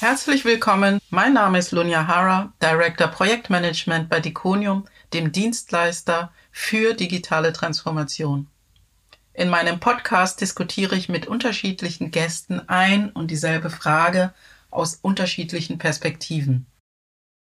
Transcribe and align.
Herzlich 0.00 0.44
willkommen. 0.44 1.03
Mein 1.24 1.32
Name 1.32 1.58
ist 1.58 1.72
Lunya 1.72 2.06
Hara, 2.06 2.52
Director 2.62 3.08
Projektmanagement 3.08 4.10
bei 4.10 4.20
Diconium, 4.20 4.84
dem 5.14 5.32
Dienstleister 5.32 6.30
für 6.52 6.92
digitale 6.92 7.54
Transformation. 7.54 8.48
In 9.32 9.48
meinem 9.48 9.80
Podcast 9.80 10.42
diskutiere 10.42 10.96
ich 10.96 11.08
mit 11.08 11.26
unterschiedlichen 11.26 12.10
Gästen 12.10 12.68
ein 12.68 13.10
und 13.10 13.30
dieselbe 13.30 13.70
Frage 13.70 14.34
aus 14.70 14.98
unterschiedlichen 15.00 15.78
Perspektiven. 15.78 16.66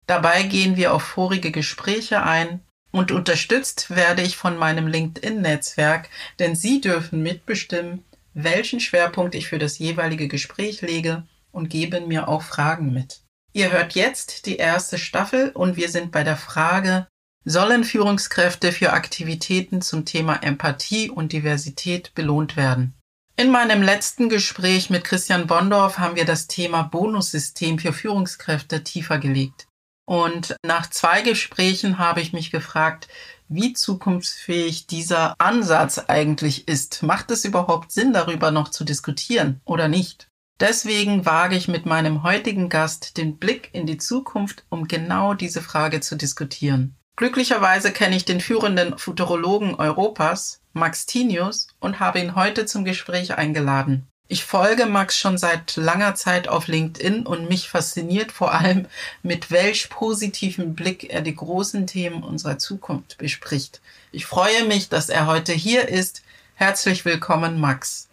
Dabei 0.06 0.42
gehen 0.42 0.76
wir 0.76 0.92
auf 0.92 1.02
vorige 1.02 1.50
Gespräche 1.50 2.22
ein 2.22 2.60
und 2.90 3.12
unterstützt 3.12 3.88
werde 3.88 4.20
ich 4.20 4.36
von 4.36 4.58
meinem 4.58 4.86
LinkedIn-Netzwerk, 4.86 6.10
denn 6.38 6.54
Sie 6.54 6.82
dürfen 6.82 7.22
mitbestimmen, 7.22 8.04
welchen 8.34 8.80
Schwerpunkt 8.80 9.34
ich 9.34 9.48
für 9.48 9.58
das 9.58 9.78
jeweilige 9.78 10.28
Gespräch 10.28 10.82
lege 10.82 11.26
und 11.50 11.70
geben 11.70 12.08
mir 12.08 12.28
auch 12.28 12.42
Fragen 12.42 12.92
mit. 12.92 13.23
Ihr 13.56 13.70
hört 13.70 13.94
jetzt 13.94 14.46
die 14.46 14.56
erste 14.56 14.98
Staffel 14.98 15.50
und 15.50 15.76
wir 15.76 15.88
sind 15.88 16.10
bei 16.10 16.24
der 16.24 16.36
Frage, 16.36 17.06
sollen 17.44 17.84
Führungskräfte 17.84 18.72
für 18.72 18.92
Aktivitäten 18.92 19.80
zum 19.80 20.04
Thema 20.04 20.42
Empathie 20.42 21.08
und 21.08 21.32
Diversität 21.32 22.12
belohnt 22.16 22.56
werden? 22.56 22.94
In 23.36 23.52
meinem 23.52 23.80
letzten 23.80 24.28
Gespräch 24.28 24.90
mit 24.90 25.04
Christian 25.04 25.46
Bondorf 25.46 25.98
haben 25.98 26.16
wir 26.16 26.24
das 26.24 26.48
Thema 26.48 26.82
Bonussystem 26.82 27.78
für 27.78 27.92
Führungskräfte 27.92 28.82
tiefer 28.82 29.18
gelegt. 29.18 29.68
Und 30.04 30.56
nach 30.66 30.90
zwei 30.90 31.22
Gesprächen 31.22 31.98
habe 31.98 32.20
ich 32.20 32.32
mich 32.32 32.50
gefragt, 32.50 33.06
wie 33.46 33.72
zukunftsfähig 33.72 34.88
dieser 34.88 35.36
Ansatz 35.38 35.98
eigentlich 35.98 36.66
ist. 36.66 37.04
Macht 37.04 37.30
es 37.30 37.44
überhaupt 37.44 37.92
Sinn, 37.92 38.12
darüber 38.12 38.50
noch 38.50 38.70
zu 38.70 38.82
diskutieren 38.82 39.60
oder 39.64 39.86
nicht? 39.86 40.28
Deswegen 40.60 41.26
wage 41.26 41.56
ich 41.56 41.66
mit 41.66 41.84
meinem 41.84 42.22
heutigen 42.22 42.68
Gast 42.68 43.16
den 43.16 43.38
Blick 43.38 43.70
in 43.72 43.86
die 43.86 43.98
Zukunft, 43.98 44.64
um 44.68 44.86
genau 44.86 45.34
diese 45.34 45.60
Frage 45.60 46.00
zu 46.00 46.16
diskutieren. 46.16 46.94
Glücklicherweise 47.16 47.92
kenne 47.92 48.16
ich 48.16 48.24
den 48.24 48.40
führenden 48.40 48.98
Futurologen 48.98 49.74
Europas, 49.74 50.60
Max 50.72 51.06
Tinius, 51.06 51.68
und 51.80 52.00
habe 52.00 52.20
ihn 52.20 52.34
heute 52.34 52.66
zum 52.66 52.84
Gespräch 52.84 53.36
eingeladen. 53.36 54.06
Ich 54.26 54.44
folge 54.44 54.86
Max 54.86 55.18
schon 55.18 55.38
seit 55.38 55.76
langer 55.76 56.14
Zeit 56.14 56.48
auf 56.48 56.66
LinkedIn 56.66 57.26
und 57.26 57.48
mich 57.48 57.68
fasziniert 57.68 58.32
vor 58.32 58.54
allem, 58.54 58.86
mit 59.22 59.50
welch 59.50 59.90
positiven 59.90 60.74
Blick 60.74 61.12
er 61.12 61.20
die 61.20 61.34
großen 61.34 61.86
Themen 61.86 62.22
unserer 62.22 62.58
Zukunft 62.58 63.18
bespricht. 63.18 63.80
Ich 64.12 64.24
freue 64.24 64.64
mich, 64.64 64.88
dass 64.88 65.08
er 65.08 65.26
heute 65.26 65.52
hier 65.52 65.88
ist. 65.88 66.22
Herzlich 66.54 67.04
willkommen, 67.04 67.60
Max. 67.60 68.08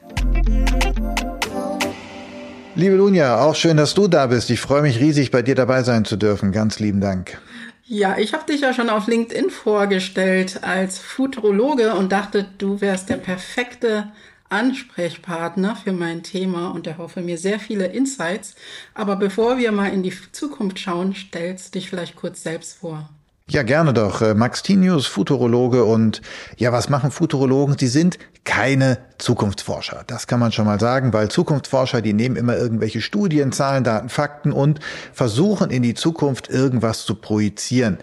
Liebe 2.76 2.96
Lunja, 2.96 3.42
auch 3.42 3.56
schön, 3.56 3.76
dass 3.76 3.94
du 3.94 4.08
da 4.08 4.28
bist. 4.28 4.50
Ich 4.50 4.62
freue 4.62 4.82
mich 4.82 5.00
riesig, 5.00 5.30
bei 5.30 5.42
dir 5.42 5.56
dabei 5.56 5.84
sein 5.84 6.06
zu 6.06 6.16
dürfen. 6.16 6.54
Ganz 6.54 6.80
lieben 6.80 7.02
Dank. 7.02 7.38
Ja, 7.86 8.18
ich 8.18 8.34
habe 8.34 8.46
dich 8.46 8.62
ja 8.62 8.74
schon 8.74 8.90
auf 8.90 9.08
LinkedIn 9.08 9.50
vorgestellt 9.50 10.64
als 10.64 10.98
Futurologe 10.98 11.94
und 11.96 12.14
dachte, 12.14 12.46
du 12.58 12.80
wärst 12.80 13.10
der 13.10 13.18
perfekte 13.18 14.10
Ansprechpartner 14.48 15.76
für 15.76 15.92
mein 15.92 16.24
Thema 16.24 16.70
und 16.70 16.88
erhoffe 16.88 17.22
mir 17.22 17.38
sehr 17.38 17.60
viele 17.60 17.88
Insights. 17.88 18.56
Aber 18.94 19.18
bevor 19.18 19.58
wir 19.58 19.74
mal 19.74 19.92
in 19.92 20.04
die 20.04 20.14
Zukunft 20.32 20.80
schauen, 20.80 21.14
stellst 21.14 21.76
dich 21.76 21.90
vielleicht 21.90 22.16
kurz 22.16 22.42
selbst 22.42 22.78
vor. 22.78 23.10
Ja, 23.52 23.64
gerne 23.64 23.92
doch. 23.92 24.22
Äh, 24.22 24.34
Max 24.34 24.64
Tinius, 24.64 25.08
Futurologe 25.08 25.84
und 25.84 26.22
ja, 26.56 26.72
was 26.72 26.88
machen 26.88 27.12
Futurologen? 27.12 27.78
Sie 27.78 27.88
sind 27.88 28.18
keine 28.46 29.00
Zukunftsforscher. 29.18 30.06
Das 30.08 30.26
kann 30.26 30.40
man 30.40 30.54
schon 30.54 30.64
mal 30.64 30.80
sagen, 30.80 31.12
weil 31.12 31.30
Zukunftsforscher, 31.30 32.02
die 32.02 32.14
nehmen 32.14 32.38
immer 32.38 32.56
irgendwelche 32.56 33.02
Studien, 33.02 33.52
Zahlen, 33.52 33.84
Daten, 33.84 34.08
Fakten 34.08 34.54
und 34.54 34.80
versuchen 35.12 35.70
in 35.70 35.84
die 35.84 35.96
Zukunft 35.96 36.50
irgendwas 36.50 37.04
zu 37.04 37.16
projizieren. 37.16 37.98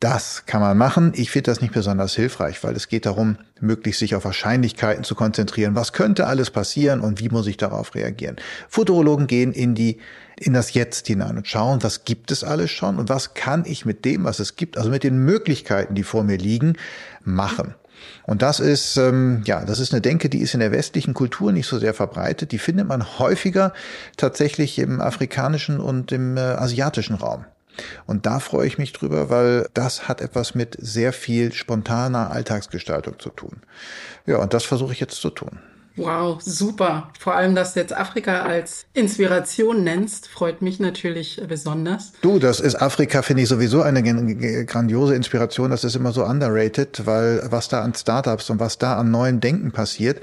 Das 0.00 0.46
kann 0.46 0.62
man 0.62 0.78
machen. 0.78 1.12
Ich 1.14 1.30
finde 1.30 1.50
das 1.50 1.60
nicht 1.60 1.74
besonders 1.74 2.14
hilfreich, 2.14 2.64
weil 2.64 2.74
es 2.74 2.88
geht 2.88 3.04
darum, 3.04 3.36
möglichst 3.60 3.98
sich 3.98 4.14
auf 4.14 4.24
Wahrscheinlichkeiten 4.24 5.04
zu 5.04 5.14
konzentrieren. 5.14 5.74
Was 5.74 5.92
könnte 5.92 6.26
alles 6.26 6.50
passieren 6.50 7.00
und 7.00 7.20
wie 7.20 7.28
muss 7.28 7.46
ich 7.46 7.58
darauf 7.58 7.94
reagieren? 7.94 8.36
Futurologen 8.70 9.26
gehen 9.26 9.52
in 9.52 9.74
die 9.74 9.98
in 10.40 10.52
das 10.52 10.74
Jetzt 10.74 11.06
hinein 11.06 11.36
und 11.36 11.46
schauen, 11.46 11.82
was 11.82 12.04
gibt 12.04 12.30
es 12.30 12.44
alles 12.44 12.70
schon 12.70 12.98
und 12.98 13.08
was 13.08 13.34
kann 13.34 13.64
ich 13.66 13.84
mit 13.84 14.04
dem, 14.04 14.24
was 14.24 14.40
es 14.40 14.56
gibt, 14.56 14.76
also 14.76 14.90
mit 14.90 15.04
den 15.04 15.18
Möglichkeiten, 15.18 15.94
die 15.94 16.02
vor 16.02 16.24
mir 16.24 16.38
liegen, 16.38 16.76
machen. 17.22 17.74
Und 18.24 18.42
das 18.42 18.60
ist, 18.60 18.96
ähm, 18.96 19.42
ja, 19.44 19.64
das 19.64 19.80
ist 19.80 19.92
eine 19.92 20.00
Denke, 20.00 20.28
die 20.28 20.40
ist 20.40 20.54
in 20.54 20.60
der 20.60 20.72
westlichen 20.72 21.14
Kultur 21.14 21.52
nicht 21.52 21.66
so 21.66 21.78
sehr 21.78 21.94
verbreitet. 21.94 22.52
Die 22.52 22.58
findet 22.58 22.86
man 22.86 23.18
häufiger 23.18 23.72
tatsächlich 24.16 24.78
im 24.78 25.00
afrikanischen 25.00 25.80
und 25.80 26.12
im 26.12 26.36
äh, 26.36 26.40
asiatischen 26.40 27.16
Raum. 27.16 27.44
Und 28.06 28.26
da 28.26 28.40
freue 28.40 28.66
ich 28.66 28.78
mich 28.78 28.92
drüber, 28.92 29.30
weil 29.30 29.68
das 29.74 30.08
hat 30.08 30.20
etwas 30.20 30.54
mit 30.54 30.76
sehr 30.80 31.12
viel 31.12 31.52
spontaner 31.52 32.30
Alltagsgestaltung 32.30 33.18
zu 33.18 33.30
tun. 33.30 33.62
Ja, 34.26 34.38
und 34.38 34.52
das 34.52 34.64
versuche 34.64 34.92
ich 34.92 35.00
jetzt 35.00 35.20
zu 35.20 35.30
tun. 35.30 35.58
Wow, 35.98 36.40
super. 36.40 37.10
Vor 37.18 37.34
allem, 37.34 37.54
dass 37.54 37.74
du 37.74 37.80
jetzt 37.80 37.94
Afrika 37.94 38.42
als 38.42 38.86
Inspiration 38.94 39.84
nennst, 39.84 40.28
freut 40.28 40.62
mich 40.62 40.80
natürlich 40.80 41.40
besonders. 41.48 42.12
Du, 42.22 42.38
das 42.38 42.60
ist 42.60 42.76
Afrika, 42.76 43.22
finde 43.22 43.42
ich 43.42 43.48
sowieso 43.48 43.82
eine 43.82 44.02
grandiose 44.64 45.14
Inspiration. 45.14 45.70
Das 45.70 45.84
ist 45.84 45.96
immer 45.96 46.12
so 46.12 46.24
underrated, 46.24 47.06
weil 47.06 47.42
was 47.50 47.68
da 47.68 47.82
an 47.82 47.94
Startups 47.94 48.50
und 48.50 48.60
was 48.60 48.78
da 48.78 48.96
an 48.96 49.10
neuen 49.10 49.40
Denken 49.40 49.72
passiert, 49.72 50.20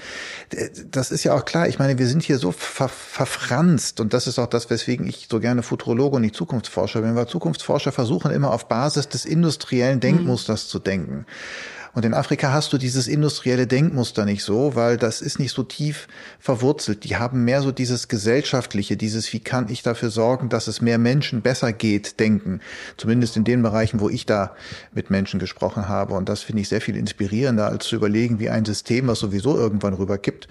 das 0.92 1.12
ist 1.12 1.24
ja 1.24 1.34
auch 1.34 1.46
klar. 1.46 1.68
Ich 1.68 1.80
meine, 1.80 2.00
wir 2.00 2.08
sind 2.08 2.24
hier 2.24 2.38
so 2.38 2.52
ver 2.52 2.90
verfranst 2.90 4.00
und 4.00 4.14
das 4.14 4.28
ist 4.28 4.40
auch 4.40 4.48
das, 4.48 4.70
weswegen 4.70 5.08
ich 5.08 5.28
so 5.30 5.40
gerne 5.40 5.64
Futurologe 5.64 6.16
und 6.18 6.22
nicht 6.22 6.36
Zukunftsforscher 6.36 7.02
bin, 7.02 7.16
weil 7.16 7.28
Zukunftsforscher 7.28 7.92
versuchen 7.92 8.32
immer 8.32 8.52
auf 8.52 8.68
Basis 8.68 9.10
des 9.10 9.26
industriellen 9.26 10.00
Denkmusters 10.00 10.66
mhm. 10.66 10.70
zu 10.70 10.80
denken. 10.80 11.26
Und 11.96 12.04
in 12.04 12.14
Afrika 12.14 12.52
hast 12.52 12.74
du 12.74 12.78
dieses 12.78 13.08
industrielle 13.08 13.68
Denkmuster 13.68 14.26
nicht 14.26 14.44
so, 14.44 14.76
weil 14.76 14.98
das 14.98 15.22
ist 15.22 15.40
nicht 15.40 15.54
so 15.54 15.64
tief 15.64 16.10
verwurzelt. 16.40 17.06
Die 17.06 17.16
haben 17.16 17.46
mehr 17.46 17.62
so 17.62 17.72
dieses 17.72 18.10
gesellschaftliche, 18.10 18.98
dieses, 18.98 19.32
wie 19.32 19.40
kann 19.40 19.70
ich 19.70 19.82
dafür 19.82 20.10
sorgen, 20.10 20.50
dass 20.50 20.68
es 20.68 20.82
mehr 20.82 20.98
Menschen 20.98 21.42
besser 21.42 21.72
geht, 21.72 22.20
denken. 22.20 22.60
Zumindest 22.98 23.38
in 23.38 23.46
den 23.46 23.64
Bereichen, 23.64 24.02
wo 24.02 24.10
ich 24.10 24.26
da 24.26 24.56
mit 24.94 25.10
Menschen 25.10 25.40
gesprochen 25.40 25.88
habe. 25.88 26.16
Und 26.16 26.28
das 26.28 26.42
finde 26.42 26.64
ich 26.64 26.70
sehr 26.70 26.82
viel 26.82 26.98
inspirierender, 26.98 27.68
als 27.68 27.86
zu 27.86 27.96
überlegen, 27.96 28.40
wie 28.40 28.50
ein 28.50 28.66
System, 28.66 29.08
was 29.08 29.20
sowieso 29.20 29.58
irgendwann 29.58 29.94
rüberkippt, 29.94 30.50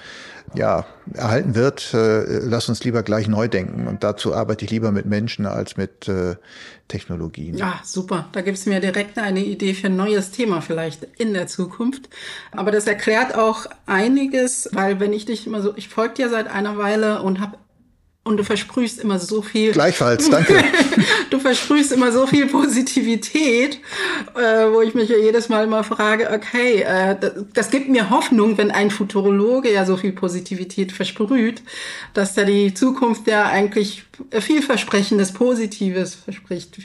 ja, 0.55 0.87
erhalten 1.13 1.55
wird. 1.55 1.93
Äh, 1.93 2.39
lass 2.39 2.71
uns 2.71 2.83
lieber 2.85 3.03
gleich 3.03 3.29
neu 3.29 3.49
denken. 3.49 3.87
Und 3.87 4.03
dazu 4.03 4.35
arbeite 4.35 4.65
ich 4.65 4.71
lieber 4.71 4.93
mit 4.93 5.05
Menschen 5.05 5.45
als 5.45 5.77
mit 5.77 6.09
äh, 6.09 6.37
Technologien. 6.89 7.57
Ja, 7.57 7.81
super. 7.83 8.29
Da 8.33 8.43
gibt 8.43 8.59
es 8.59 8.67
mir 8.67 8.81
direkt 8.81 9.19
eine 9.19 9.45
Idee 9.45 9.75
für 9.75 9.87
ein 9.87 9.97
neues 9.97 10.31
Thema 10.31 10.61
vielleicht 10.61 11.05
in 11.19 11.33
der 11.33 11.47
Zukunft. 11.47 12.09
Aber 12.53 12.71
das 12.71 12.87
erklärt 12.87 13.35
auch 13.35 13.67
einiges, 13.87 14.69
weil 14.73 15.01
wenn 15.01 15.13
ich 15.13 15.25
dich 15.25 15.47
immer 15.47 15.63
so, 15.63 15.75
ich 15.77 15.89
folge 15.89 16.15
dir 16.15 16.29
seit 16.29 16.47
einer 16.49 16.77
Weile 16.77 17.23
und 17.23 17.41
habe 17.41 17.57
und 18.25 18.39
du 18.39 18.45
versprühst 18.45 18.99
immer 18.99 19.19
so 19.19 19.43
viel. 19.43 19.73
Gleichfalls, 19.73 20.31
danke. 20.31 20.65
du 21.31 21.39
versprühst 21.39 21.93
immer 21.93 22.11
so 22.11 22.27
viel 22.27 22.47
Positivität, 22.47 23.81
äh, 24.35 24.73
wo 24.73 24.81
ich 24.81 24.95
mich 24.95 25.11
ja 25.11 25.17
jedes 25.17 25.51
Mal 25.51 25.67
mal 25.67 25.83
frage, 25.83 26.31
okay, 26.31 26.83
äh, 26.83 27.17
das, 27.21 27.33
das, 27.53 27.71
gibt 27.71 27.91
mir 27.91 28.09
Hoffnung, 28.09 28.57
wenn 28.57 28.71
ein 28.71 28.91
Futurologe 28.91 29.71
ja 29.71 29.85
so 29.85 29.99
viel 29.99 30.13
Positivität 30.13 30.91
versprüht, 30.91 31.63
dass 32.15 32.35
da 32.35 32.45
die 32.45 32.73
Zukunft 32.73 33.27
ja 33.27 33.45
eigentlich 33.45 34.05
vielversprechendes 34.31 35.33
Positives 35.33 36.15
verspricht. 36.15 36.79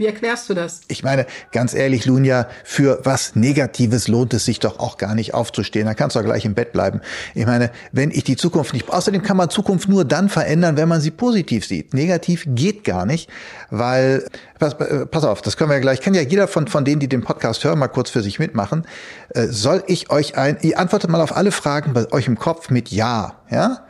Wie 0.00 0.06
erklärst 0.06 0.48
du 0.48 0.54
das? 0.54 0.80
Ich 0.88 1.02
meine, 1.02 1.26
ganz 1.52 1.74
ehrlich, 1.74 2.06
Lunja, 2.06 2.48
für 2.64 3.00
was 3.04 3.36
Negatives 3.36 4.08
lohnt 4.08 4.32
es 4.32 4.46
sich 4.46 4.58
doch 4.58 4.78
auch 4.78 4.96
gar 4.96 5.14
nicht 5.14 5.34
aufzustehen. 5.34 5.84
Da 5.84 5.92
kannst 5.92 6.16
du 6.16 6.20
doch 6.20 6.24
gleich 6.24 6.46
im 6.46 6.54
Bett 6.54 6.72
bleiben. 6.72 7.02
Ich 7.34 7.44
meine, 7.44 7.70
wenn 7.92 8.10
ich 8.10 8.24
die 8.24 8.36
Zukunft 8.36 8.72
nicht, 8.72 8.88
außerdem 8.88 9.22
kann 9.22 9.36
man 9.36 9.50
Zukunft 9.50 9.90
nur 9.90 10.06
dann 10.06 10.30
verändern, 10.30 10.78
wenn 10.78 10.88
man 10.88 11.02
sie 11.02 11.10
positiv 11.10 11.66
sieht. 11.66 11.92
Negativ 11.92 12.44
geht 12.46 12.82
gar 12.84 13.04
nicht, 13.04 13.28
weil, 13.68 14.24
pass, 14.58 14.72
äh, 14.80 15.04
pass 15.04 15.24
auf, 15.24 15.42
das 15.42 15.58
können 15.58 15.68
wir 15.68 15.74
ja 15.74 15.82
gleich, 15.82 16.00
kann 16.00 16.14
ja 16.14 16.22
jeder 16.22 16.48
von, 16.48 16.66
von 16.66 16.86
denen, 16.86 17.00
die 17.00 17.08
den 17.08 17.20
Podcast 17.20 17.62
hören, 17.64 17.78
mal 17.78 17.88
kurz 17.88 18.08
für 18.08 18.22
sich 18.22 18.38
mitmachen. 18.38 18.86
Äh, 19.34 19.48
soll 19.48 19.84
ich 19.86 20.08
euch 20.08 20.38
ein, 20.38 20.56
ihr 20.62 20.78
antwortet 20.78 21.10
mal 21.10 21.20
auf 21.20 21.36
alle 21.36 21.52
Fragen 21.52 21.92
bei 21.92 22.10
euch 22.10 22.26
im 22.26 22.38
Kopf 22.38 22.70
mit 22.70 22.90
Ja, 22.90 23.34
ja? 23.50 23.86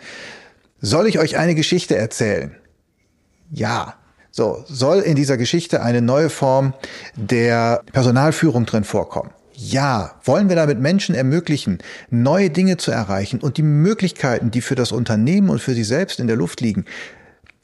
Soll 0.81 1.07
ich 1.07 1.21
euch 1.21 1.39
eine 1.39 1.55
Geschichte 1.55 1.97
erzählen? 1.97 2.57
Ja. 3.53 4.00
So, 4.33 4.65
soll 4.69 5.01
in 5.01 5.17
dieser 5.17 5.37
Geschichte 5.37 5.83
eine 5.83 6.03
neue 6.03 6.31
Form 6.31 6.75
der 7.17 7.83
Personalführung 7.93 8.65
drin 8.65 8.85
vorkommen? 8.85 9.31
Ja, 9.55 10.13
wollen 10.25 10.49
wir 10.49 10.57
damit 10.57 10.79
Menschen 10.79 11.15
ermöglichen, 11.15 11.79
neue 12.11 12.49
Dinge 12.49 12.77
zu 12.77 12.93
erreichen 12.93 13.41
und 13.41 13.59
die 13.59 13.63
Möglichkeiten, 13.63 14.51
die 14.51 14.63
für 14.63 14.75
das 14.77 14.93
Unternehmen 14.93 15.51
und 15.51 15.61
für 15.61 15.75
sie 15.75 15.85
selbst 15.85 16.21
in 16.21 16.29
der 16.29 16.37
Luft 16.37 16.61
liegen, 16.61 16.87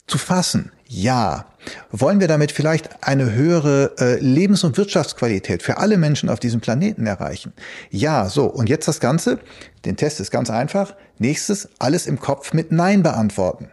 zu 0.07 0.19
fassen? 0.19 0.73
Ja. 0.89 1.47
Wollen 1.91 2.21
wir 2.21 2.29
damit 2.29 2.53
vielleicht 2.53 3.03
eine 3.03 3.33
höhere 3.33 3.93
äh, 3.99 4.21
Lebens- 4.21 4.63
und 4.63 4.77
Wirtschaftsqualität 4.77 5.63
für 5.63 5.79
alle 5.79 5.97
Menschen 5.97 6.29
auf 6.29 6.39
diesem 6.39 6.61
Planeten 6.61 7.07
erreichen? 7.07 7.53
Ja, 7.91 8.29
so. 8.29 8.45
Und 8.45 8.69
jetzt 8.69 8.87
das 8.87 9.01
Ganze. 9.01 9.39
Den 9.85 9.97
Test 9.97 10.21
ist 10.21 10.31
ganz 10.31 10.51
einfach. 10.51 10.95
Nächstes, 11.19 11.69
alles 11.79 12.07
im 12.07 12.21
Kopf 12.21 12.53
mit 12.53 12.73
Nein 12.73 13.03
beantworten. 13.03 13.71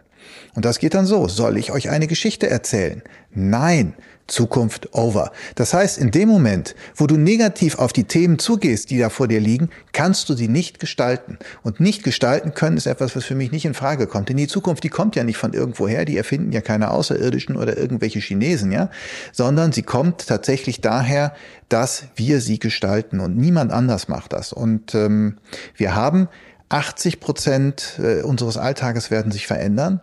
Und 0.54 0.64
das 0.64 0.78
geht 0.78 0.94
dann 0.94 1.06
so. 1.06 1.28
Soll 1.28 1.56
ich 1.56 1.72
euch 1.72 1.90
eine 1.90 2.06
Geschichte 2.06 2.48
erzählen? 2.48 3.02
Nein. 3.32 3.94
Zukunft 4.26 4.94
over. 4.94 5.32
Das 5.54 5.74
heißt, 5.74 5.98
in 5.98 6.10
dem 6.10 6.28
Moment, 6.28 6.74
wo 6.94 7.06
du 7.06 7.16
negativ 7.16 7.78
auf 7.78 7.92
die 7.92 8.04
Themen 8.04 8.38
zugehst, 8.38 8.90
die 8.90 8.98
da 8.98 9.10
vor 9.10 9.28
dir 9.28 9.40
liegen, 9.40 9.68
kannst 9.92 10.28
du 10.28 10.34
sie 10.34 10.48
nicht 10.48 10.80
gestalten. 10.80 11.38
Und 11.62 11.78
nicht 11.78 12.02
gestalten 12.02 12.54
können 12.54 12.78
ist 12.78 12.86
etwas, 12.86 13.14
was 13.14 13.24
für 13.24 13.34
mich 13.34 13.52
nicht 13.52 13.66
in 13.66 13.74
Frage 13.74 14.06
kommt. 14.06 14.30
Denn 14.30 14.38
die 14.38 14.46
Zukunft, 14.46 14.82
die 14.82 14.88
kommt 14.88 15.14
ja 15.14 15.24
nicht 15.24 15.36
von 15.36 15.52
irgendwoher, 15.52 16.06
die 16.06 16.16
erfinden 16.16 16.52
ja 16.52 16.62
keine 16.62 16.90
Außerirdischen 16.90 17.56
oder 17.56 17.76
irgendwelche 17.76 18.20
Chinesen, 18.20 18.72
ja, 18.72 18.88
sondern 19.32 19.72
sie 19.72 19.82
kommt 19.82 20.26
tatsächlich 20.26 20.80
daher, 20.80 21.34
dass 21.68 22.04
wir 22.16 22.40
sie 22.40 22.58
gestalten 22.58 23.20
und 23.20 23.36
niemand 23.36 23.72
anders 23.72 24.08
macht 24.08 24.32
das. 24.32 24.54
Und 24.54 24.94
ähm, 24.94 25.36
wir 25.76 25.94
haben 25.94 26.28
80 26.68 27.20
Prozent 27.20 27.98
äh, 27.98 28.22
unseres 28.22 28.56
Alltages 28.56 29.10
werden 29.10 29.32
sich 29.32 29.46
verändern. 29.46 30.00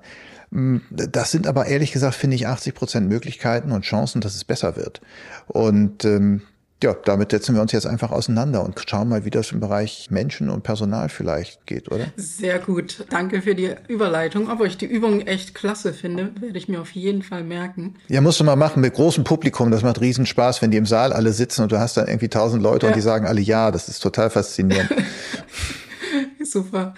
Mm, 0.52 0.78
das 0.90 1.32
sind 1.32 1.48
aber 1.48 1.66
ehrlich 1.66 1.92
gesagt, 1.92 2.16
finde 2.16 2.36
ich, 2.36 2.48
80 2.48 2.74
Prozent 2.74 3.10
Möglichkeiten 3.10 3.72
und 3.72 3.84
Chancen, 3.84 4.22
dass 4.22 4.36
es 4.36 4.44
besser 4.44 4.76
wird. 4.76 5.02
Und 5.48 6.06
ähm, 6.06 6.44
ja, 6.84 6.96
damit 7.06 7.32
setzen 7.32 7.54
wir 7.54 7.62
uns 7.62 7.72
jetzt 7.74 7.86
einfach 7.86 8.12
auseinander 8.12 8.66
und 8.66 8.82
schauen 8.88 9.08
mal, 9.08 9.24
wie 9.24 9.30
das 9.30 9.52
im 9.52 9.60
Bereich 9.60 10.08
Menschen 10.10 10.50
und 10.50 10.64
Personal 10.64 11.10
vielleicht 11.10 11.68
geht, 11.68 11.92
oder? 11.92 12.06
Sehr 12.16 12.58
gut. 12.58 13.06
Danke 13.10 13.44
für 13.44 13.54
die 13.54 13.76
Überleitung. 13.88 14.50
Aber 14.50 14.66
ich 14.66 14.78
die 14.78 14.88
Übung 14.88 15.22
echt 15.22 15.54
klasse 15.54 15.94
finde, 15.94 16.32
werde 16.40 16.58
ich 16.58 16.68
mir 16.68 16.82
auf 16.82 16.92
jeden 16.92 17.22
Fall 17.22 17.44
merken. 17.44 17.96
Ja, 18.08 18.22
musst 18.22 18.40
du 18.40 18.44
mal 18.44 18.56
machen 18.56 18.82
mit 18.82 18.96
großem 18.96 19.24
Publikum. 19.24 19.70
Das 19.70 19.84
macht 19.84 20.02
riesen 20.02 20.26
Spaß, 20.26 20.62
wenn 20.64 20.72
die 20.72 20.78
im 20.78 20.88
Saal 20.88 21.14
alle 21.14 21.34
sitzen 21.34 21.62
und 21.62 21.72
du 21.72 21.80
hast 21.80 21.98
dann 21.98 22.08
irgendwie 22.08 22.30
tausend 22.30 22.64
Leute 22.64 22.88
ja. 22.88 22.92
und 22.92 22.96
die 22.96 23.02
sagen 23.02 23.28
alle 23.28 23.42
ja. 23.42 23.70
Das 23.70 23.88
ist 23.88 24.00
total 24.00 24.32
faszinierend. 24.32 24.90
Super. 26.44 26.94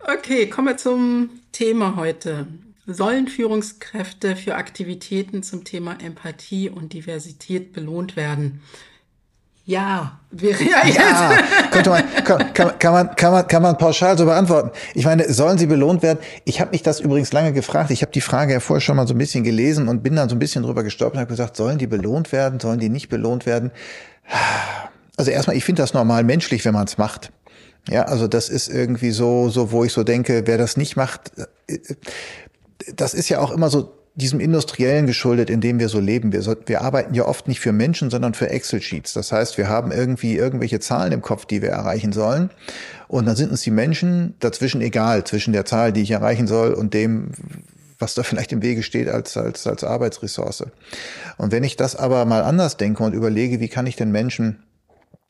Okay, 0.00 0.48
kommen 0.48 0.68
wir 0.68 0.76
zum 0.76 1.30
Thema 1.52 1.96
heute. 1.96 2.46
Sollen 2.86 3.28
Führungskräfte 3.28 4.34
für 4.34 4.54
Aktivitäten 4.54 5.42
zum 5.42 5.64
Thema 5.64 5.98
Empathie 6.02 6.70
und 6.70 6.94
Diversität 6.94 7.72
belohnt 7.72 8.16
werden? 8.16 8.62
Ja, 9.66 10.18
wäre 10.30 10.64
ja. 10.64 10.86
Ja, 10.86 11.38
könnte 11.70 11.90
man, 11.90 12.02
kann, 12.24 12.54
kann, 12.54 12.78
kann, 12.78 12.92
man, 12.94 13.16
kann, 13.16 13.32
man, 13.32 13.46
kann 13.46 13.62
man 13.62 13.76
pauschal 13.76 14.16
so 14.16 14.24
beantworten. 14.24 14.70
Ich 14.94 15.04
meine, 15.04 15.30
sollen 15.30 15.58
sie 15.58 15.66
belohnt 15.66 16.02
werden? 16.02 16.20
Ich 16.46 16.62
habe 16.62 16.70
mich 16.70 16.82
das 16.82 17.00
übrigens 17.00 17.34
lange 17.34 17.52
gefragt. 17.52 17.90
Ich 17.90 18.00
habe 18.00 18.10
die 18.10 18.22
Frage 18.22 18.54
ja 18.54 18.60
vorher 18.60 18.80
schon 18.80 18.96
mal 18.96 19.06
so 19.06 19.12
ein 19.12 19.18
bisschen 19.18 19.44
gelesen 19.44 19.88
und 19.88 20.02
bin 20.02 20.16
dann 20.16 20.30
so 20.30 20.36
ein 20.36 20.38
bisschen 20.38 20.62
drüber 20.62 20.84
gestolpert 20.84 21.16
und 21.16 21.20
habe 21.20 21.30
gesagt, 21.30 21.54
sollen 21.54 21.76
die 21.76 21.86
belohnt 21.86 22.32
werden, 22.32 22.60
sollen 22.60 22.80
die 22.80 22.88
nicht 22.88 23.10
belohnt 23.10 23.44
werden? 23.44 23.70
Also 25.18 25.30
erstmal, 25.30 25.56
ich 25.56 25.64
finde 25.64 25.82
das 25.82 25.92
normal 25.92 26.24
menschlich, 26.24 26.64
wenn 26.64 26.72
man 26.72 26.86
es 26.86 26.96
macht. 26.96 27.30
Ja, 27.90 28.02
also 28.02 28.28
das 28.28 28.48
ist 28.48 28.68
irgendwie 28.68 29.10
so, 29.10 29.48
so, 29.48 29.72
wo 29.72 29.84
ich 29.84 29.92
so 29.92 30.04
denke, 30.04 30.42
wer 30.46 30.58
das 30.58 30.76
nicht 30.76 30.96
macht, 30.96 31.32
äh, 31.66 31.78
das 32.94 33.14
ist 33.14 33.28
ja 33.28 33.40
auch 33.40 33.50
immer 33.50 33.70
so 33.70 33.94
diesem 34.14 34.40
Industriellen 34.40 35.06
geschuldet, 35.06 35.48
in 35.48 35.60
dem 35.60 35.78
wir 35.78 35.88
so 35.88 36.00
leben. 36.00 36.32
Wir, 36.32 36.44
wir 36.66 36.82
arbeiten 36.82 37.14
ja 37.14 37.24
oft 37.24 37.46
nicht 37.46 37.60
für 37.60 37.70
Menschen, 37.70 38.10
sondern 38.10 38.34
für 38.34 38.50
Excel-Sheets. 38.50 39.12
Das 39.12 39.30
heißt, 39.30 39.58
wir 39.58 39.68
haben 39.68 39.92
irgendwie 39.92 40.34
irgendwelche 40.34 40.80
Zahlen 40.80 41.12
im 41.12 41.22
Kopf, 41.22 41.44
die 41.44 41.62
wir 41.62 41.68
erreichen 41.68 42.12
sollen. 42.12 42.50
Und 43.06 43.26
dann 43.26 43.36
sind 43.36 43.52
uns 43.52 43.62
die 43.62 43.70
Menschen 43.70 44.34
dazwischen 44.40 44.80
egal, 44.80 45.22
zwischen 45.22 45.52
der 45.52 45.64
Zahl, 45.64 45.92
die 45.92 46.02
ich 46.02 46.10
erreichen 46.10 46.48
soll 46.48 46.72
und 46.72 46.94
dem, 46.94 47.30
was 48.00 48.14
da 48.14 48.24
vielleicht 48.24 48.52
im 48.52 48.60
Wege 48.60 48.82
steht 48.82 49.08
als, 49.08 49.36
als, 49.36 49.66
als 49.68 49.84
Arbeitsressource. 49.84 50.64
Und 51.36 51.52
wenn 51.52 51.62
ich 51.62 51.76
das 51.76 51.94
aber 51.94 52.24
mal 52.24 52.42
anders 52.42 52.76
denke 52.76 53.04
und 53.04 53.14
überlege, 53.14 53.60
wie 53.60 53.68
kann 53.68 53.86
ich 53.86 53.94
den 53.94 54.10
Menschen 54.10 54.64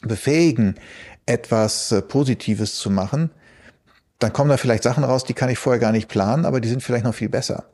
befähigen, 0.01 0.77
etwas 1.29 1.93
äh, 1.93 2.03
Positives 2.03 2.77
zu 2.77 2.91
machen, 2.91 3.31
dann 4.19 4.33
kommen 4.33 4.51
da 4.51 4.57
vielleicht 4.57 4.83
Sachen 4.83 5.05
raus, 5.05 5.25
die 5.25 5.35
kann 5.35 5.51
ich 5.51 5.59
vorher 5.59 5.79
gar 5.79 5.93
nicht 5.93 6.09
planen, 6.09 6.45
aber 6.45 6.61
die 6.61 6.69
sind 6.69 6.83
vielleicht 6.83 7.05
noch 7.05 7.15
viel 7.15 7.29
besser. 7.29 7.65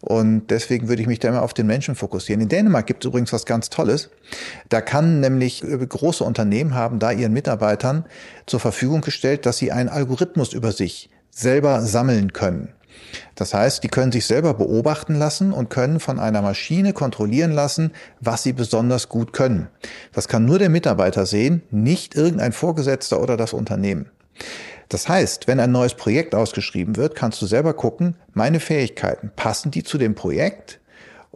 Und 0.00 0.48
deswegen 0.48 0.88
würde 0.88 1.00
ich 1.00 1.08
mich 1.08 1.18
da 1.18 1.28
immer 1.28 1.42
auf 1.42 1.54
den 1.54 1.66
Menschen 1.66 1.94
fokussieren. 1.94 2.42
In 2.42 2.48
Dänemark 2.48 2.86
gibt 2.86 3.04
es 3.04 3.08
übrigens 3.08 3.32
was 3.32 3.46
ganz 3.46 3.70
Tolles. 3.70 4.10
Da 4.68 4.80
kann 4.80 5.20
nämlich 5.20 5.64
äh, 5.64 5.86
große 5.86 6.22
Unternehmen 6.22 6.74
haben 6.74 6.98
da 6.98 7.10
ihren 7.10 7.32
Mitarbeitern 7.32 8.04
zur 8.46 8.60
Verfügung 8.60 9.00
gestellt, 9.00 9.46
dass 9.46 9.58
sie 9.58 9.72
einen 9.72 9.88
Algorithmus 9.88 10.52
über 10.52 10.72
sich 10.72 11.10
selber 11.30 11.82
sammeln 11.82 12.32
können. 12.32 12.72
Das 13.34 13.54
heißt, 13.54 13.82
die 13.82 13.88
können 13.88 14.12
sich 14.12 14.26
selber 14.26 14.54
beobachten 14.54 15.14
lassen 15.16 15.52
und 15.52 15.70
können 15.70 16.00
von 16.00 16.18
einer 16.20 16.42
Maschine 16.42 16.92
kontrollieren 16.92 17.52
lassen, 17.52 17.92
was 18.20 18.42
sie 18.42 18.52
besonders 18.52 19.08
gut 19.08 19.32
können. 19.32 19.68
Das 20.12 20.28
kann 20.28 20.44
nur 20.44 20.58
der 20.58 20.68
Mitarbeiter 20.68 21.26
sehen, 21.26 21.62
nicht 21.70 22.14
irgendein 22.14 22.52
Vorgesetzter 22.52 23.20
oder 23.20 23.36
das 23.36 23.52
Unternehmen. 23.52 24.10
Das 24.88 25.08
heißt, 25.08 25.48
wenn 25.48 25.60
ein 25.60 25.72
neues 25.72 25.94
Projekt 25.94 26.34
ausgeschrieben 26.34 26.96
wird, 26.96 27.14
kannst 27.14 27.40
du 27.42 27.46
selber 27.46 27.74
gucken, 27.74 28.16
meine 28.32 28.60
Fähigkeiten, 28.60 29.32
passen 29.34 29.70
die 29.70 29.82
zu 29.82 29.98
dem 29.98 30.14
Projekt? 30.14 30.80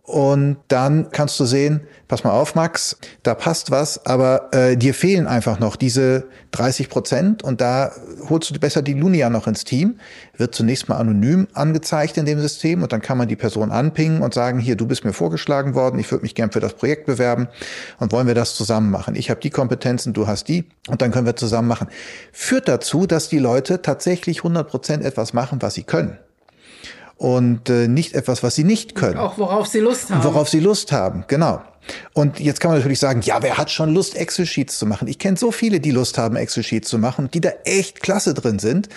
Und 0.08 0.56
dann 0.69 1.10
kannst 1.10 1.38
du 1.38 1.44
sehen, 1.44 1.82
pass 2.08 2.25
mal 2.25 2.31
auf, 2.31 2.55
Max, 2.55 2.96
da 3.25 3.34
passt 3.34 3.70
was, 3.70 4.06
aber 4.06 4.49
äh, 4.55 4.75
dir 4.75 4.94
fehlen 4.94 5.26
einfach 5.26 5.60
noch 5.60 5.76
diese 5.76 6.25
30 6.52 6.88
Prozent 6.88 7.43
und 7.44 7.60
da 7.60 7.93
holst 8.31 8.49
du 8.49 8.58
besser 8.58 8.81
die 8.81 8.94
Lunia 8.94 9.28
noch 9.28 9.46
ins 9.46 9.64
Team. 9.64 10.00
Wird 10.34 10.55
zunächst 10.55 10.88
mal 10.88 10.96
anonym 10.96 11.46
angezeigt 11.52 12.16
in 12.16 12.25
dem 12.25 12.40
System 12.40 12.82
und 12.82 12.90
dann 12.90 13.02
kann 13.02 13.19
man 13.19 13.28
die 13.28 13.37
Person 13.37 13.70
anpingen 13.70 14.22
und 14.22 14.32
sagen, 14.32 14.60
hier, 14.60 14.76
du 14.76 14.87
bist 14.87 15.05
mir 15.05 15.12
vorgeschlagen 15.12 15.75
worden, 15.75 15.99
ich 15.99 16.10
würde 16.10 16.22
mich 16.22 16.34
gern 16.34 16.52
für 16.52 16.60
das 16.60 16.72
Projekt 16.72 17.05
bewerben 17.05 17.49
und 17.99 18.10
wollen 18.10 18.26
wir 18.26 18.34
das 18.34 18.55
zusammen 18.55 18.90
machen. 18.90 19.14
Ich 19.14 19.28
habe 19.28 19.40
die 19.40 19.50
Kompetenzen, 19.50 20.14
du 20.14 20.26
hast 20.26 20.49
die 20.49 20.70
und 20.88 21.02
dann 21.02 21.10
können 21.10 21.26
wir 21.26 21.37
zusammen 21.37 21.69
machen. 21.69 21.88
Führt 22.32 22.66
dazu, 22.66 23.06
dass 23.06 23.28
die 23.28 23.38
Leute 23.38 23.82
tatsächlich 23.82 24.38
100 24.38 24.66
Prozent 24.66 25.05
etwas 25.05 25.34
machen, 25.34 25.60
was 25.60 25.75
sie 25.75 25.82
können 25.82 26.16
und 27.19 27.69
äh, 27.69 27.88
nicht 27.88 28.15
etwas, 28.15 28.43
was 28.43 28.55
sie 28.55 28.65
nicht 28.65 28.94
können. 28.94 29.19
Auch 29.19 29.37
worauf 29.38 29.67
sie 29.67 29.81
Lust 29.81 30.11
haben. 30.11 30.25
Worauf 30.25 30.49
sie 30.49 30.61
Lust 30.61 30.93
haben, 30.93 31.25
genau. 31.26 31.61
Und 32.12 32.41
jetzt 32.41 32.61
kann 32.61 32.70
man 32.70 32.79
natürlich 32.79 32.99
sagen, 32.99 33.23
ja, 33.23 33.43
wer 33.43 33.56
hat 33.56 33.70
schon 33.70 33.94
Lust, 33.94 34.17
Excel-Sheets 34.17 34.79
zu 34.79 34.87
machen? 34.87 35.08
Ich 35.08 35.19
kenne 35.19 35.37
so 35.37 35.51
viele, 35.51 35.81
die 35.81 35.91
Lust 35.91 36.19
haben, 36.19 36.37
Excel-Sheets 36.37 36.89
zu 36.89 36.98
machen, 36.98 37.31
die 37.32 37.41
da 37.41 37.51
echt 37.65 38.03
klasse 38.03 38.34
drin 38.34 38.58
sind 38.58 38.89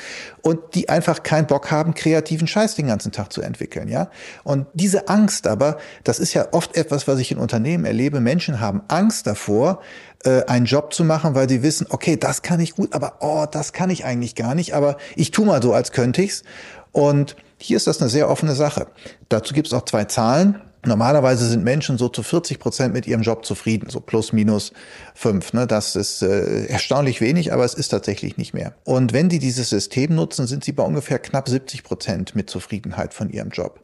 und 0.41 0.59
die 0.73 0.89
einfach 0.89 1.23
keinen 1.23 1.47
Bock 1.47 1.71
haben, 1.71 1.93
kreativen 1.93 2.47
Scheiß 2.47 2.75
den 2.75 2.87
ganzen 2.87 3.11
Tag 3.11 3.31
zu 3.31 3.41
entwickeln, 3.41 3.87
ja? 3.87 4.09
Und 4.43 4.67
diese 4.73 5.07
Angst 5.07 5.47
aber, 5.47 5.77
das 6.03 6.19
ist 6.19 6.33
ja 6.33 6.47
oft 6.51 6.75
etwas, 6.75 7.07
was 7.07 7.19
ich 7.19 7.31
in 7.31 7.37
Unternehmen 7.37 7.85
erlebe. 7.85 8.19
Menschen 8.19 8.59
haben 8.59 8.81
Angst 8.87 9.25
davor, 9.25 9.81
äh, 10.23 10.43
einen 10.45 10.65
Job 10.65 10.93
zu 10.93 11.03
machen, 11.03 11.33
weil 11.33 11.47
sie 11.47 11.63
wissen, 11.63 11.87
okay, 11.89 12.17
das 12.17 12.41
kann 12.41 12.59
ich 12.59 12.75
gut, 12.75 12.93
aber 12.93 13.17
oh, 13.21 13.45
das 13.49 13.73
kann 13.73 13.89
ich 13.89 14.05
eigentlich 14.05 14.35
gar 14.35 14.55
nicht, 14.55 14.73
aber 14.73 14.97
ich 15.15 15.31
tu 15.31 15.45
mal 15.45 15.61
so, 15.61 15.73
als 15.73 15.91
könnte 15.91 16.21
ich's. 16.21 16.43
Und 16.91 17.37
hier 17.61 17.77
ist 17.77 17.87
das 17.87 18.01
eine 18.01 18.09
sehr 18.09 18.29
offene 18.29 18.55
Sache. 18.55 18.87
Dazu 19.29 19.53
gibt 19.53 19.67
es 19.67 19.73
auch 19.73 19.85
zwei 19.85 20.05
Zahlen. 20.05 20.61
Normalerweise 20.83 21.47
sind 21.47 21.63
Menschen 21.63 21.99
so 21.99 22.09
zu 22.09 22.23
40 22.23 22.57
Prozent 22.57 22.93
mit 22.93 23.05
ihrem 23.05 23.21
Job 23.21 23.45
zufrieden, 23.45 23.89
so 23.89 23.99
plus 23.99 24.33
minus 24.33 24.73
fünf. 25.13 25.53
Ne? 25.53 25.67
Das 25.67 25.95
ist 25.95 26.23
äh, 26.23 26.65
erstaunlich 26.65 27.21
wenig, 27.21 27.53
aber 27.53 27.63
es 27.63 27.75
ist 27.75 27.89
tatsächlich 27.89 28.37
nicht 28.37 28.55
mehr. 28.55 28.73
Und 28.83 29.13
wenn 29.13 29.29
die 29.29 29.37
dieses 29.37 29.69
System 29.69 30.15
nutzen, 30.15 30.47
sind 30.47 30.63
sie 30.63 30.71
bei 30.71 30.81
ungefähr 30.81 31.19
knapp 31.19 31.47
70 31.47 31.83
Prozent 31.83 32.35
mit 32.35 32.49
Zufriedenheit 32.49 33.13
von 33.13 33.29
ihrem 33.29 33.49
Job. 33.49 33.79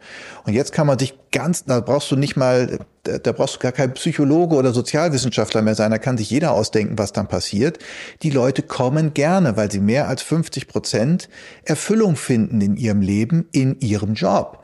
Und 0.45 0.53
jetzt 0.53 0.71
kann 0.71 0.87
man 0.87 0.97
sich 0.97 1.13
ganz, 1.31 1.65
da 1.65 1.81
brauchst 1.81 2.09
du 2.09 2.15
nicht 2.15 2.35
mal, 2.35 2.79
da 3.03 3.31
brauchst 3.31 3.55
du 3.55 3.59
gar 3.59 3.73
kein 3.73 3.93
Psychologe 3.93 4.55
oder 4.55 4.73
Sozialwissenschaftler 4.73 5.61
mehr 5.61 5.75
sein, 5.75 5.91
da 5.91 5.99
kann 5.99 6.17
sich 6.17 6.31
jeder 6.31 6.53
ausdenken, 6.53 6.97
was 6.97 7.13
dann 7.13 7.27
passiert. 7.27 7.77
Die 8.23 8.31
Leute 8.31 8.63
kommen 8.63 9.13
gerne, 9.13 9.55
weil 9.55 9.71
sie 9.71 9.81
mehr 9.81 10.07
als 10.07 10.23
50 10.23 10.67
Prozent 10.67 11.29
Erfüllung 11.63 12.15
finden 12.15 12.59
in 12.59 12.75
ihrem 12.75 13.01
Leben, 13.01 13.47
in 13.51 13.79
ihrem 13.81 14.15
Job. 14.15 14.63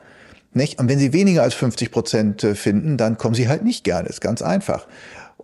Nicht? 0.53 0.79
Und 0.79 0.89
wenn 0.89 0.99
sie 0.99 1.13
weniger 1.13 1.43
als 1.43 1.53
50 1.53 1.91
Prozent 1.91 2.43
äh, 2.43 2.55
finden, 2.55 2.97
dann 2.97 3.17
kommen 3.17 3.35
sie 3.35 3.47
halt 3.47 3.63
nicht 3.63 3.83
gerne. 3.83 4.09
Ist 4.09 4.21
ganz 4.21 4.41
einfach. 4.41 4.87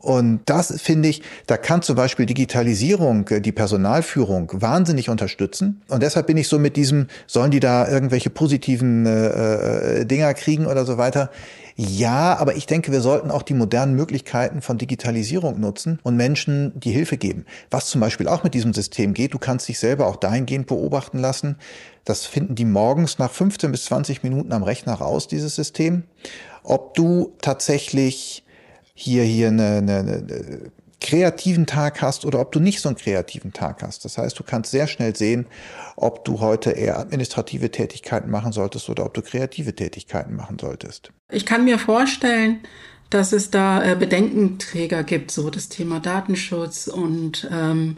Und 0.01 0.41
das 0.45 0.79
finde 0.81 1.09
ich, 1.09 1.21
da 1.45 1.57
kann 1.57 1.81
zum 1.81 1.95
Beispiel 1.95 2.25
Digitalisierung 2.25 3.27
äh, 3.29 3.41
die 3.41 3.51
Personalführung 3.51 4.49
wahnsinnig 4.53 5.09
unterstützen. 5.09 5.81
Und 5.89 6.01
deshalb 6.03 6.27
bin 6.27 6.37
ich 6.37 6.47
so 6.47 6.57
mit 6.57 6.77
diesem, 6.77 7.07
sollen 7.27 7.51
die 7.51 7.59
da 7.59 7.87
irgendwelche 7.87 8.29
positiven 8.29 9.05
äh, 9.05 9.99
äh, 10.01 10.05
Dinger 10.05 10.33
kriegen 10.33 10.67
oder 10.67 10.85
so 10.85 10.97
weiter? 10.97 11.29
Ja, 11.81 12.35
aber 12.35 12.57
ich 12.57 12.65
denke, 12.65 12.91
wir 12.91 12.99
sollten 12.99 13.31
auch 13.31 13.41
die 13.41 13.53
modernen 13.53 13.95
Möglichkeiten 13.95 14.61
von 14.61 14.77
Digitalisierung 14.77 15.61
nutzen 15.61 15.97
und 16.03 16.17
Menschen 16.17 16.77
die 16.77 16.91
Hilfe 16.91 17.15
geben. 17.15 17.45
Was 17.71 17.85
zum 17.85 18.01
Beispiel 18.01 18.27
auch 18.27 18.43
mit 18.43 18.53
diesem 18.53 18.73
System 18.73 19.13
geht, 19.13 19.33
du 19.33 19.39
kannst 19.39 19.69
dich 19.69 19.79
selber 19.79 20.07
auch 20.07 20.17
dahingehend 20.17 20.67
beobachten 20.67 21.19
lassen. 21.19 21.55
Das 22.03 22.25
finden 22.25 22.55
die 22.55 22.65
morgens 22.65 23.17
nach 23.17 23.31
15 23.31 23.71
bis 23.71 23.85
20 23.85 24.23
Minuten 24.23 24.51
am 24.51 24.63
Rechner 24.63 24.95
raus, 24.95 25.29
dieses 25.29 25.55
System. 25.55 26.03
Ob 26.63 26.95
du 26.95 27.31
tatsächlich 27.39 28.43
hier, 28.93 29.23
hier 29.23 29.47
eine, 29.47 29.77
eine, 29.77 29.99
eine 29.99 30.71
kreativen 31.09 31.65
Tag 31.65 32.03
hast 32.03 32.23
oder 32.23 32.39
ob 32.39 32.51
du 32.51 32.59
nicht 32.59 32.81
so 32.81 32.89
einen 32.89 32.95
kreativen 32.95 33.51
Tag 33.51 33.81
hast. 33.81 34.05
Das 34.05 34.19
heißt, 34.19 34.37
du 34.37 34.43
kannst 34.43 34.69
sehr 34.69 34.85
schnell 34.85 35.15
sehen, 35.15 35.47
ob 35.95 36.23
du 36.23 36.39
heute 36.39 36.69
eher 36.69 36.99
administrative 36.99 37.71
Tätigkeiten 37.71 38.29
machen 38.29 38.51
solltest 38.51 38.89
oder 38.89 39.05
ob 39.05 39.15
du 39.15 39.23
kreative 39.23 39.75
Tätigkeiten 39.75 40.35
machen 40.35 40.59
solltest. 40.59 41.11
Ich 41.31 41.47
kann 41.47 41.65
mir 41.65 41.79
vorstellen, 41.79 42.59
dass 43.09 43.33
es 43.33 43.49
da 43.49 43.83
äh, 43.83 43.95
Bedenkenträger 43.95 45.01
gibt, 45.01 45.31
so 45.31 45.49
das 45.49 45.67
Thema 45.67 45.99
Datenschutz 45.99 46.85
und 46.85 47.49
ähm, 47.51 47.97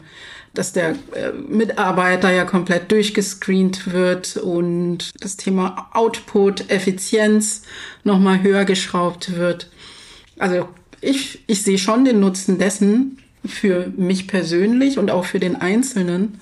dass 0.54 0.72
der 0.72 0.94
äh, 1.14 1.32
Mitarbeiter 1.32 2.30
ja 2.30 2.46
komplett 2.46 2.90
durchgescreent 2.90 3.92
wird 3.92 4.38
und 4.38 5.10
das 5.22 5.36
Thema 5.36 5.90
Output, 5.92 6.70
Effizienz 6.70 7.60
nochmal 8.04 8.42
höher 8.42 8.64
geschraubt 8.64 9.36
wird. 9.36 9.70
Also 10.38 10.66
ich, 11.02 11.44
ich 11.46 11.62
sehe 11.62 11.78
schon 11.78 12.04
den 12.04 12.20
Nutzen 12.20 12.58
dessen 12.58 13.18
für 13.44 13.92
mich 13.96 14.28
persönlich 14.28 14.98
und 14.98 15.10
auch 15.10 15.24
für 15.24 15.40
den 15.40 15.56
Einzelnen, 15.56 16.40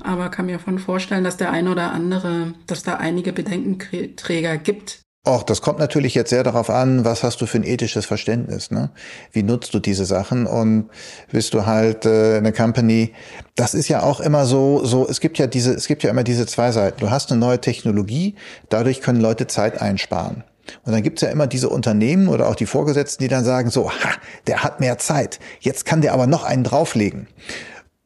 aber 0.00 0.30
kann 0.30 0.46
mir 0.46 0.58
von 0.58 0.78
vorstellen, 0.78 1.24
dass 1.24 1.36
der 1.36 1.50
eine 1.50 1.70
oder 1.70 1.92
andere, 1.92 2.54
dass 2.66 2.82
da 2.82 2.94
einige 2.94 3.32
Bedenkenträger 3.32 4.56
gibt. 4.56 5.00
Och, 5.28 5.42
das 5.42 5.60
kommt 5.60 5.80
natürlich 5.80 6.14
jetzt 6.14 6.30
sehr 6.30 6.44
darauf 6.44 6.70
an, 6.70 7.04
was 7.04 7.24
hast 7.24 7.40
du 7.40 7.46
für 7.46 7.58
ein 7.58 7.64
ethisches 7.64 8.06
Verständnis, 8.06 8.70
ne? 8.70 8.90
Wie 9.32 9.42
nutzt 9.42 9.74
du 9.74 9.80
diese 9.80 10.04
Sachen 10.04 10.46
und 10.46 10.88
bist 11.32 11.52
du 11.52 11.66
halt 11.66 12.06
äh, 12.06 12.36
eine 12.36 12.52
Company? 12.52 13.12
Das 13.56 13.74
ist 13.74 13.88
ja 13.88 14.04
auch 14.04 14.20
immer 14.20 14.46
so, 14.46 14.84
so 14.84 15.04
es 15.08 15.18
gibt 15.18 15.38
ja 15.38 15.48
diese, 15.48 15.74
es 15.74 15.88
gibt 15.88 16.04
ja 16.04 16.10
immer 16.10 16.22
diese 16.22 16.46
zwei 16.46 16.70
Seiten. 16.70 17.00
Du 17.00 17.10
hast 17.10 17.32
eine 17.32 17.40
neue 17.40 17.60
Technologie, 17.60 18.36
dadurch 18.68 19.00
können 19.00 19.20
Leute 19.20 19.48
Zeit 19.48 19.82
einsparen. 19.82 20.44
Und 20.84 20.92
dann 20.92 21.02
gibt's 21.02 21.22
ja 21.22 21.28
immer 21.28 21.46
diese 21.46 21.68
Unternehmen 21.68 22.28
oder 22.28 22.48
auch 22.48 22.54
die 22.54 22.66
Vorgesetzten, 22.66 23.22
die 23.22 23.28
dann 23.28 23.44
sagen, 23.44 23.70
so, 23.70 23.90
ha, 23.90 24.10
der 24.46 24.62
hat 24.62 24.80
mehr 24.80 24.98
Zeit, 24.98 25.38
jetzt 25.60 25.84
kann 25.84 26.00
der 26.00 26.12
aber 26.12 26.26
noch 26.26 26.44
einen 26.44 26.64
drauflegen. 26.64 27.28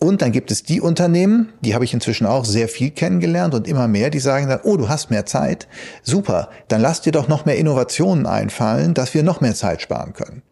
Und 0.03 0.23
dann 0.23 0.33
gibt 0.33 0.51
es 0.51 0.63
die 0.63 0.81
Unternehmen, 0.81 1.53
die 1.61 1.75
habe 1.75 1.85
ich 1.85 1.93
inzwischen 1.93 2.27
auch 2.27 2.47
sehr 2.47 2.69
viel 2.69 2.91
kennengelernt 2.91 3.55
und 3.55 3.69
immer 3.69 3.87
mehr, 3.87 4.09
die 4.09 4.19
sagen 4.19 4.49
dann, 4.49 4.61
oh, 4.63 4.79
du 4.79 4.89
hast 4.89 5.11
mehr 5.11 5.27
Zeit, 5.27 5.69
super, 6.03 6.49
dann 6.69 6.81
lass 6.81 7.03
dir 7.03 7.13
doch 7.13 7.29
noch 7.29 7.45
mehr 7.45 7.59
Innovationen 7.59 8.25
einfallen, 8.25 8.95
dass 8.95 9.13
wir 9.13 9.23
noch 9.23 9.43
mehr 9.43 9.55
Zeit 9.55 9.83
sparen 9.83 10.15
können. 10.15 10.43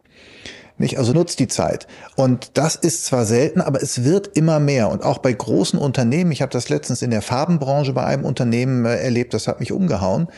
Nicht? 0.76 0.98
Also 0.98 1.14
nutzt 1.14 1.40
die 1.40 1.48
Zeit. 1.48 1.86
Und 2.14 2.58
das 2.58 2.76
ist 2.76 3.06
zwar 3.06 3.24
selten, 3.24 3.62
aber 3.62 3.82
es 3.82 4.04
wird 4.04 4.36
immer 4.36 4.60
mehr. 4.60 4.90
Und 4.90 5.02
auch 5.02 5.18
bei 5.18 5.32
großen 5.32 5.78
Unternehmen, 5.78 6.30
ich 6.30 6.42
habe 6.42 6.52
das 6.52 6.68
letztens 6.68 7.00
in 7.00 7.10
der 7.10 7.22
Farbenbranche 7.22 7.94
bei 7.94 8.04
einem 8.04 8.26
Unternehmen 8.26 8.84
äh, 8.84 8.96
erlebt, 8.96 9.32
das 9.32 9.48
hat 9.48 9.60
mich 9.60 9.72
umgehauen 9.72 10.28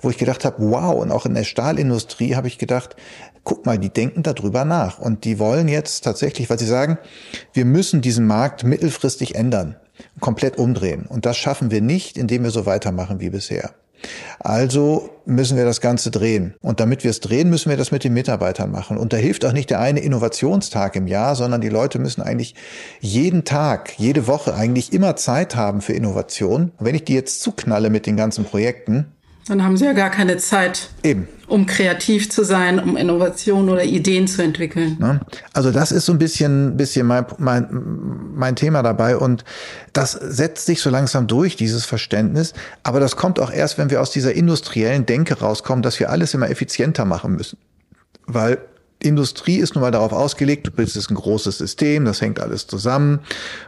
wo 0.00 0.10
ich 0.10 0.18
gedacht 0.18 0.44
habe, 0.44 0.56
wow, 0.58 0.94
und 0.94 1.12
auch 1.12 1.26
in 1.26 1.34
der 1.34 1.44
Stahlindustrie 1.44 2.34
habe 2.36 2.48
ich 2.48 2.58
gedacht, 2.58 2.96
guck 3.44 3.66
mal, 3.66 3.78
die 3.78 3.90
denken 3.90 4.22
darüber 4.22 4.64
nach 4.64 4.98
und 4.98 5.24
die 5.24 5.38
wollen 5.38 5.68
jetzt 5.68 6.04
tatsächlich, 6.04 6.50
weil 6.50 6.58
sie 6.58 6.66
sagen, 6.66 6.98
wir 7.52 7.64
müssen 7.64 8.00
diesen 8.00 8.26
Markt 8.26 8.64
mittelfristig 8.64 9.34
ändern, 9.34 9.76
komplett 10.20 10.58
umdrehen. 10.58 11.06
Und 11.06 11.26
das 11.26 11.36
schaffen 11.36 11.70
wir 11.70 11.80
nicht, 11.80 12.16
indem 12.16 12.44
wir 12.44 12.50
so 12.50 12.66
weitermachen 12.66 13.20
wie 13.20 13.30
bisher. 13.30 13.74
Also 14.38 15.10
müssen 15.26 15.56
wir 15.56 15.64
das 15.64 15.80
Ganze 15.80 16.10
drehen. 16.10 16.54
Und 16.60 16.80
damit 16.80 17.04
wir 17.04 17.10
es 17.10 17.20
drehen, 17.20 17.50
müssen 17.50 17.68
wir 17.68 17.76
das 17.76 17.90
mit 17.90 18.04
den 18.04 18.14
Mitarbeitern 18.14 18.70
machen. 18.70 18.96
Und 18.96 19.12
da 19.12 19.18
hilft 19.18 19.44
auch 19.44 19.52
nicht 19.52 19.70
der 19.70 19.80
eine 19.80 20.00
Innovationstag 20.00 20.96
im 20.96 21.06
Jahr, 21.06 21.36
sondern 21.36 21.60
die 21.60 21.68
Leute 21.68 21.98
müssen 21.98 22.22
eigentlich 22.22 22.54
jeden 23.00 23.44
Tag, 23.44 23.98
jede 23.98 24.26
Woche 24.26 24.54
eigentlich 24.54 24.92
immer 24.92 25.16
Zeit 25.16 25.56
haben 25.56 25.82
für 25.82 25.92
Innovation. 25.92 26.72
Und 26.78 26.86
wenn 26.86 26.94
ich 26.94 27.04
die 27.04 27.14
jetzt 27.14 27.42
zuknalle 27.42 27.90
mit 27.90 28.06
den 28.06 28.16
ganzen 28.16 28.44
Projekten, 28.44 29.12
dann 29.46 29.64
haben 29.64 29.76
sie 29.76 29.84
ja 29.84 29.92
gar 29.92 30.10
keine 30.10 30.36
Zeit, 30.36 30.90
Eben. 31.02 31.26
um 31.48 31.66
kreativ 31.66 32.30
zu 32.30 32.44
sein, 32.44 32.78
um 32.78 32.96
Innovationen 32.96 33.68
oder 33.68 33.84
Ideen 33.84 34.28
zu 34.28 34.42
entwickeln. 34.42 34.96
Ne? 35.00 35.20
Also 35.52 35.70
das 35.70 35.92
ist 35.92 36.06
so 36.06 36.12
ein 36.12 36.18
bisschen, 36.18 36.76
bisschen 36.76 37.06
mein, 37.06 37.26
mein, 37.38 37.68
mein 38.34 38.56
Thema 38.56 38.82
dabei 38.82 39.16
und 39.16 39.44
das 39.92 40.12
setzt 40.12 40.66
sich 40.66 40.80
so 40.80 40.90
langsam 40.90 41.26
durch, 41.26 41.56
dieses 41.56 41.84
Verständnis. 41.84 42.52
Aber 42.82 43.00
das 43.00 43.16
kommt 43.16 43.40
auch 43.40 43.50
erst, 43.50 43.78
wenn 43.78 43.90
wir 43.90 44.00
aus 44.00 44.10
dieser 44.10 44.34
industriellen 44.34 45.06
Denke 45.06 45.40
rauskommen, 45.40 45.82
dass 45.82 45.98
wir 45.98 46.10
alles 46.10 46.34
immer 46.34 46.50
effizienter 46.50 47.04
machen 47.04 47.34
müssen. 47.34 47.58
Weil 48.26 48.58
Industrie 49.02 49.56
ist 49.56 49.74
nun 49.74 49.82
mal 49.82 49.90
darauf 49.90 50.12
ausgelegt, 50.12 50.66
du 50.66 50.70
bist 50.70 51.10
ein 51.10 51.14
großes 51.14 51.58
System, 51.58 52.04
das 52.04 52.20
hängt 52.20 52.38
alles 52.38 52.66
zusammen 52.66 53.20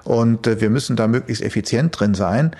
und 0.04 0.46
äh, 0.46 0.60
wir 0.60 0.70
müssen 0.70 0.94
da 0.94 1.08
möglichst 1.08 1.42
effizient 1.42 1.98
drin 1.98 2.14
sein. 2.14 2.54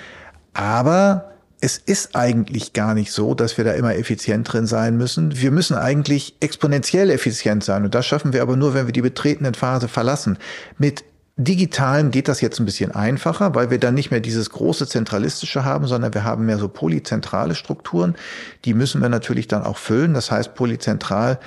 Aber 0.54 1.33
es 1.62 1.78
ist 1.78 2.16
eigentlich 2.16 2.73
gar 2.73 2.92
nicht 2.92 3.12
so, 3.12 3.35
dass 3.35 3.57
wir 3.57 3.64
da 3.64 3.73
immer 3.73 3.95
effizient 3.95 4.52
drin 4.52 4.66
sein 4.66 4.97
müssen. 4.97 5.40
Wir 5.40 5.52
müssen 5.52 5.76
eigentlich 5.76 6.35
exponentiell 6.40 7.09
effizient 7.09 7.62
sein. 7.62 7.85
Und 7.85 7.95
das 7.95 8.04
schaffen 8.04 8.33
wir 8.33 8.42
aber 8.42 8.57
nur, 8.57 8.75
wenn 8.75 8.87
wir 8.87 8.92
die 8.92 9.00
betretenen 9.00 9.54
Phase 9.54 9.87
verlassen. 9.87 10.38
Mit 10.76 11.04
Digitalen 11.37 12.11
geht 12.11 12.26
das 12.26 12.40
jetzt 12.40 12.59
ein 12.59 12.64
bisschen 12.64 12.90
einfacher, 12.90 13.54
weil 13.54 13.71
wir 13.71 13.78
dann 13.78 13.95
nicht 13.95 14.11
mehr 14.11 14.19
dieses 14.19 14.50
große 14.50 14.88
zentralistische 14.88 15.64
haben, 15.64 15.87
sondern 15.87 16.12
wir 16.12 16.25
haben 16.25 16.47
mehr 16.47 16.59
so 16.59 16.66
polyzentrale 16.66 17.54
Strukturen. 17.54 18.16
Die 18.64 18.75
müssen 18.75 19.00
wir 19.00 19.09
natürlich 19.09 19.47
dann 19.47 19.62
auch 19.62 19.78
füllen. 19.78 20.14
Das 20.14 20.33
heißt 20.33 20.57
polyzentral, 20.57 21.38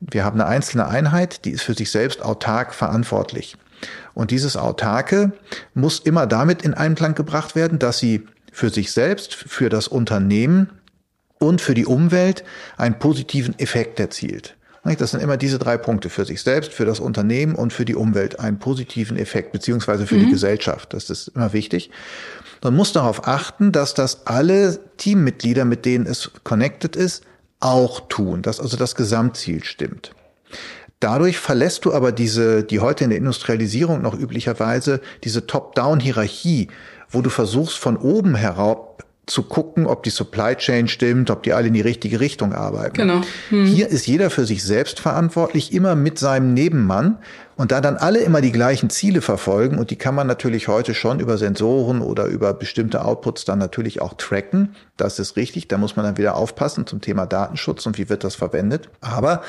wir 0.00 0.24
haben 0.24 0.40
eine 0.40 0.50
einzelne 0.50 0.88
Einheit, 0.88 1.44
die 1.44 1.52
ist 1.52 1.62
für 1.62 1.74
sich 1.74 1.92
selbst 1.92 2.24
autark 2.24 2.74
verantwortlich. 2.74 3.56
Und 4.14 4.32
dieses 4.32 4.56
Autarke 4.56 5.30
muss 5.74 6.00
immer 6.00 6.26
damit 6.26 6.62
in 6.62 6.74
Einklang 6.74 7.14
gebracht 7.14 7.54
werden, 7.54 7.78
dass 7.78 7.98
sie 7.98 8.26
für 8.52 8.70
sich 8.70 8.92
selbst, 8.92 9.34
für 9.34 9.68
das 9.68 9.88
Unternehmen 9.88 10.70
und 11.38 11.60
für 11.60 11.74
die 11.74 11.86
Umwelt 11.86 12.44
einen 12.76 12.98
positiven 12.98 13.58
Effekt 13.58 13.98
erzielt. 13.98 14.56
Das 14.82 15.10
sind 15.10 15.22
immer 15.22 15.36
diese 15.36 15.58
drei 15.58 15.76
Punkte 15.76 16.08
für 16.08 16.24
sich 16.24 16.42
selbst, 16.42 16.72
für 16.72 16.86
das 16.86 17.00
Unternehmen 17.00 17.54
und 17.54 17.72
für 17.72 17.84
die 17.84 17.94
Umwelt 17.94 18.40
einen 18.40 18.58
positiven 18.58 19.18
Effekt, 19.18 19.52
beziehungsweise 19.52 20.06
für 20.06 20.14
mhm. 20.14 20.20
die 20.20 20.30
Gesellschaft. 20.30 20.94
Das 20.94 21.10
ist 21.10 21.28
immer 21.28 21.52
wichtig. 21.52 21.90
Man 22.62 22.74
muss 22.74 22.92
darauf 22.92 23.26
achten, 23.26 23.72
dass 23.72 23.92
das 23.92 24.26
alle 24.26 24.80
Teammitglieder, 24.96 25.64
mit 25.64 25.84
denen 25.84 26.06
es 26.06 26.30
connected 26.44 26.96
ist, 26.96 27.24
auch 27.60 28.08
tun, 28.08 28.40
dass 28.40 28.58
also 28.58 28.78
das 28.78 28.94
Gesamtziel 28.94 29.64
stimmt. 29.64 30.12
Dadurch 30.98 31.38
verlässt 31.38 31.84
du 31.84 31.94
aber 31.94 32.12
diese, 32.12 32.62
die 32.62 32.80
heute 32.80 33.04
in 33.04 33.10
der 33.10 33.18
Industrialisierung 33.18 34.02
noch 34.02 34.18
üblicherweise, 34.18 35.00
diese 35.24 35.46
Top-Down-Hierarchie, 35.46 36.68
wo 37.10 37.22
du 37.22 37.30
versuchst 37.30 37.78
von 37.78 37.96
oben 37.96 38.34
herab 38.34 38.90
zu 39.30 39.44
gucken, 39.44 39.86
ob 39.86 40.02
die 40.02 40.10
Supply 40.10 40.56
Chain 40.56 40.88
stimmt, 40.88 41.30
ob 41.30 41.44
die 41.44 41.52
alle 41.52 41.68
in 41.68 41.74
die 41.74 41.80
richtige 41.80 42.20
Richtung 42.20 42.52
arbeiten. 42.52 42.96
Genau. 42.96 43.20
Hm. 43.50 43.64
Hier 43.64 43.88
ist 43.88 44.06
jeder 44.06 44.28
für 44.28 44.44
sich 44.44 44.64
selbst 44.64 44.98
verantwortlich, 44.98 45.72
immer 45.72 45.94
mit 45.94 46.18
seinem 46.18 46.52
Nebenmann. 46.52 47.18
Und 47.56 47.72
da 47.72 47.80
dann 47.80 47.96
alle 47.98 48.20
immer 48.20 48.40
die 48.40 48.52
gleichen 48.52 48.88
Ziele 48.90 49.20
verfolgen, 49.20 49.78
und 49.78 49.90
die 49.90 49.96
kann 49.96 50.14
man 50.14 50.26
natürlich 50.26 50.66
heute 50.66 50.94
schon 50.94 51.20
über 51.20 51.36
Sensoren 51.36 52.00
oder 52.00 52.24
über 52.24 52.54
bestimmte 52.54 53.04
Outputs 53.04 53.44
dann 53.44 53.58
natürlich 53.58 54.00
auch 54.00 54.14
tracken, 54.14 54.74
das 54.96 55.18
ist 55.18 55.36
richtig, 55.36 55.68
da 55.68 55.76
muss 55.76 55.94
man 55.94 56.06
dann 56.06 56.16
wieder 56.16 56.36
aufpassen 56.36 56.86
zum 56.86 57.00
Thema 57.00 57.26
Datenschutz 57.26 57.84
und 57.86 57.98
wie 57.98 58.08
wird 58.08 58.24
das 58.24 58.34
verwendet. 58.34 58.88
Aber 59.02 59.42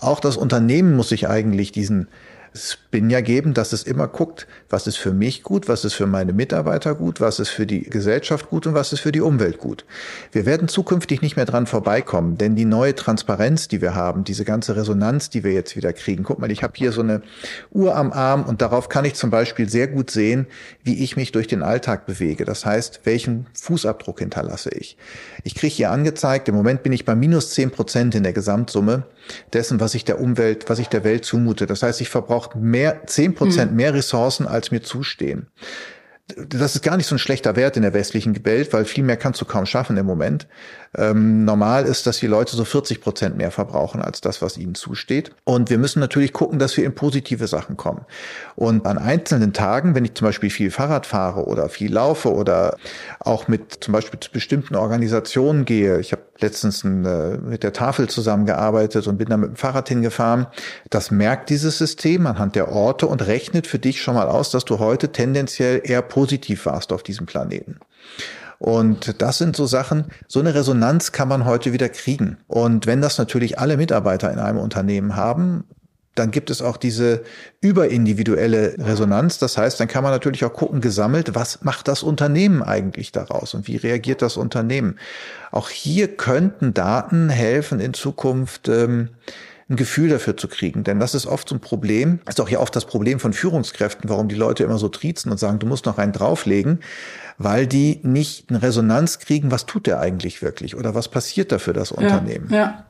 auch 0.00 0.20
das 0.20 0.36
Unternehmen 0.36 0.94
muss 0.94 1.08
sich 1.08 1.28
eigentlich 1.28 1.72
diesen 1.72 2.08
Spin 2.56 3.10
ja 3.10 3.20
geben, 3.20 3.54
dass 3.54 3.72
es 3.72 3.82
immer 3.82 4.08
guckt, 4.08 4.46
was 4.68 4.86
ist 4.86 4.96
für 4.96 5.12
mich 5.12 5.42
gut, 5.42 5.68
was 5.68 5.84
ist 5.84 5.94
für 5.94 6.06
meine 6.06 6.32
Mitarbeiter 6.32 6.94
gut, 6.94 7.20
was 7.20 7.38
ist 7.38 7.50
für 7.50 7.66
die 7.66 7.82
Gesellschaft 7.82 8.50
gut 8.50 8.66
und 8.66 8.74
was 8.74 8.92
ist 8.92 9.00
für 9.00 9.12
die 9.12 9.20
Umwelt 9.20 9.58
gut. 9.58 9.84
Wir 10.32 10.46
werden 10.46 10.68
zukünftig 10.68 11.22
nicht 11.22 11.36
mehr 11.36 11.44
dran 11.44 11.66
vorbeikommen, 11.66 12.38
denn 12.38 12.56
die 12.56 12.64
neue 12.64 12.94
Transparenz, 12.94 13.68
die 13.68 13.80
wir 13.80 13.94
haben, 13.94 14.24
diese 14.24 14.44
ganze 14.44 14.76
Resonanz, 14.76 15.30
die 15.30 15.44
wir 15.44 15.52
jetzt 15.52 15.76
wieder 15.76 15.92
kriegen. 15.92 16.24
Guck 16.24 16.38
mal, 16.38 16.50
ich 16.50 16.62
habe 16.62 16.72
hier 16.76 16.92
so 16.92 17.02
eine 17.02 17.22
Uhr 17.70 17.94
am 17.94 18.12
Arm 18.12 18.44
und 18.44 18.62
darauf 18.62 18.88
kann 18.88 19.04
ich 19.04 19.14
zum 19.14 19.30
Beispiel 19.30 19.68
sehr 19.68 19.88
gut 19.88 20.10
sehen, 20.10 20.46
wie 20.82 21.02
ich 21.02 21.16
mich 21.16 21.32
durch 21.32 21.46
den 21.46 21.62
Alltag 21.62 22.06
bewege. 22.06 22.44
Das 22.44 22.64
heißt, 22.64 23.00
welchen 23.04 23.46
Fußabdruck 23.54 24.20
hinterlasse 24.20 24.70
ich. 24.70 24.96
Ich 25.44 25.54
kriege 25.54 25.74
hier 25.74 25.90
angezeigt, 25.90 26.48
im 26.48 26.54
Moment 26.54 26.82
bin 26.82 26.92
ich 26.92 27.04
bei 27.04 27.14
minus 27.14 27.50
zehn 27.50 27.70
Prozent 27.70 28.14
in 28.14 28.22
der 28.22 28.32
Gesamtsumme 28.32 29.04
dessen, 29.52 29.80
was 29.80 29.94
ich 29.94 30.04
der 30.04 30.20
Umwelt, 30.20 30.68
was 30.68 30.78
ich 30.78 30.88
der 30.88 31.04
Welt 31.04 31.24
zumute. 31.24 31.66
Das 31.66 31.82
heißt, 31.82 32.00
ich 32.00 32.08
verbrauche 32.08 32.45
mehr, 32.54 33.06
zehn 33.06 33.34
Prozent 33.34 33.70
hm. 33.70 33.76
mehr 33.76 33.94
Ressourcen, 33.94 34.46
als 34.46 34.70
mir 34.70 34.82
zustehen 34.82 35.48
das 36.34 36.74
ist 36.74 36.82
gar 36.82 36.96
nicht 36.96 37.06
so 37.06 37.14
ein 37.14 37.20
schlechter 37.20 37.54
Wert 37.54 37.76
in 37.76 37.82
der 37.82 37.94
westlichen 37.94 38.44
Welt, 38.44 38.72
weil 38.72 38.84
viel 38.84 39.04
mehr 39.04 39.16
kannst 39.16 39.40
du 39.40 39.44
kaum 39.44 39.64
schaffen 39.64 39.96
im 39.96 40.06
Moment. 40.06 40.48
Ähm, 40.96 41.44
normal 41.44 41.84
ist, 41.84 42.06
dass 42.06 42.18
die 42.18 42.26
Leute 42.26 42.56
so 42.56 42.64
40 42.64 43.00
Prozent 43.00 43.36
mehr 43.36 43.52
verbrauchen 43.52 44.02
als 44.02 44.20
das, 44.20 44.42
was 44.42 44.58
ihnen 44.58 44.74
zusteht. 44.74 45.30
Und 45.44 45.70
wir 45.70 45.78
müssen 45.78 46.00
natürlich 46.00 46.32
gucken, 46.32 46.58
dass 46.58 46.76
wir 46.76 46.84
in 46.84 46.94
positive 46.94 47.46
Sachen 47.46 47.76
kommen. 47.76 48.04
Und 48.56 48.86
an 48.86 48.98
einzelnen 48.98 49.52
Tagen, 49.52 49.94
wenn 49.94 50.04
ich 50.04 50.14
zum 50.14 50.26
Beispiel 50.26 50.50
viel 50.50 50.72
Fahrrad 50.72 51.06
fahre 51.06 51.44
oder 51.44 51.68
viel 51.68 51.92
laufe 51.92 52.32
oder 52.32 52.76
auch 53.20 53.46
mit 53.46 53.84
zum 53.84 53.92
Beispiel 53.92 54.18
zu 54.18 54.32
bestimmten 54.32 54.74
Organisationen 54.74 55.64
gehe, 55.64 56.00
ich 56.00 56.10
habe 56.10 56.22
letztens 56.40 56.84
äh, 56.84 56.88
mit 56.88 57.62
der 57.62 57.72
Tafel 57.72 58.08
zusammengearbeitet 58.08 59.06
und 59.06 59.18
bin 59.18 59.28
da 59.28 59.36
mit 59.36 59.50
dem 59.50 59.56
Fahrrad 59.56 59.88
hingefahren. 59.88 60.46
Das 60.90 61.10
merkt 61.10 61.50
dieses 61.50 61.78
System 61.78 62.26
anhand 62.26 62.54
der 62.54 62.70
Orte 62.70 63.06
und 63.06 63.26
rechnet 63.26 63.66
für 63.66 63.78
dich 63.78 64.02
schon 64.02 64.14
mal 64.14 64.28
aus, 64.28 64.50
dass 64.50 64.64
du 64.64 64.78
heute 64.78 65.12
tendenziell 65.12 65.80
eher 65.84 66.02
positiv 66.02 66.66
warst 66.66 66.92
auf 66.92 67.02
diesem 67.02 67.26
Planeten. 67.26 67.78
Und 68.58 69.20
das 69.20 69.38
sind 69.38 69.54
so 69.54 69.66
Sachen, 69.66 70.06
so 70.28 70.40
eine 70.40 70.54
Resonanz 70.54 71.12
kann 71.12 71.28
man 71.28 71.44
heute 71.44 71.72
wieder 71.72 71.88
kriegen. 71.88 72.38
Und 72.46 72.86
wenn 72.86 73.02
das 73.02 73.18
natürlich 73.18 73.58
alle 73.58 73.76
Mitarbeiter 73.76 74.32
in 74.32 74.38
einem 74.38 74.58
Unternehmen 74.58 75.14
haben, 75.14 75.64
dann 76.18 76.30
gibt 76.30 76.50
es 76.50 76.62
auch 76.62 76.76
diese 76.76 77.22
überindividuelle 77.60 78.76
Resonanz. 78.78 79.38
Das 79.38 79.56
heißt, 79.56 79.78
dann 79.78 79.88
kann 79.88 80.02
man 80.02 80.12
natürlich 80.12 80.44
auch 80.44 80.52
gucken, 80.52 80.80
gesammelt, 80.80 81.34
was 81.34 81.62
macht 81.62 81.88
das 81.88 82.02
Unternehmen 82.02 82.62
eigentlich 82.62 83.12
daraus 83.12 83.54
und 83.54 83.68
wie 83.68 83.76
reagiert 83.76 84.22
das 84.22 84.36
Unternehmen. 84.36 84.98
Auch 85.52 85.68
hier 85.70 86.08
könnten 86.08 86.74
Daten 86.74 87.28
helfen, 87.28 87.80
in 87.80 87.94
Zukunft 87.94 88.68
ähm, 88.68 89.10
ein 89.68 89.76
Gefühl 89.76 90.08
dafür 90.08 90.36
zu 90.36 90.48
kriegen. 90.48 90.84
Denn 90.84 91.00
das 91.00 91.14
ist 91.14 91.26
oft 91.26 91.48
so 91.48 91.54
ein 91.54 91.60
Problem, 91.60 92.20
ist 92.28 92.40
auch 92.40 92.48
ja 92.48 92.60
oft 92.60 92.74
das 92.74 92.84
Problem 92.84 93.20
von 93.20 93.32
Führungskräften, 93.32 94.08
warum 94.08 94.28
die 94.28 94.36
Leute 94.36 94.64
immer 94.64 94.78
so 94.78 94.88
triezen 94.88 95.30
und 95.30 95.38
sagen, 95.38 95.58
du 95.58 95.66
musst 95.66 95.86
noch 95.86 95.98
einen 95.98 96.12
drauflegen 96.12 96.80
weil 97.38 97.66
die 97.66 98.00
nicht 98.02 98.48
eine 98.48 98.62
Resonanz 98.62 99.18
kriegen, 99.18 99.50
was 99.50 99.66
tut 99.66 99.86
der 99.86 100.00
eigentlich 100.00 100.42
wirklich 100.42 100.76
oder 100.76 100.94
was 100.94 101.08
passiert 101.08 101.52
da 101.52 101.58
für 101.58 101.72
das 101.72 101.92
Unternehmen. 101.92 102.48
Ja, 102.50 102.56
ja. 102.56 102.85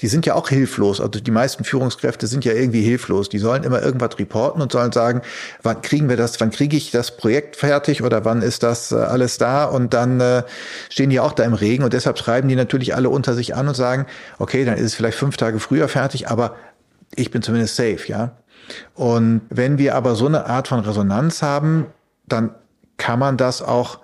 Die 0.00 0.06
sind 0.06 0.26
ja 0.26 0.34
auch 0.34 0.48
hilflos. 0.48 1.00
Also 1.00 1.20
die 1.20 1.30
meisten 1.30 1.64
Führungskräfte 1.64 2.26
sind 2.26 2.44
ja 2.44 2.52
irgendwie 2.52 2.82
hilflos. 2.82 3.28
Die 3.28 3.38
sollen 3.38 3.64
immer 3.64 3.82
irgendwas 3.82 4.18
reporten 4.18 4.62
und 4.62 4.72
sollen 4.72 4.92
sagen, 4.92 5.22
wann 5.62 5.82
kriegen 5.82 6.08
wir 6.08 6.16
das, 6.16 6.40
wann 6.40 6.50
kriege 6.50 6.76
ich 6.76 6.90
das 6.90 7.16
Projekt 7.16 7.56
fertig 7.56 8.02
oder 8.02 8.24
wann 8.24 8.42
ist 8.42 8.62
das 8.62 8.92
äh, 8.92 8.96
alles 8.96 9.38
da? 9.38 9.64
Und 9.64 9.94
dann 9.94 10.20
äh, 10.20 10.42
stehen 10.90 11.10
die 11.10 11.20
auch 11.20 11.32
da 11.32 11.44
im 11.44 11.54
Regen 11.54 11.84
und 11.84 11.92
deshalb 11.92 12.18
schreiben 12.18 12.48
die 12.48 12.56
natürlich 12.56 12.94
alle 12.94 13.10
unter 13.10 13.34
sich 13.34 13.54
an 13.54 13.68
und 13.68 13.74
sagen, 13.74 14.06
okay, 14.38 14.64
dann 14.64 14.76
ist 14.76 14.84
es 14.84 14.94
vielleicht 14.94 15.18
fünf 15.18 15.36
Tage 15.36 15.60
früher 15.60 15.88
fertig, 15.88 16.28
aber 16.28 16.56
ich 17.14 17.30
bin 17.30 17.42
zumindest 17.42 17.76
safe, 17.76 18.00
ja. 18.06 18.36
Und 18.94 19.42
wenn 19.50 19.78
wir 19.78 19.94
aber 19.94 20.14
so 20.14 20.26
eine 20.26 20.46
Art 20.46 20.68
von 20.68 20.80
Resonanz 20.80 21.42
haben, 21.42 21.86
dann 22.26 22.54
kann 22.96 23.18
man 23.18 23.36
das 23.36 23.60
auch 23.60 23.98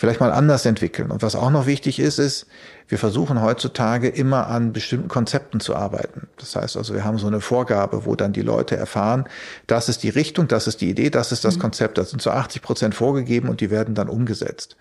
vielleicht 0.00 0.20
mal 0.20 0.32
anders 0.32 0.64
entwickeln. 0.64 1.10
Und 1.10 1.20
was 1.20 1.36
auch 1.36 1.50
noch 1.50 1.66
wichtig 1.66 2.00
ist, 2.00 2.18
ist, 2.18 2.46
wir 2.88 2.96
versuchen 2.96 3.42
heutzutage 3.42 4.08
immer 4.08 4.46
an 4.46 4.72
bestimmten 4.72 5.08
Konzepten 5.08 5.60
zu 5.60 5.76
arbeiten. 5.76 6.26
Das 6.38 6.56
heißt 6.56 6.78
also, 6.78 6.94
wir 6.94 7.04
haben 7.04 7.18
so 7.18 7.26
eine 7.26 7.42
Vorgabe, 7.42 8.06
wo 8.06 8.14
dann 8.14 8.32
die 8.32 8.40
Leute 8.40 8.78
erfahren, 8.78 9.26
das 9.66 9.90
ist 9.90 10.02
die 10.02 10.08
Richtung, 10.08 10.48
das 10.48 10.66
ist 10.66 10.80
die 10.80 10.88
Idee, 10.88 11.10
das 11.10 11.32
ist 11.32 11.44
das 11.44 11.56
mhm. 11.56 11.60
Konzept. 11.60 11.98
Das 11.98 12.08
sind 12.08 12.22
so 12.22 12.30
80 12.30 12.62
Prozent 12.62 12.94
vorgegeben 12.94 13.50
und 13.50 13.60
die 13.60 13.70
werden 13.70 13.94
dann 13.94 14.08
umgesetzt. 14.08 14.78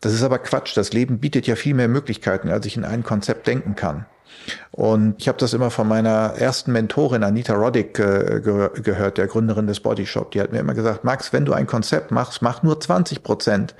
Das 0.00 0.12
ist 0.12 0.22
aber 0.22 0.38
Quatsch. 0.38 0.76
Das 0.76 0.92
Leben 0.92 1.18
bietet 1.18 1.48
ja 1.48 1.56
viel 1.56 1.74
mehr 1.74 1.88
Möglichkeiten, 1.88 2.48
als 2.48 2.66
ich 2.66 2.76
in 2.76 2.84
ein 2.84 3.02
Konzept 3.02 3.48
denken 3.48 3.74
kann. 3.74 4.06
Und 4.70 5.16
ich 5.18 5.26
habe 5.26 5.38
das 5.38 5.54
immer 5.54 5.72
von 5.72 5.88
meiner 5.88 6.34
ersten 6.38 6.70
Mentorin 6.70 7.24
Anita 7.24 7.54
Roddick 7.54 7.98
äh, 7.98 8.40
ge 8.44 8.70
gehört, 8.80 9.18
der 9.18 9.26
Gründerin 9.26 9.66
des 9.66 9.80
Body 9.80 10.06
Shop. 10.06 10.30
Die 10.30 10.40
hat 10.40 10.52
mir 10.52 10.60
immer 10.60 10.74
gesagt, 10.74 11.02
Max, 11.02 11.32
wenn 11.32 11.44
du 11.44 11.52
ein 11.52 11.66
Konzept 11.66 12.12
machst, 12.12 12.42
mach 12.42 12.62
nur 12.62 12.78
20 12.78 13.24
Prozent 13.24 13.74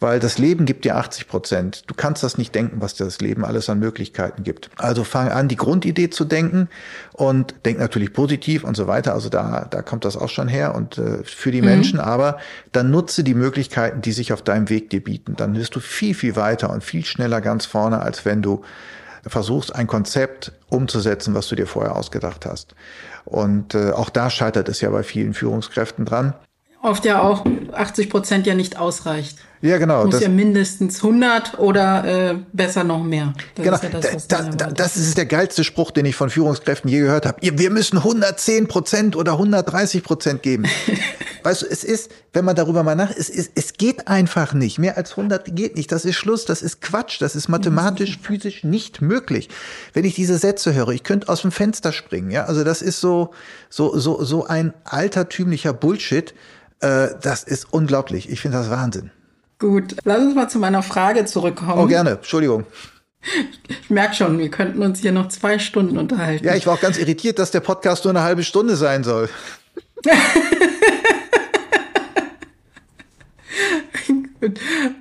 weil 0.00 0.18
das 0.18 0.38
Leben 0.38 0.64
gibt 0.64 0.86
dir 0.86 0.96
80 0.96 1.28
Prozent. 1.28 1.84
Du 1.86 1.94
kannst 1.94 2.22
das 2.22 2.38
nicht 2.38 2.54
denken, 2.54 2.80
was 2.80 2.94
dir 2.94 3.04
das 3.04 3.20
Leben 3.20 3.44
alles 3.44 3.68
an 3.68 3.78
Möglichkeiten 3.78 4.42
gibt. 4.42 4.70
Also 4.76 5.04
fang 5.04 5.28
an, 5.28 5.46
die 5.48 5.56
Grundidee 5.56 6.08
zu 6.08 6.24
denken 6.24 6.68
und 7.12 7.54
denk 7.66 7.78
natürlich 7.78 8.14
positiv 8.14 8.64
und 8.64 8.76
so 8.76 8.86
weiter. 8.86 9.12
Also 9.12 9.28
da, 9.28 9.66
da 9.70 9.82
kommt 9.82 10.06
das 10.06 10.16
auch 10.16 10.30
schon 10.30 10.48
her 10.48 10.74
und 10.74 10.96
äh, 10.96 11.22
für 11.22 11.50
die 11.50 11.60
mhm. 11.60 11.68
Menschen, 11.68 12.00
aber 12.00 12.38
dann 12.72 12.90
nutze 12.90 13.22
die 13.22 13.34
Möglichkeiten, 13.34 14.00
die 14.00 14.12
sich 14.12 14.32
auf 14.32 14.40
deinem 14.40 14.70
Weg 14.70 14.88
dir 14.88 15.04
bieten. 15.04 15.36
Dann 15.36 15.54
wirst 15.54 15.76
du 15.76 15.80
viel, 15.80 16.14
viel 16.14 16.34
weiter 16.34 16.70
und 16.70 16.82
viel 16.82 17.04
schneller 17.04 17.42
ganz 17.42 17.66
vorne, 17.66 18.00
als 18.00 18.24
wenn 18.24 18.40
du 18.40 18.62
versuchst, 19.26 19.74
ein 19.74 19.86
Konzept 19.86 20.52
umzusetzen, 20.70 21.34
was 21.34 21.48
du 21.48 21.56
dir 21.56 21.66
vorher 21.66 21.94
ausgedacht 21.94 22.46
hast. 22.46 22.74
Und 23.26 23.74
äh, 23.74 23.90
auch 23.90 24.08
da 24.08 24.30
scheitert 24.30 24.70
es 24.70 24.80
ja 24.80 24.88
bei 24.88 25.02
vielen 25.02 25.34
Führungskräften 25.34 26.06
dran. 26.06 26.32
Oft 26.82 27.04
ja 27.04 27.20
auch 27.20 27.44
80 27.72 28.08
Prozent 28.08 28.46
ja 28.46 28.54
nicht 28.54 28.78
ausreicht. 28.78 29.36
Ja, 29.62 29.76
genau. 29.76 30.04
Muss 30.04 30.14
das, 30.14 30.22
ja 30.22 30.30
mindestens 30.30 30.96
100 30.96 31.58
oder 31.58 32.30
äh, 32.30 32.34
besser 32.52 32.82
noch 32.82 33.02
mehr. 33.02 33.34
Das 33.56 33.64
genau. 33.64 33.76
Ist 33.76 33.82
ja 33.82 34.14
das, 34.14 34.26
da, 34.26 34.42
da, 34.42 34.66
das 34.70 34.96
ist 34.96 35.18
der 35.18 35.26
geilste 35.26 35.64
Spruch, 35.64 35.90
den 35.90 36.06
ich 36.06 36.16
von 36.16 36.30
Führungskräften 36.30 36.90
je 36.90 37.00
gehört 37.00 37.26
habe. 37.26 37.38
Wir 37.42 37.70
müssen 37.70 37.98
110 37.98 38.68
Prozent 38.68 39.16
oder 39.16 39.32
130 39.32 40.02
Prozent 40.02 40.42
geben. 40.42 40.64
weißt 41.42 41.62
du, 41.62 41.66
es 41.66 41.84
ist, 41.84 42.10
wenn 42.32 42.46
man 42.46 42.56
darüber 42.56 42.82
mal 42.84 42.94
nach, 42.94 43.10
es, 43.10 43.28
ist, 43.28 43.52
es 43.54 43.74
geht 43.74 44.08
einfach 44.08 44.54
nicht. 44.54 44.78
Mehr 44.78 44.96
als 44.96 45.10
100 45.10 45.54
geht 45.54 45.76
nicht. 45.76 45.92
Das 45.92 46.06
ist 46.06 46.16
Schluss. 46.16 46.46
Das 46.46 46.62
ist 46.62 46.80
Quatsch. 46.80 47.20
Das 47.20 47.36
ist 47.36 47.48
mathematisch, 47.48 48.18
physisch 48.22 48.64
nicht 48.64 49.02
möglich. 49.02 49.50
Wenn 49.92 50.06
ich 50.06 50.14
diese 50.14 50.38
Sätze 50.38 50.72
höre, 50.72 50.88
ich 50.88 51.02
könnte 51.02 51.28
aus 51.28 51.42
dem 51.42 51.52
Fenster 51.52 51.92
springen. 51.92 52.30
Ja, 52.30 52.44
also 52.46 52.64
das 52.64 52.80
ist 52.80 53.00
so, 53.00 53.34
so, 53.68 53.98
so, 53.98 54.24
so 54.24 54.46
ein 54.46 54.72
altertümlicher 54.84 55.74
Bullshit. 55.74 56.34
Äh, 56.80 57.08
das 57.20 57.42
ist 57.42 57.66
unglaublich. 57.70 58.30
Ich 58.30 58.40
finde 58.40 58.56
das 58.56 58.70
Wahnsinn. 58.70 59.10
Gut, 59.60 59.94
lass 60.04 60.20
uns 60.20 60.34
mal 60.34 60.48
zu 60.48 60.58
meiner 60.58 60.82
Frage 60.82 61.26
zurückkommen. 61.26 61.78
Oh, 61.78 61.86
gerne. 61.86 62.12
Entschuldigung. 62.12 62.64
Ich 63.68 63.90
merke 63.90 64.14
schon, 64.14 64.38
wir 64.38 64.50
könnten 64.50 64.82
uns 64.82 65.00
hier 65.00 65.12
noch 65.12 65.28
zwei 65.28 65.58
Stunden 65.58 65.98
unterhalten. 65.98 66.46
Ja, 66.46 66.54
ich 66.56 66.66
war 66.66 66.72
auch 66.74 66.80
ganz 66.80 66.96
irritiert, 66.96 67.38
dass 67.38 67.50
der 67.50 67.60
Podcast 67.60 68.04
nur 68.04 68.12
eine 68.12 68.22
halbe 68.22 68.42
Stunde 68.42 68.74
sein 68.76 69.04
soll. 69.04 69.28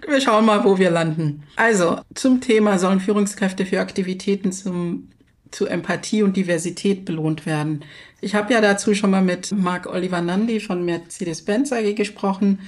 wir 0.05 0.19
schauen 0.19 0.45
mal, 0.45 0.65
wo 0.65 0.77
wir 0.77 0.91
landen. 0.91 1.43
Also, 1.55 2.01
zum 2.13 2.41
Thema 2.41 2.77
sollen 2.79 2.99
Führungskräfte 2.99 3.65
für 3.65 3.79
Aktivitäten 3.79 4.51
zum, 4.51 5.07
zu 5.51 5.67
Empathie 5.67 6.21
und 6.21 6.35
Diversität 6.35 7.05
belohnt 7.05 7.45
werden. 7.45 7.85
Ich 8.19 8.35
habe 8.35 8.51
ja 8.51 8.59
dazu 8.59 8.93
schon 8.93 9.11
mal 9.11 9.21
mit 9.21 9.53
Mark 9.53 9.87
Oliver 9.87 10.19
Nandi 10.19 10.59
von 10.59 10.83
Mercedes-Benz 10.83 11.71
AG 11.71 11.95
gesprochen 11.95 12.59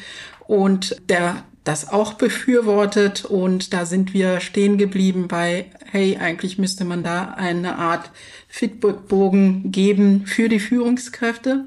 und 0.47 0.95
der 1.09 1.43
das 1.63 1.89
auch 1.89 2.13
befürwortet 2.13 3.25
und 3.25 3.73
da 3.73 3.85
sind 3.85 4.13
wir 4.13 4.39
stehen 4.39 4.77
geblieben 4.77 5.27
bei, 5.27 5.65
hey, 5.91 6.17
eigentlich 6.17 6.57
müsste 6.57 6.85
man 6.85 7.03
da 7.03 7.35
eine 7.35 7.77
Art 7.77 8.09
Feedbackbogen 8.47 9.71
geben 9.71 10.25
für 10.25 10.49
die 10.49 10.59
Führungskräfte, 10.59 11.65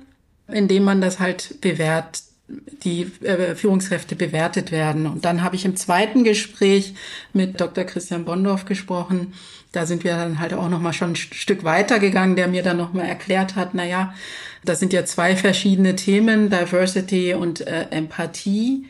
indem 0.49 0.83
man 0.85 1.01
das 1.01 1.21
halt 1.21 1.61
bewährt, 1.61 2.23
die 2.83 3.11
äh, 3.23 3.55
Führungskräfte 3.55 4.17
bewertet 4.17 4.73
werden. 4.73 5.07
Und 5.07 5.25
dann 5.25 5.43
habe 5.43 5.57
ich 5.57 5.65
im 5.65 5.77
zweiten 5.77 6.25
Gespräch 6.25 6.95
mit 7.33 7.61
Dr. 7.61 7.85
Christian 7.85 8.25
Bondorf 8.25 8.65
gesprochen. 8.65 9.33
Da 9.73 9.87
sind 9.87 10.05
wir 10.05 10.17
dann 10.17 10.41
halt 10.41 10.55
auch 10.55 10.69
noch 10.69 10.81
mal 10.81 10.93
schon 10.93 11.13
ein 11.13 11.17
Stück 11.17 11.65
weiter 11.65 12.01
gegangen, 12.01 12.37
der 12.37 12.49
mir 12.49 12.63
dann 12.63 12.77
noch 12.77 12.93
mal 12.93 13.07
erklärt 13.07 13.57
hat, 13.57 13.71
na 13.75 13.85
ja, 13.85 14.15
das 14.65 14.81
sind 14.81 14.93
ja 14.93 15.05
zwei 15.05 15.37
verschiedene 15.37 15.95
Themen, 15.95 16.51
Diversity 16.51 17.35
und 17.35 17.67
äh, 17.67 17.87
Empathie 17.91 18.87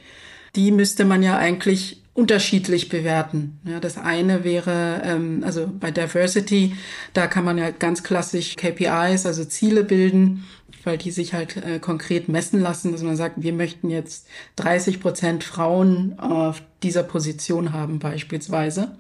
die 0.57 0.71
müsste 0.71 1.05
man 1.05 1.23
ja 1.23 1.37
eigentlich 1.37 2.03
unterschiedlich 2.15 2.89
bewerten. 2.89 3.59
Ja, 3.65 3.81
das 3.81 3.99
eine 3.99 4.45
wäre, 4.45 5.03
ähm, 5.05 5.43
also 5.45 5.69
bei 5.81 5.91
Diversity, 5.91 6.75
da 7.13 7.27
kann 7.27 7.45
man 7.45 7.59
ja 7.59 7.71
ganz 7.71 8.05
klassisch 8.05 8.55
KPIs, 8.57 9.27
also 9.27 9.45
Ziele 9.45 9.83
bilden, 9.83 10.45
weil 10.85 10.97
die 10.97 11.11
sich 11.11 11.35
halt 11.35 11.57
äh, 11.57 11.81
konkret 11.81 12.29
messen 12.29 12.61
lassen, 12.61 12.93
dass 12.93 13.03
man 13.03 13.17
sagt, 13.17 13.43
wir 13.43 13.53
möchten 13.53 13.91
jetzt 13.91 14.29
30 14.57 15.01
Prozent 15.01 15.43
Frauen 15.43 16.19
auf 16.19 16.63
dieser 16.85 17.03
Position 17.03 17.73
haben 17.73 17.99
beispielsweise. 17.99 18.97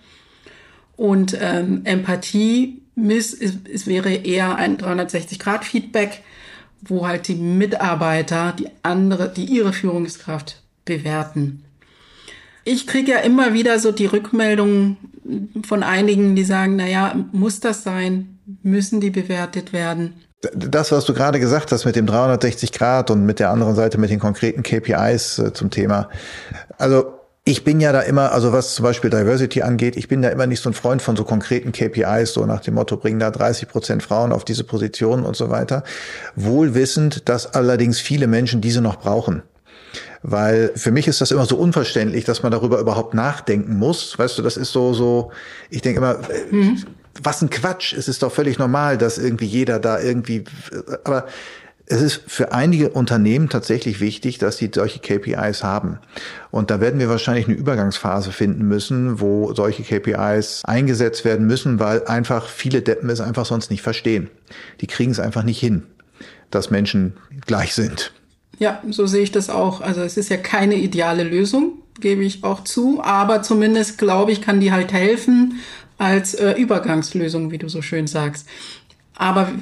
Und 0.96 1.38
ähm, 1.40 1.82
Empathie 1.84 2.82
miss, 2.96 3.32
es 3.32 3.86
wäre 3.86 4.12
eher 4.12 4.56
ein 4.56 4.76
360-Grad-Feedback, 4.76 6.22
wo 6.82 7.06
halt 7.06 7.28
die 7.28 7.36
Mitarbeiter, 7.36 8.54
die 8.58 8.68
andere, 8.82 9.32
die 9.32 9.44
ihre 9.44 9.72
Führungskraft 9.72 10.63
bewerten. 10.84 11.64
Ich 12.64 12.86
kriege 12.86 13.12
ja 13.12 13.18
immer 13.18 13.52
wieder 13.52 13.78
so 13.78 13.92
die 13.92 14.06
Rückmeldungen 14.06 14.96
von 15.66 15.82
einigen, 15.82 16.34
die 16.34 16.44
sagen, 16.44 16.76
na 16.76 16.86
ja, 16.86 17.14
muss 17.32 17.60
das 17.60 17.82
sein? 17.82 18.38
Müssen 18.62 19.00
die 19.00 19.10
bewertet 19.10 19.72
werden? 19.72 20.14
Das, 20.54 20.92
was 20.92 21.06
du 21.06 21.14
gerade 21.14 21.40
gesagt 21.40 21.72
hast 21.72 21.84
mit 21.86 21.96
dem 21.96 22.06
360 22.06 22.72
Grad 22.72 23.10
und 23.10 23.24
mit 23.24 23.38
der 23.38 23.50
anderen 23.50 23.74
Seite 23.74 23.98
mit 23.98 24.10
den 24.10 24.18
konkreten 24.18 24.62
KPIs 24.62 25.38
äh, 25.38 25.52
zum 25.54 25.70
Thema. 25.70 26.10
Also 26.76 27.14
ich 27.46 27.64
bin 27.64 27.80
ja 27.80 27.92
da 27.92 28.00
immer, 28.00 28.32
also 28.32 28.52
was 28.52 28.74
zum 28.74 28.84
Beispiel 28.84 29.10
Diversity 29.10 29.62
angeht, 29.62 29.96
ich 29.96 30.08
bin 30.08 30.22
da 30.22 30.30
immer 30.30 30.46
nicht 30.46 30.62
so 30.62 30.70
ein 30.70 30.74
Freund 30.74 31.02
von 31.02 31.14
so 31.14 31.24
konkreten 31.24 31.72
KPIs, 31.72 32.32
so 32.32 32.46
nach 32.46 32.60
dem 32.60 32.74
Motto, 32.74 32.96
bringen 32.96 33.18
da 33.18 33.30
30 33.30 33.68
Prozent 33.68 34.02
Frauen 34.02 34.32
auf 34.32 34.44
diese 34.44 34.64
Positionen 34.64 35.24
und 35.24 35.36
so 35.36 35.50
weiter. 35.50 35.84
Wohl 36.36 36.74
wissend, 36.74 37.28
dass 37.28 37.54
allerdings 37.54 38.00
viele 38.00 38.26
Menschen 38.26 38.62
diese 38.62 38.80
noch 38.80 38.96
brauchen. 38.96 39.42
Weil 40.26 40.72
für 40.74 40.90
mich 40.90 41.06
ist 41.06 41.20
das 41.20 41.32
immer 41.32 41.44
so 41.44 41.56
unverständlich, 41.56 42.24
dass 42.24 42.42
man 42.42 42.50
darüber 42.50 42.80
überhaupt 42.80 43.12
nachdenken 43.12 43.76
muss. 43.76 44.18
Weißt 44.18 44.38
du, 44.38 44.42
das 44.42 44.56
ist 44.56 44.72
so, 44.72 44.94
so, 44.94 45.30
ich 45.68 45.82
denke 45.82 45.98
immer, 45.98 46.16
äh, 46.30 46.50
mhm. 46.50 46.82
was 47.22 47.42
ein 47.42 47.50
Quatsch. 47.50 47.92
Es 47.92 48.08
ist 48.08 48.22
doch 48.22 48.32
völlig 48.32 48.58
normal, 48.58 48.96
dass 48.96 49.18
irgendwie 49.18 49.44
jeder 49.44 49.78
da 49.78 50.00
irgendwie, 50.00 50.44
aber 51.04 51.26
Es 51.86 52.00
ist 52.00 52.22
für 52.26 52.52
einige 52.52 52.88
Unternehmen 52.88 53.50
tatsächlich 53.50 54.00
wichtig, 54.00 54.38
dass 54.38 54.56
sie 54.56 54.70
solche 54.74 55.00
KPIs 55.00 55.62
haben. 55.62 55.98
Und 56.50 56.70
da 56.70 56.80
werden 56.80 56.98
wir 56.98 57.10
wahrscheinlich 57.10 57.46
eine 57.46 57.56
Übergangsphase 57.56 58.32
finden 58.32 58.66
müssen, 58.66 59.20
wo 59.20 59.52
solche 59.52 59.82
KPIs 59.82 60.62
eingesetzt 60.64 61.26
werden 61.26 61.46
müssen, 61.46 61.78
weil 61.80 62.06
einfach 62.06 62.48
viele 62.48 62.80
Deppen 62.80 63.10
es 63.10 63.20
einfach 63.20 63.44
sonst 63.44 63.70
nicht 63.70 63.82
verstehen. 63.82 64.30
Die 64.80 64.86
kriegen 64.86 65.10
es 65.10 65.20
einfach 65.20 65.42
nicht 65.42 65.60
hin, 65.60 65.82
dass 66.50 66.70
Menschen 66.70 67.18
gleich 67.44 67.74
sind. 67.74 68.14
Ja, 68.58 68.82
so 68.88 69.06
sehe 69.06 69.22
ich 69.22 69.32
das 69.32 69.50
auch. 69.50 69.80
Also 69.80 70.02
es 70.02 70.16
ist 70.16 70.30
ja 70.30 70.36
keine 70.36 70.76
ideale 70.76 71.24
Lösung, 71.24 71.72
gebe 72.00 72.24
ich 72.24 72.44
auch 72.44 72.64
zu, 72.64 73.02
aber 73.02 73.42
zumindest 73.42 73.98
glaube 73.98 74.32
ich, 74.32 74.40
kann 74.40 74.60
die 74.60 74.72
halt 74.72 74.92
helfen 74.92 75.60
als 75.98 76.34
äh, 76.34 76.52
Übergangslösung, 76.52 77.50
wie 77.50 77.58
du 77.58 77.68
so 77.68 77.82
schön 77.82 78.06
sagst. 78.06 78.48
Aber 79.16 79.52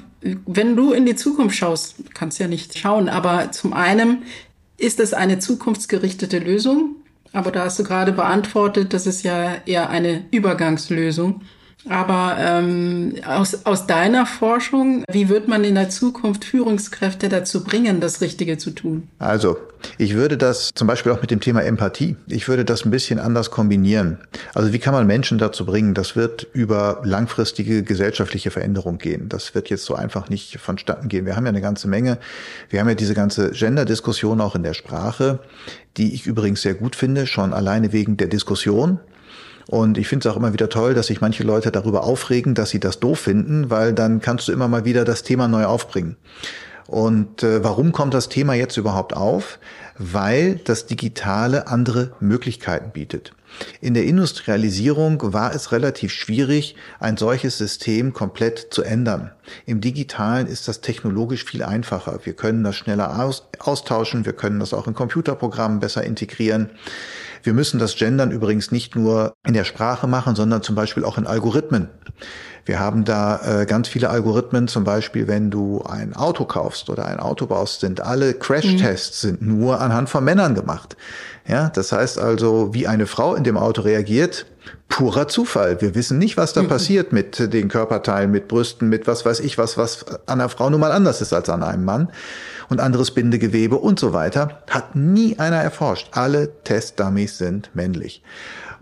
wenn 0.46 0.76
du 0.76 0.92
in 0.92 1.04
die 1.04 1.16
Zukunft 1.16 1.56
schaust, 1.56 1.96
kannst 2.14 2.38
ja 2.38 2.48
nicht 2.48 2.78
schauen, 2.78 3.08
aber 3.08 3.52
zum 3.52 3.72
einen 3.72 4.22
ist 4.78 4.98
es 4.98 5.12
eine 5.12 5.38
zukunftsgerichtete 5.38 6.38
Lösung, 6.38 6.96
aber 7.32 7.50
da 7.50 7.64
hast 7.64 7.78
du 7.78 7.84
gerade 7.84 8.12
beantwortet, 8.12 8.92
das 8.92 9.06
ist 9.06 9.22
ja 9.22 9.56
eher 9.66 9.90
eine 9.90 10.24
Übergangslösung. 10.30 11.42
Aber 11.88 12.36
ähm, 12.38 13.14
aus, 13.26 13.66
aus 13.66 13.86
deiner 13.86 14.24
Forschung, 14.26 15.04
wie 15.10 15.28
wird 15.28 15.48
man 15.48 15.64
in 15.64 15.74
der 15.74 15.88
Zukunft 15.90 16.44
Führungskräfte 16.44 17.28
dazu 17.28 17.64
bringen, 17.64 18.00
das 18.00 18.20
Richtige 18.20 18.56
zu 18.56 18.70
tun? 18.70 19.08
Also, 19.18 19.56
ich 19.98 20.14
würde 20.14 20.38
das 20.38 20.70
zum 20.74 20.86
Beispiel 20.86 21.10
auch 21.10 21.20
mit 21.20 21.30
dem 21.32 21.40
Thema 21.40 21.62
Empathie, 21.62 22.16
ich 22.28 22.46
würde 22.46 22.64
das 22.64 22.84
ein 22.84 22.90
bisschen 22.90 23.18
anders 23.18 23.50
kombinieren. 23.50 24.18
Also 24.54 24.72
wie 24.72 24.78
kann 24.78 24.94
man 24.94 25.06
Menschen 25.06 25.38
dazu 25.38 25.66
bringen? 25.66 25.94
Das 25.94 26.14
wird 26.14 26.46
über 26.52 27.00
langfristige 27.04 27.82
gesellschaftliche 27.82 28.52
Veränderung 28.52 28.98
gehen. 28.98 29.28
Das 29.28 29.54
wird 29.54 29.70
jetzt 29.70 29.84
so 29.84 29.94
einfach 29.94 30.28
nicht 30.28 30.58
vonstatten 30.60 31.08
gehen. 31.08 31.26
Wir 31.26 31.34
haben 31.34 31.46
ja 31.46 31.50
eine 31.50 31.60
ganze 31.60 31.88
Menge. 31.88 32.18
Wir 32.70 32.80
haben 32.80 32.88
ja 32.88 32.94
diese 32.94 33.14
ganze 33.14 33.50
Gender-Diskussion 33.50 34.40
auch 34.40 34.54
in 34.54 34.62
der 34.62 34.74
Sprache, 34.74 35.40
die 35.96 36.14
ich 36.14 36.26
übrigens 36.26 36.62
sehr 36.62 36.74
gut 36.74 36.94
finde, 36.94 37.26
schon 37.26 37.52
alleine 37.52 37.92
wegen 37.92 38.16
der 38.16 38.28
Diskussion. 38.28 39.00
Und 39.68 39.98
ich 39.98 40.08
finde 40.08 40.28
es 40.28 40.32
auch 40.32 40.36
immer 40.36 40.52
wieder 40.52 40.68
toll, 40.68 40.94
dass 40.94 41.06
sich 41.06 41.20
manche 41.20 41.44
Leute 41.44 41.70
darüber 41.70 42.04
aufregen, 42.04 42.54
dass 42.54 42.70
sie 42.70 42.80
das 42.80 43.00
doof 43.00 43.20
finden, 43.20 43.70
weil 43.70 43.92
dann 43.92 44.20
kannst 44.20 44.48
du 44.48 44.52
immer 44.52 44.68
mal 44.68 44.84
wieder 44.84 45.04
das 45.04 45.22
Thema 45.22 45.48
neu 45.48 45.64
aufbringen. 45.64 46.16
Und 46.86 47.42
äh, 47.42 47.62
warum 47.62 47.92
kommt 47.92 48.14
das 48.14 48.28
Thema 48.28 48.54
jetzt 48.54 48.76
überhaupt 48.76 49.14
auf? 49.14 49.58
Weil 49.98 50.56
das 50.56 50.86
Digitale 50.86 51.68
andere 51.68 52.12
Möglichkeiten 52.20 52.90
bietet. 52.90 53.32
In 53.80 53.94
der 53.94 54.04
Industrialisierung 54.04 55.32
war 55.32 55.54
es 55.54 55.72
relativ 55.72 56.12
schwierig, 56.12 56.76
ein 57.00 57.16
solches 57.16 57.58
System 57.58 58.12
komplett 58.12 58.68
zu 58.70 58.82
ändern. 58.82 59.32
Im 59.66 59.80
Digitalen 59.80 60.46
ist 60.46 60.68
das 60.68 60.80
technologisch 60.80 61.44
viel 61.44 61.62
einfacher. 61.62 62.20
Wir 62.24 62.34
können 62.34 62.64
das 62.64 62.76
schneller 62.76 63.22
aus 63.22 63.48
austauschen, 63.58 64.24
wir 64.24 64.32
können 64.32 64.60
das 64.60 64.74
auch 64.74 64.86
in 64.86 64.94
Computerprogrammen 64.94 65.80
besser 65.80 66.04
integrieren. 66.04 66.70
Wir 67.42 67.54
müssen 67.54 67.80
das 67.80 67.96
Gendern 67.96 68.30
übrigens 68.30 68.70
nicht 68.70 68.94
nur 68.94 69.34
in 69.46 69.54
der 69.54 69.64
Sprache 69.64 70.06
machen, 70.06 70.36
sondern 70.36 70.62
zum 70.62 70.76
Beispiel 70.76 71.04
auch 71.04 71.18
in 71.18 71.26
Algorithmen. 71.26 71.88
Wir 72.64 72.78
haben 72.78 73.04
da 73.04 73.62
äh, 73.62 73.66
ganz 73.66 73.88
viele 73.88 74.08
Algorithmen, 74.10 74.68
zum 74.68 74.84
Beispiel, 74.84 75.26
wenn 75.26 75.50
du 75.50 75.82
ein 75.82 76.14
Auto 76.14 76.44
kaufst 76.44 76.90
oder 76.90 77.06
ein 77.06 77.18
Auto 77.18 77.46
baust, 77.46 77.80
sind 77.80 78.00
alle 78.00 78.34
Crash-Tests 78.34 79.24
mhm. 79.24 79.28
sind 79.28 79.42
nur 79.42 79.80
anhand 79.80 80.08
von 80.08 80.22
Männern 80.22 80.54
gemacht. 80.54 80.96
Ja, 81.46 81.70
das 81.70 81.92
heißt 81.92 82.18
also, 82.18 82.72
wie 82.72 82.86
eine 82.86 83.06
Frau 83.06 83.34
in 83.34 83.44
dem 83.44 83.56
Auto 83.56 83.82
reagiert, 83.82 84.46
purer 84.88 85.26
Zufall. 85.26 85.80
Wir 85.80 85.94
wissen 85.94 86.18
nicht, 86.18 86.36
was 86.36 86.52
da 86.52 86.62
mhm. 86.62 86.68
passiert 86.68 87.12
mit 87.12 87.52
den 87.52 87.68
Körperteilen, 87.68 88.30
mit 88.30 88.46
Brüsten, 88.46 88.88
mit 88.88 89.06
was 89.06 89.24
weiß 89.24 89.40
ich 89.40 89.58
was, 89.58 89.76
was 89.76 90.04
an 90.26 90.40
einer 90.40 90.48
Frau 90.48 90.70
nun 90.70 90.80
mal 90.80 90.92
anders 90.92 91.20
ist 91.20 91.32
als 91.32 91.48
an 91.48 91.62
einem 91.62 91.84
Mann 91.84 92.10
und 92.68 92.80
anderes 92.80 93.10
Bindegewebe 93.10 93.76
und 93.76 93.98
so 93.98 94.12
weiter. 94.12 94.62
Hat 94.70 94.94
nie 94.94 95.38
einer 95.38 95.56
erforscht. 95.56 96.08
Alle 96.12 96.62
Testdummies 96.62 97.38
sind 97.38 97.70
männlich. 97.74 98.22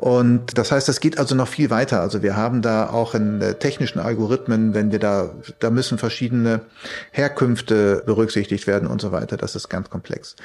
Und 0.01 0.57
das 0.57 0.73
heißt, 0.73 0.89
es 0.89 1.01
geht 1.01 1.19
also 1.19 1.35
noch 1.35 1.47
viel 1.47 1.69
weiter. 1.69 2.01
Also 2.01 2.23
wir 2.23 2.35
haben 2.35 2.63
da 2.63 2.89
auch 2.89 3.15
in 3.15 3.43
äh, 3.43 3.57
technischen 3.57 3.99
Algorithmen, 3.99 4.73
wenn 4.73 4.93
wir 4.93 4.99
da, 4.99 5.35
da 5.59 5.69
müssen 5.69 5.99
verschiedene 5.99 6.63
Herkünfte 7.11 8.03
berücksichtigt 8.07 8.67
werden 8.67 8.89
und 8.89 9.03
so 9.03 9.13
weiter. 9.13 9.37
Das 9.37 9.55
ist 9.55 9.69
ganz 9.69 9.91
komplex. 9.91 10.37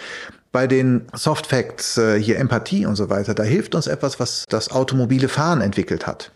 Bei 0.52 0.68
den 0.68 1.08
Soft 1.14 1.48
Facts, 1.48 1.98
äh, 1.98 2.20
hier 2.20 2.38
Empathie 2.38 2.86
und 2.86 2.98
so 2.98 3.10
weiter, 3.10 3.34
da 3.34 3.44
hilft 3.44 3.76
uns 3.76 3.88
etwas, 3.88 4.20
was 4.20 4.44
das 4.50 4.72
automobile 4.72 5.30
Fahren 5.30 5.62
entwickelt 5.62 6.06
hat. 6.06 6.34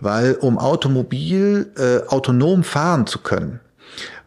Weil 0.00 0.32
um 0.36 0.56
Automobil 0.58 1.70
äh, 1.76 2.08
autonom 2.08 2.64
fahren 2.64 3.06
zu 3.06 3.18
können, 3.18 3.60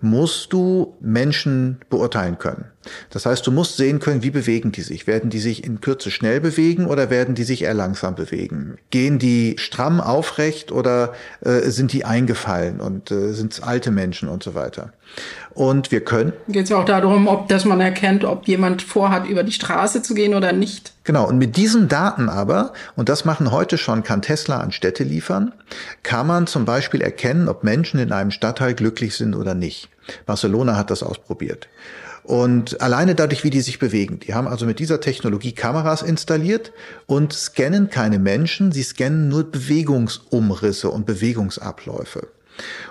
musst 0.02 0.54
du 0.54 0.96
Menschen 1.02 1.80
beurteilen 1.90 2.38
können. 2.38 2.66
Das 3.10 3.26
heißt, 3.26 3.46
du 3.46 3.52
musst 3.52 3.78
sehen 3.78 4.00
können, 4.00 4.24
wie 4.24 4.32
bewegen 4.32 4.72
die 4.72 4.82
sich. 4.82 5.06
Werden 5.06 5.30
die 5.30 5.40
sich 5.40 5.64
in 5.64 5.82
Kürze 5.82 6.12
schnell 6.12 6.40
bewegen 6.40 6.86
oder 6.86 7.10
werden 7.10 7.36
die 7.36 7.44
sich 7.44 7.64
eher 7.64 7.74
langsam 7.74 8.16
bewegen? 8.16 8.78
Gehen 8.90 9.20
die 9.20 9.56
stramm 9.58 10.00
aufrecht 10.00 10.72
oder 10.72 11.14
äh, 11.42 11.70
sind 11.70 11.92
die 11.92 12.06
eingefallen 12.06 12.80
und 12.80 13.12
äh, 13.12 13.34
sind 13.34 13.54
es 13.54 13.62
alte 13.62 13.92
Menschen 13.92 14.30
und 14.30 14.44
so 14.44 14.56
weiter? 14.56 14.94
Und 15.54 15.92
wir 15.92 16.06
können. 16.06 16.34
Geht 16.48 16.66
es 16.66 16.70
ja 16.70 16.78
auch 16.78 16.86
darum, 16.86 17.28
ob 17.28 17.48
dass 17.50 17.66
man 17.66 17.82
erkennt, 17.82 18.24
ob 18.24 18.48
jemand 18.48 18.82
vorhat, 18.82 19.28
über 19.28 19.44
die 19.44 19.52
Straße 19.52 20.02
zu 20.02 20.14
gehen 20.14 20.34
oder 20.34 20.54
nicht. 20.54 20.94
Genau, 21.04 21.28
und 21.28 21.38
mit 21.38 21.58
diesen 21.58 21.88
Daten 21.88 22.30
aber, 22.30 22.74
und 22.96 23.10
das 23.10 23.26
machen 23.26 23.52
heute 23.52 23.78
schon, 23.78 24.04
kann 24.04 24.22
Tesla 24.22 24.60
an 24.60 24.72
Städte 24.72 25.04
liefern, 25.04 25.54
kann 26.04 26.28
man 26.28 26.48
zum 26.48 26.66
Beispiel 26.66 27.02
erkennen, 27.02 27.50
ob 27.50 27.64
Menschen 27.64 28.00
in 28.00 28.12
einem 28.12 28.32
Stadtteil 28.32 28.76
glücklich 28.76 29.16
sind 29.16 29.34
oder 29.34 29.56
nicht. 29.56 29.89
Barcelona 30.26 30.76
hat 30.76 30.92
das 30.92 31.04
ausprobiert. 31.04 31.68
Und 32.24 32.82
alleine 32.82 33.16
dadurch, 33.16 33.44
wie 33.44 33.50
die 33.50 33.62
sich 33.62 33.80
bewegen. 33.80 34.20
Die 34.20 34.34
haben 34.34 34.48
also 34.48 34.66
mit 34.66 34.80
dieser 34.80 35.02
Technologie 35.02 35.54
Kameras 35.54 36.02
installiert 36.02 36.72
und 37.08 37.34
scannen 37.34 37.90
keine 37.90 38.20
Menschen, 38.20 38.72
sie 38.72 38.84
scannen 38.84 39.30
nur 39.30 39.50
Bewegungsumrisse 39.50 40.90
und 40.90 41.06
Bewegungsabläufe. 41.06 42.28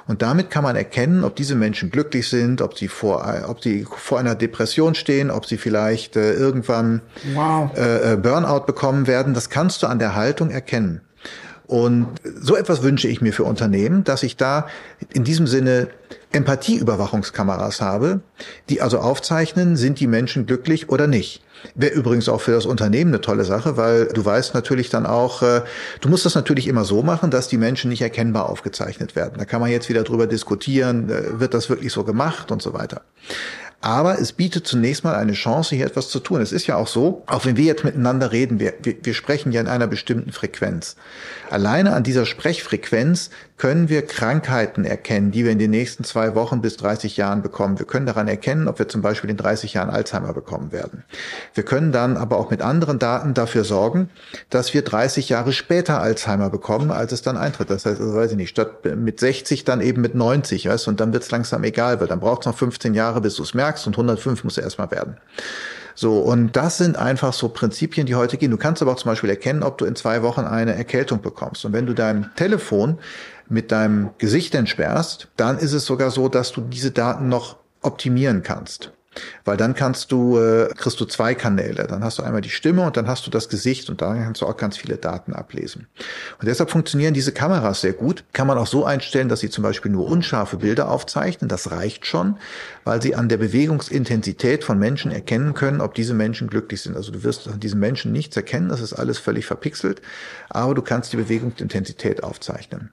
Und 0.07 0.23
damit 0.23 0.51
kann 0.51 0.65
man 0.65 0.77
erkennen, 0.77 1.25
ob 1.25 1.37
diese 1.37 1.55
Menschen 1.55 1.91
glücklich 1.91 2.29
sind, 2.29 2.63
ob 2.63 2.79
sie 2.79 2.89
vor, 2.89 3.45
ob 3.47 3.63
sie 3.63 3.85
vor 3.85 4.19
einer 4.19 4.35
Depression 4.35 4.95
stehen, 4.95 5.31
ob 5.31 5.47
sie 5.47 5.59
vielleicht 5.59 6.17
äh, 6.17 6.33
irgendwann 6.33 7.03
wow. 7.35 7.71
äh, 7.77 8.15
äh 8.15 8.17
Burnout 8.17 8.65
bekommen 8.67 9.07
werden. 9.07 9.35
Das 9.35 9.51
kannst 9.51 9.83
du 9.83 9.87
an 9.87 9.99
der 9.99 10.15
Haltung 10.15 10.51
erkennen. 10.51 11.03
Und 11.69 12.09
so 12.41 12.57
etwas 12.57 12.83
wünsche 12.83 13.09
ich 13.09 13.21
mir 13.21 13.35
für 13.35 13.45
Unternehmen, 13.45 14.03
dass 14.03 14.23
ich 14.23 14.39
da 14.39 14.67
in 15.13 15.23
diesem 15.23 15.47
Sinne 15.47 15.89
Empathieüberwachungskameras 16.33 17.83
habe, 17.83 18.21
die 18.71 18.81
also 18.81 18.99
aufzeichnen, 18.99 19.77
sind 19.77 20.01
die 20.01 20.07
Menschen 20.07 20.47
glücklich 20.47 20.89
oder 20.89 21.07
nicht. 21.07 21.43
Wäre 21.75 21.93
übrigens 21.93 22.31
auch 22.31 22.41
für 22.41 22.53
das 22.53 22.65
Unternehmen 22.65 23.11
eine 23.11 23.21
tolle 23.21 23.45
Sache, 23.45 23.77
weil 23.77 24.07
du 24.07 24.25
weißt 24.25 24.55
natürlich 24.55 24.89
dann 24.89 25.05
auch, 25.05 25.43
äh, 25.43 25.61
du 26.01 26.09
musst 26.09 26.25
das 26.25 26.35
natürlich 26.35 26.69
immer 26.69 26.85
so 26.85 27.03
machen, 27.03 27.31
dass 27.31 27.49
die 27.49 27.59
Menschen 27.59 27.91
nicht 27.91 28.01
erkennbar 28.01 28.49
aufgezeichnet 28.49 29.15
werden. 29.15 29.35
Da 29.37 29.45
kann 29.45 29.61
man 29.61 29.71
jetzt 29.71 29.91
wieder 29.91 30.05
drüber 30.05 30.27
diskutieren, 30.27 31.11
äh, 31.11 31.39
wird 31.39 31.53
das 31.53 31.69
wirklich 31.69 31.93
so 31.93 32.03
gemacht 32.03 32.51
und 32.51 32.63
so 32.63 32.73
weiter. 32.73 33.03
Aber 33.81 34.19
es 34.19 34.33
bietet 34.33 34.67
zunächst 34.67 35.05
mal 35.05 35.15
eine 35.15 35.35
Chance, 35.35 35.77
hier 35.77 35.87
etwas 35.87 36.09
zu 36.09 36.19
tun. 36.19 36.41
Es 36.41 36.51
ist 36.51 36.67
ja 36.67 36.75
auch 36.75 36.89
so, 36.89 37.23
auch 37.27 37.45
wenn 37.45 37.57
wir 37.57 37.65
jetzt 37.65 37.85
miteinander 37.85 38.33
reden, 38.33 38.59
wir, 38.59 38.75
wir, 38.83 38.97
wir 39.03 39.15
sprechen 39.15 39.53
ja 39.53 39.61
in 39.61 39.69
einer 39.69 39.87
bestimmten 39.87 40.33
Frequenz. 40.33 40.97
Alleine 41.49 41.93
an 41.93 42.03
dieser 42.03 42.27
Sprechfrequenz 42.27 43.31
können 43.57 43.89
wir 43.89 44.03
Krankheiten 44.03 44.85
erkennen, 44.85 45.31
die 45.31 45.45
wir 45.45 45.53
in 45.53 45.59
den 45.59 45.71
nächsten 45.71 46.05
zwei 46.05 46.35
Wochen 46.35 46.61
bis 46.61 46.77
30 46.77 47.17
Jahren 47.17 47.43
bekommen. 47.43 47.79
Wir 47.79 47.87
können 47.87 48.07
daran 48.07 48.29
erkennen, 48.29 48.69
ob 48.69 48.79
wir 48.79 48.89
zum 48.89 49.01
Beispiel 49.01 49.31
in 49.31 49.37
30 49.37 49.75
Jahren 49.75 49.91
Alzheimer 49.91 50.33
bekommen 50.33 50.71
werden. 50.71 51.05
Wir 51.55 51.65
können 51.65 51.91
dann 51.91 52.17
aber 52.17 52.39
auch 52.39 52.51
mit 52.51 52.63
anderen 52.63 52.99
Daten 52.99 53.35
dafür 53.35 53.65
sorgen, 53.65 54.11
dass 54.51 54.75
wir 54.75 54.83
30 54.83 55.29
Jahre 55.29 55.53
später 55.53 56.01
Alzheimer 56.01 56.51
bekommen, 56.51 56.91
als 56.91 57.13
es 57.13 57.23
dann 57.23 57.37
eintritt. 57.37 57.71
Das 57.71 57.87
heißt, 57.87 58.01
also 58.01 58.15
weiß 58.15 58.33
ich 58.33 58.37
nicht, 58.37 58.51
statt 58.51 58.85
mit 58.85 59.19
60 59.19 59.65
dann 59.65 59.81
eben 59.81 60.03
mit 60.03 60.15
90, 60.15 60.69
weißt, 60.69 60.89
und 60.89 61.01
dann 61.01 61.13
wird 61.13 61.25
es 61.25 61.31
langsam 61.31 61.65
egal, 61.65 62.01
weil 62.01 62.07
dann 62.07 62.21
braucht 62.21 62.43
es 62.43 62.47
noch 62.47 62.57
15 62.57 62.95
Jahre, 62.95 63.21
bis 63.21 63.35
du 63.35 63.43
es 63.43 63.55
merkst 63.55 63.68
und 63.87 63.95
105 63.95 64.45
muss 64.45 64.57
er 64.57 64.65
erstmal 64.65 64.91
werden. 64.91 65.17
So, 65.95 66.21
und 66.21 66.55
das 66.55 66.79
sind 66.79 66.97
einfach 66.97 67.33
so 67.33 67.49
Prinzipien, 67.49 68.07
die 68.07 68.15
heute 68.15 68.37
gehen. 68.37 68.53
Du 68.53 68.57
kannst 68.57 68.81
aber 68.83 68.93
auch 68.93 68.97
zum 68.97 69.11
Beispiel 69.11 69.31
erkennen, 69.31 69.65
ob 69.65 69.79
du 69.79 69.85
in 69.85 69.97
zwei 69.97 70.23
Wochen 70.23 70.43
eine 70.43 70.75
Erkältung 70.77 71.23
bekommst. 71.23 71.65
Und 71.65 71.73
wenn 71.73 71.87
du 71.87 71.93
dein 71.93 72.31
Telefon 72.37 72.99
mit 73.49 73.73
deinem 73.73 74.11
Gesicht 74.19 74.55
entsperrst, 74.55 75.29
dann 75.37 75.59
ist 75.59 75.73
es 75.73 75.87
sogar 75.87 76.13
so, 76.13 76.29
dass 76.29 76.53
du 76.53 76.61
diese 76.61 76.93
Daten 76.93 77.29
noch 77.29 77.57
optimieren 77.83 78.45
kannst. 78.45 78.93
Weil 79.45 79.57
dann 79.57 79.75
kannst 79.75 80.13
du, 80.13 80.39
äh, 80.39 80.69
kriegst 80.77 81.01
du 81.01 81.05
zwei 81.05 81.35
Kanäle. 81.35 81.87
Dann 81.87 82.05
hast 82.05 82.19
du 82.19 82.23
einmal 82.23 82.41
die 82.41 82.51
Stimme 82.51 82.87
und 82.87 82.97
dann 82.97 83.09
hast 83.09 83.27
du 83.27 83.31
das 83.31 83.49
Gesicht 83.49 83.89
und 83.91 84.03
da 84.03 84.15
kannst 84.15 84.43
du 84.43 84.47
auch 84.47 84.57
ganz 84.57 84.77
viele 84.77 84.97
Daten 84.97 85.33
ablesen. 85.33 85.87
Und 86.41 86.47
deshalb 86.49 86.71
funktionieren 86.71 87.15
diese 87.15 87.33
Kameras 87.33 87.81
sehr 87.81 87.93
gut. 87.93 88.25
Kann 88.33 88.47
man 88.47 88.59
auch 88.59 88.67
so 88.67 88.85
einstellen, 88.85 89.29
dass 89.29 89.41
sie 89.41 89.51
zum 89.51 89.63
Beispiel 89.63 89.91
nur 89.91 90.07
unscharfe 90.07 90.57
Bilder 90.57 90.91
aufzeichnen. 90.91 91.49
Das 91.49 91.71
reicht 91.71 92.07
schon, 92.07 92.37
weil 92.85 93.03
sie 93.03 93.15
an 93.15 93.29
der 93.29 93.37
Bewegungsintensität 93.37 94.65
von 94.65 94.79
Menschen 94.79 95.11
erkennen 95.11 95.55
können, 95.55 95.81
ob 95.81 95.95
diese 95.95 96.15
Menschen 96.15 96.49
glücklich 96.49 96.83
sind. 96.83 96.97
Also 96.97 97.13
du 97.13 97.23
wirst 97.23 97.49
an 97.49 97.61
diesen 97.61 97.81
Menschen 97.81 98.13
nichts 98.13 98.37
erkennen, 98.37 98.69
das 98.69 98.81
ist 98.81 98.93
alles 98.93 99.19
völlig 99.19 99.47
verpixelt, 99.47 100.03
aber 100.49 100.75
du 100.75 100.83
kannst 100.83 101.13
die 101.13 101.17
Bewegungsintensität 101.17 102.23
aufzeichnen. 102.23 102.91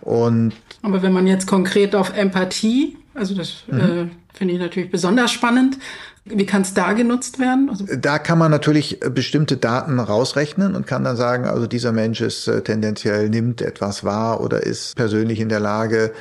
Und 0.00 0.54
Aber 0.82 1.02
wenn 1.02 1.12
man 1.12 1.26
jetzt 1.26 1.46
konkret 1.46 1.94
auf 1.94 2.16
Empathie 2.16 2.96
Also 3.14 3.34
das 3.34 3.64
mhm. 3.66 3.80
äh, 3.80 4.06
finde 4.32 4.54
ich 4.54 4.60
natürlich 4.60 4.90
besonders 4.90 5.32
spannend. 5.32 5.78
Wie 6.24 6.46
kann 6.46 6.62
es 6.62 6.74
da 6.74 6.92
genutzt 6.92 7.38
werden? 7.38 7.70
Also 7.70 7.86
da 7.96 8.18
kann 8.18 8.38
man 8.38 8.50
natürlich 8.50 9.02
äh, 9.02 9.10
bestimmte 9.10 9.56
Daten 9.56 9.98
rausrechnen 9.98 10.76
und 10.76 10.86
kann 10.86 11.02
dann 11.02 11.16
sagen, 11.16 11.46
also 11.46 11.66
dieser 11.66 11.92
Mensch 11.92 12.20
ist 12.20 12.46
äh, 12.46 12.62
tendenziell 12.62 13.28
nimmt 13.28 13.62
etwas 13.62 14.04
wahr 14.04 14.40
oder 14.40 14.62
ist 14.62 14.96
persönlich 14.96 15.40
in 15.40 15.48
der 15.48 15.60
Lage, 15.60 16.12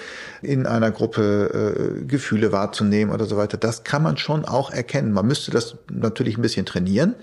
in 0.41 0.65
einer 0.65 0.89
Gruppe 0.89 1.99
äh, 2.02 2.06
Gefühle 2.06 2.52
wahrzunehmen 2.52 3.13
oder 3.13 3.25
so 3.25 3.38
weiter. 3.38 3.58
Das 3.58 3.84
kann 3.84 4.02
man 4.02 4.17
schon 4.17 4.45
auch 4.45 4.71
erkennen. 4.71 5.12
Man 5.12 5.28
müsste 5.28 5.52
das 5.52 5.75
natürlich 5.91 6.38
ein 6.38 6.41
bisschen 6.41 6.65
trainieren. 6.65 7.15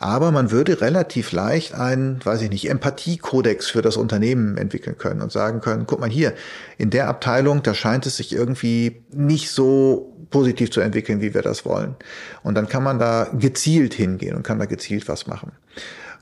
Aber 0.00 0.32
man 0.32 0.50
würde 0.50 0.80
relativ 0.80 1.30
leicht 1.30 1.74
einen, 1.74 2.24
weiß 2.24 2.40
ich 2.40 2.48
nicht, 2.48 2.70
Empathiekodex 2.70 3.68
für 3.68 3.82
das 3.82 3.98
Unternehmen 3.98 4.56
entwickeln 4.56 4.96
können 4.96 5.20
und 5.20 5.30
sagen 5.30 5.60
können, 5.60 5.84
guck 5.86 6.00
mal 6.00 6.08
hier, 6.08 6.32
in 6.78 6.88
der 6.88 7.06
Abteilung, 7.06 7.62
da 7.62 7.74
scheint 7.74 8.06
es 8.06 8.16
sich 8.16 8.32
irgendwie 8.32 9.02
nicht 9.12 9.50
so 9.50 10.16
positiv 10.30 10.70
zu 10.70 10.80
entwickeln, 10.80 11.20
wie 11.20 11.34
wir 11.34 11.42
das 11.42 11.66
wollen. 11.66 11.96
Und 12.42 12.54
dann 12.54 12.66
kann 12.66 12.82
man 12.82 12.98
da 12.98 13.28
gezielt 13.38 13.92
hingehen 13.92 14.34
und 14.36 14.42
kann 14.42 14.58
da 14.58 14.64
gezielt 14.64 15.06
was 15.06 15.26
machen. 15.26 15.52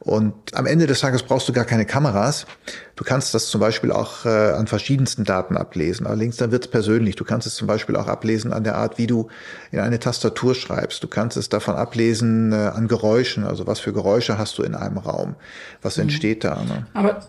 Und 0.00 0.34
am 0.54 0.66
Ende 0.66 0.86
des 0.86 1.00
Tages 1.00 1.22
brauchst 1.22 1.48
du 1.48 1.52
gar 1.52 1.64
keine 1.64 1.84
Kameras. 1.84 2.46
Du 2.94 3.04
kannst 3.04 3.34
das 3.34 3.48
zum 3.48 3.60
Beispiel 3.60 3.90
auch 3.90 4.24
äh, 4.24 4.52
an 4.52 4.66
verschiedensten 4.66 5.24
Daten 5.24 5.56
ablesen. 5.56 6.06
Allerdings 6.06 6.36
dann 6.36 6.52
wird 6.52 6.66
es 6.66 6.70
persönlich. 6.70 7.16
Du 7.16 7.24
kannst 7.24 7.46
es 7.46 7.56
zum 7.56 7.66
Beispiel 7.66 7.96
auch 7.96 8.06
ablesen 8.06 8.52
an 8.52 8.64
der 8.64 8.76
Art, 8.76 8.98
wie 8.98 9.06
du 9.06 9.28
in 9.72 9.80
eine 9.80 9.98
Tastatur 9.98 10.54
schreibst. 10.54 11.02
Du 11.02 11.08
kannst 11.08 11.36
es 11.36 11.48
davon 11.48 11.74
ablesen 11.74 12.52
äh, 12.52 12.56
an 12.56 12.86
Geräuschen. 12.88 13.44
Also 13.44 13.66
was 13.66 13.80
für 13.80 13.92
Geräusche 13.92 14.38
hast 14.38 14.58
du 14.58 14.62
in 14.62 14.74
einem 14.74 14.98
Raum? 14.98 15.34
Was 15.82 15.96
mhm. 15.96 16.04
entsteht 16.04 16.44
da? 16.44 16.62
Ne? 16.62 16.86
Aber 16.94 17.20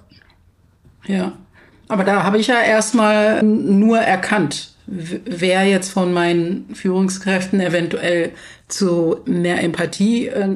ja, 1.05 1.33
aber 1.87 2.03
da 2.03 2.23
habe 2.23 2.37
ich 2.37 2.47
ja 2.47 2.61
erstmal 2.61 3.41
nur 3.41 3.97
erkannt, 3.97 4.73
wer 4.85 5.65
jetzt 5.65 5.91
von 5.91 6.13
meinen 6.13 6.73
Führungskräften 6.75 7.59
eventuell 7.59 8.31
zu 8.67 9.17
mehr 9.25 9.63
Empathie 9.63 10.27
äh, 10.27 10.47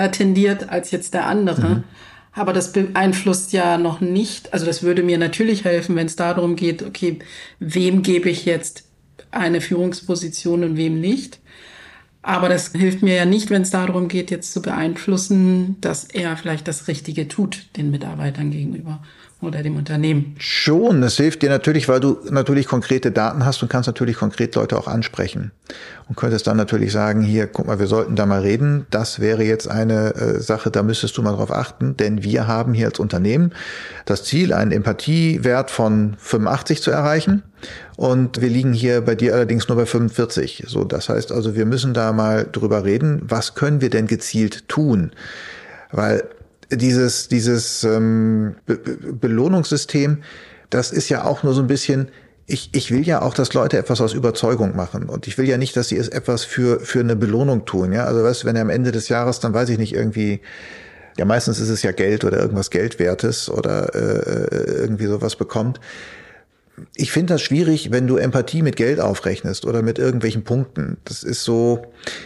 äh, 0.00 0.10
tendiert 0.10 0.68
als 0.68 0.90
jetzt 0.90 1.14
der 1.14 1.26
andere. 1.26 1.68
Mhm. 1.68 1.84
Aber 2.32 2.52
das 2.52 2.72
beeinflusst 2.72 3.52
ja 3.52 3.76
noch 3.76 4.00
nicht, 4.00 4.52
also 4.52 4.64
das 4.64 4.82
würde 4.82 5.02
mir 5.02 5.18
natürlich 5.18 5.64
helfen, 5.64 5.96
wenn 5.96 6.06
es 6.06 6.16
darum 6.16 6.54
geht, 6.54 6.82
okay, 6.82 7.18
wem 7.58 8.02
gebe 8.02 8.30
ich 8.30 8.44
jetzt 8.44 8.84
eine 9.32 9.60
Führungsposition 9.60 10.62
und 10.62 10.76
wem 10.76 11.00
nicht. 11.00 11.40
Aber 12.22 12.48
das 12.48 12.72
hilft 12.72 13.02
mir 13.02 13.14
ja 13.14 13.24
nicht, 13.24 13.50
wenn 13.50 13.62
es 13.62 13.70
darum 13.70 14.08
geht, 14.08 14.30
jetzt 14.30 14.52
zu 14.52 14.62
beeinflussen, 14.62 15.76
dass 15.80 16.04
er 16.04 16.36
vielleicht 16.36 16.68
das 16.68 16.86
Richtige 16.86 17.26
tut 17.28 17.66
den 17.76 17.90
Mitarbeitern 17.90 18.50
gegenüber 18.50 19.02
oder 19.42 19.62
dem 19.62 19.76
Unternehmen. 19.76 20.34
Schon, 20.38 21.00
das 21.00 21.16
hilft 21.16 21.42
dir 21.42 21.48
natürlich, 21.48 21.88
weil 21.88 22.00
du 22.00 22.18
natürlich 22.30 22.66
konkrete 22.66 23.10
Daten 23.10 23.46
hast 23.46 23.62
und 23.62 23.70
kannst 23.70 23.86
natürlich 23.86 24.16
konkret 24.16 24.54
Leute 24.54 24.78
auch 24.78 24.86
ansprechen. 24.86 25.52
Und 26.08 26.16
könntest 26.16 26.46
dann 26.46 26.58
natürlich 26.58 26.92
sagen, 26.92 27.22
hier, 27.22 27.46
guck 27.46 27.66
mal, 27.66 27.78
wir 27.78 27.86
sollten 27.86 28.16
da 28.16 28.26
mal 28.26 28.40
reden. 28.40 28.86
Das 28.90 29.20
wäre 29.20 29.42
jetzt 29.42 29.68
eine 29.68 30.14
äh, 30.14 30.40
Sache, 30.40 30.70
da 30.70 30.82
müsstest 30.82 31.16
du 31.16 31.22
mal 31.22 31.32
drauf 31.32 31.50
achten, 31.50 31.96
denn 31.96 32.22
wir 32.22 32.46
haben 32.46 32.74
hier 32.74 32.86
als 32.86 32.98
Unternehmen 32.98 33.52
das 34.04 34.24
Ziel, 34.24 34.52
einen 34.52 34.72
Empathiewert 34.72 35.70
von 35.70 36.16
85 36.18 36.82
zu 36.82 36.90
erreichen. 36.90 37.42
Und 37.96 38.40
wir 38.40 38.48
liegen 38.48 38.72
hier 38.72 39.00
bei 39.02 39.14
dir 39.14 39.34
allerdings 39.34 39.68
nur 39.68 39.76
bei 39.76 39.86
45. 39.86 40.64
So, 40.66 40.84
das 40.84 41.08
heißt 41.08 41.32
also, 41.32 41.54
wir 41.54 41.64
müssen 41.64 41.94
da 41.94 42.12
mal 42.12 42.46
drüber 42.50 42.84
reden, 42.84 43.22
was 43.22 43.54
können 43.54 43.80
wir 43.80 43.90
denn 43.90 44.06
gezielt 44.06 44.68
tun? 44.68 45.12
Weil 45.92 46.24
dieses, 46.70 47.28
dieses 47.28 47.84
ähm, 47.84 48.56
Be 48.66 48.78
Belohnungssystem, 48.78 50.22
das 50.70 50.92
ist 50.92 51.08
ja 51.08 51.24
auch 51.24 51.42
nur 51.42 51.52
so 51.52 51.60
ein 51.60 51.66
bisschen, 51.66 52.08
ich, 52.46 52.70
ich 52.72 52.90
will 52.90 53.06
ja 53.06 53.22
auch, 53.22 53.34
dass 53.34 53.54
Leute 53.54 53.78
etwas 53.78 54.00
aus 54.00 54.12
Überzeugung 54.12 54.74
machen. 54.76 55.08
Und 55.08 55.26
ich 55.26 55.38
will 55.38 55.48
ja 55.48 55.58
nicht, 55.58 55.76
dass 55.76 55.88
sie 55.88 55.96
es 55.96 56.08
etwas 56.08 56.44
für, 56.44 56.80
für 56.80 57.00
eine 57.00 57.16
Belohnung 57.16 57.64
tun. 57.64 57.92
Ja, 57.92 58.04
also 58.04 58.22
weißt 58.22 58.42
du, 58.42 58.46
wenn 58.46 58.56
er 58.56 58.62
am 58.62 58.70
Ende 58.70 58.92
des 58.92 59.08
Jahres, 59.08 59.40
dann 59.40 59.54
weiß 59.54 59.68
ich 59.68 59.78
nicht, 59.78 59.94
irgendwie, 59.94 60.40
ja, 61.16 61.24
meistens 61.24 61.58
ist 61.60 61.68
es 61.68 61.82
ja 61.82 61.92
Geld 61.92 62.24
oder 62.24 62.40
irgendwas 62.40 62.70
Geldwertes 62.70 63.50
oder 63.50 63.94
äh, 63.94 64.80
irgendwie 64.80 65.06
sowas 65.06 65.36
bekommt. 65.36 65.80
Ich 66.96 67.12
finde 67.12 67.34
das 67.34 67.42
schwierig, 67.42 67.90
wenn 67.90 68.06
du 68.06 68.16
Empathie 68.16 68.62
mit 68.62 68.76
Geld 68.76 69.00
aufrechnest 69.00 69.66
oder 69.66 69.82
mit 69.82 69.98
irgendwelchen 69.98 70.44
Punkten. 70.44 70.96
Das 71.04 71.22
ist 71.22 71.44
so, 71.44 71.82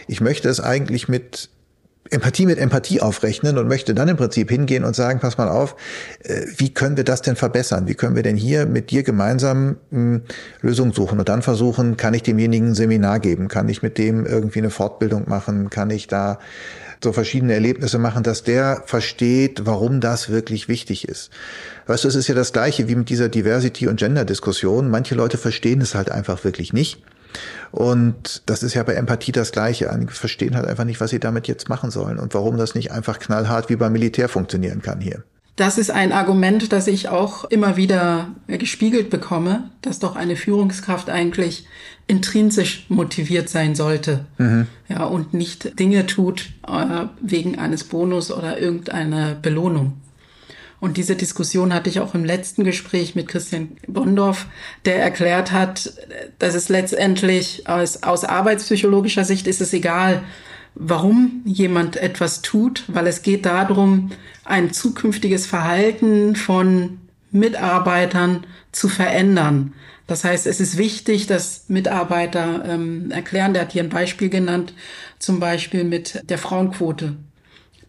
ich 0.07 0.21
möchte 0.21 0.49
es 0.49 0.59
eigentlich 0.61 1.07
mit 1.07 1.49
Empathie 2.11 2.45
mit 2.45 2.59
Empathie 2.59 3.01
aufrechnen 3.01 3.57
und 3.57 3.67
möchte 3.67 3.95
dann 3.95 4.07
im 4.07 4.17
Prinzip 4.17 4.51
hingehen 4.51 4.83
und 4.83 4.95
sagen, 4.95 5.19
pass 5.19 5.39
mal 5.39 5.49
auf, 5.49 5.75
äh, 6.23 6.45
wie 6.57 6.71
können 6.71 6.97
wir 6.97 7.03
das 7.03 7.23
denn 7.23 7.35
verbessern? 7.35 7.87
Wie 7.87 7.95
können 7.95 8.15
wir 8.15 8.21
denn 8.21 8.37
hier 8.37 8.67
mit 8.67 8.91
dir 8.91 9.01
gemeinsam 9.01 9.77
hm, 9.91 10.21
Lösungen 10.61 10.91
suchen 10.91 11.17
und 11.17 11.29
dann 11.29 11.41
versuchen, 11.41 11.97
kann 11.97 12.13
ich 12.13 12.21
demjenigen 12.21 12.69
ein 12.69 12.75
Seminar 12.75 13.19
geben? 13.19 13.47
Kann 13.47 13.69
ich 13.69 13.81
mit 13.81 13.97
dem 13.97 14.25
irgendwie 14.25 14.59
eine 14.59 14.69
Fortbildung 14.69 15.27
machen? 15.27 15.71
Kann 15.71 15.89
ich 15.89 16.07
da 16.07 16.37
so 17.03 17.11
verschiedene 17.11 17.53
Erlebnisse 17.53 17.97
machen, 17.97 18.23
dass 18.23 18.43
der 18.43 18.83
versteht, 18.85 19.65
warum 19.65 19.99
das 19.99 20.29
wirklich 20.29 20.67
wichtig 20.67 21.07
ist. 21.07 21.29
Weißt 21.87 22.03
du, 22.03 22.07
es 22.07 22.15
ist 22.15 22.27
ja 22.27 22.35
das 22.35 22.53
Gleiche 22.53 22.87
wie 22.87 22.95
mit 22.95 23.09
dieser 23.09 23.29
Diversity- 23.29 23.87
und 23.87 23.97
Gender-Diskussion. 23.97 24.89
Manche 24.89 25.15
Leute 25.15 25.37
verstehen 25.37 25.81
es 25.81 25.95
halt 25.95 26.11
einfach 26.11 26.43
wirklich 26.43 26.73
nicht. 26.73 27.01
Und 27.71 28.43
das 28.45 28.63
ist 28.63 28.73
ja 28.73 28.83
bei 28.83 28.93
Empathie 28.93 29.31
das 29.31 29.51
Gleiche. 29.51 29.91
Einige 29.91 30.11
verstehen 30.11 30.55
halt 30.55 30.65
einfach 30.65 30.85
nicht, 30.85 31.01
was 31.01 31.09
sie 31.09 31.19
damit 31.19 31.47
jetzt 31.47 31.69
machen 31.69 31.91
sollen 31.91 32.19
und 32.19 32.33
warum 32.33 32.57
das 32.57 32.75
nicht 32.75 32.91
einfach 32.91 33.19
knallhart 33.19 33.69
wie 33.69 33.75
beim 33.75 33.93
Militär 33.93 34.29
funktionieren 34.29 34.81
kann 34.81 35.01
hier. 35.01 35.23
Das 35.55 35.77
ist 35.77 35.89
ein 35.89 36.11
Argument, 36.11 36.73
das 36.73 36.87
ich 36.87 37.07
auch 37.07 37.45
immer 37.45 37.77
wieder 37.77 38.27
gespiegelt 38.47 39.09
bekomme, 39.09 39.69
dass 39.81 39.99
doch 39.99 40.17
eine 40.17 40.35
Führungskraft 40.35 41.09
eigentlich 41.09 41.65
intrinsisch 42.07 42.85
motiviert 42.89 43.47
sein 43.47 43.73
sollte. 43.73 44.25
Mhm. 44.37 44.67
Ja, 44.89 45.05
und 45.05 45.33
nicht 45.33 45.79
Dinge 45.79 46.05
tut 46.07 46.49
äh, 46.67 47.05
wegen 47.21 47.57
eines 47.57 47.85
Bonus 47.85 48.31
oder 48.31 48.59
irgendeiner 48.59 49.35
Belohnung. 49.35 49.93
Und 50.85 50.97
diese 50.97 51.15
Diskussion 51.15 51.73
hatte 51.73 51.89
ich 51.89 51.99
auch 51.99 52.13
im 52.13 52.23
letzten 52.23 52.63
Gespräch 52.63 53.15
mit 53.15 53.27
Christian 53.27 53.75
Bondorf, 53.87 54.45
der 54.85 55.01
erklärt 55.01 55.51
hat, 55.51 55.91
dass 56.37 56.53
es 56.53 56.69
letztendlich 56.69 57.67
aus, 57.67 58.03
aus 58.03 58.23
arbeitspsychologischer 58.23 59.25
Sicht 59.25 59.47
ist 59.47 59.61
es 59.61 59.73
egal, 59.73 60.21
warum 60.75 61.41
jemand 61.43 61.97
etwas 61.97 62.43
tut, 62.43 62.83
weil 62.87 63.07
es 63.07 63.23
geht 63.23 63.47
darum, 63.47 64.11
ein 64.43 64.73
zukünftiges 64.73 65.47
Verhalten 65.47 66.35
von 66.35 66.99
Mitarbeitern 67.31 68.45
zu 68.71 68.87
verändern. 68.87 69.73
Das 70.05 70.23
heißt, 70.23 70.45
es 70.45 70.59
ist 70.59 70.77
wichtig, 70.77 71.25
dass 71.25 71.63
Mitarbeiter 71.67 72.63
ähm, 72.63 73.09
erklären, 73.09 73.53
der 73.53 73.63
hat 73.63 73.71
hier 73.71 73.81
ein 73.81 73.89
Beispiel 73.89 74.29
genannt, 74.29 74.75
zum 75.17 75.39
Beispiel 75.39 75.83
mit 75.83 76.21
der 76.29 76.37
Frauenquote. 76.37 77.15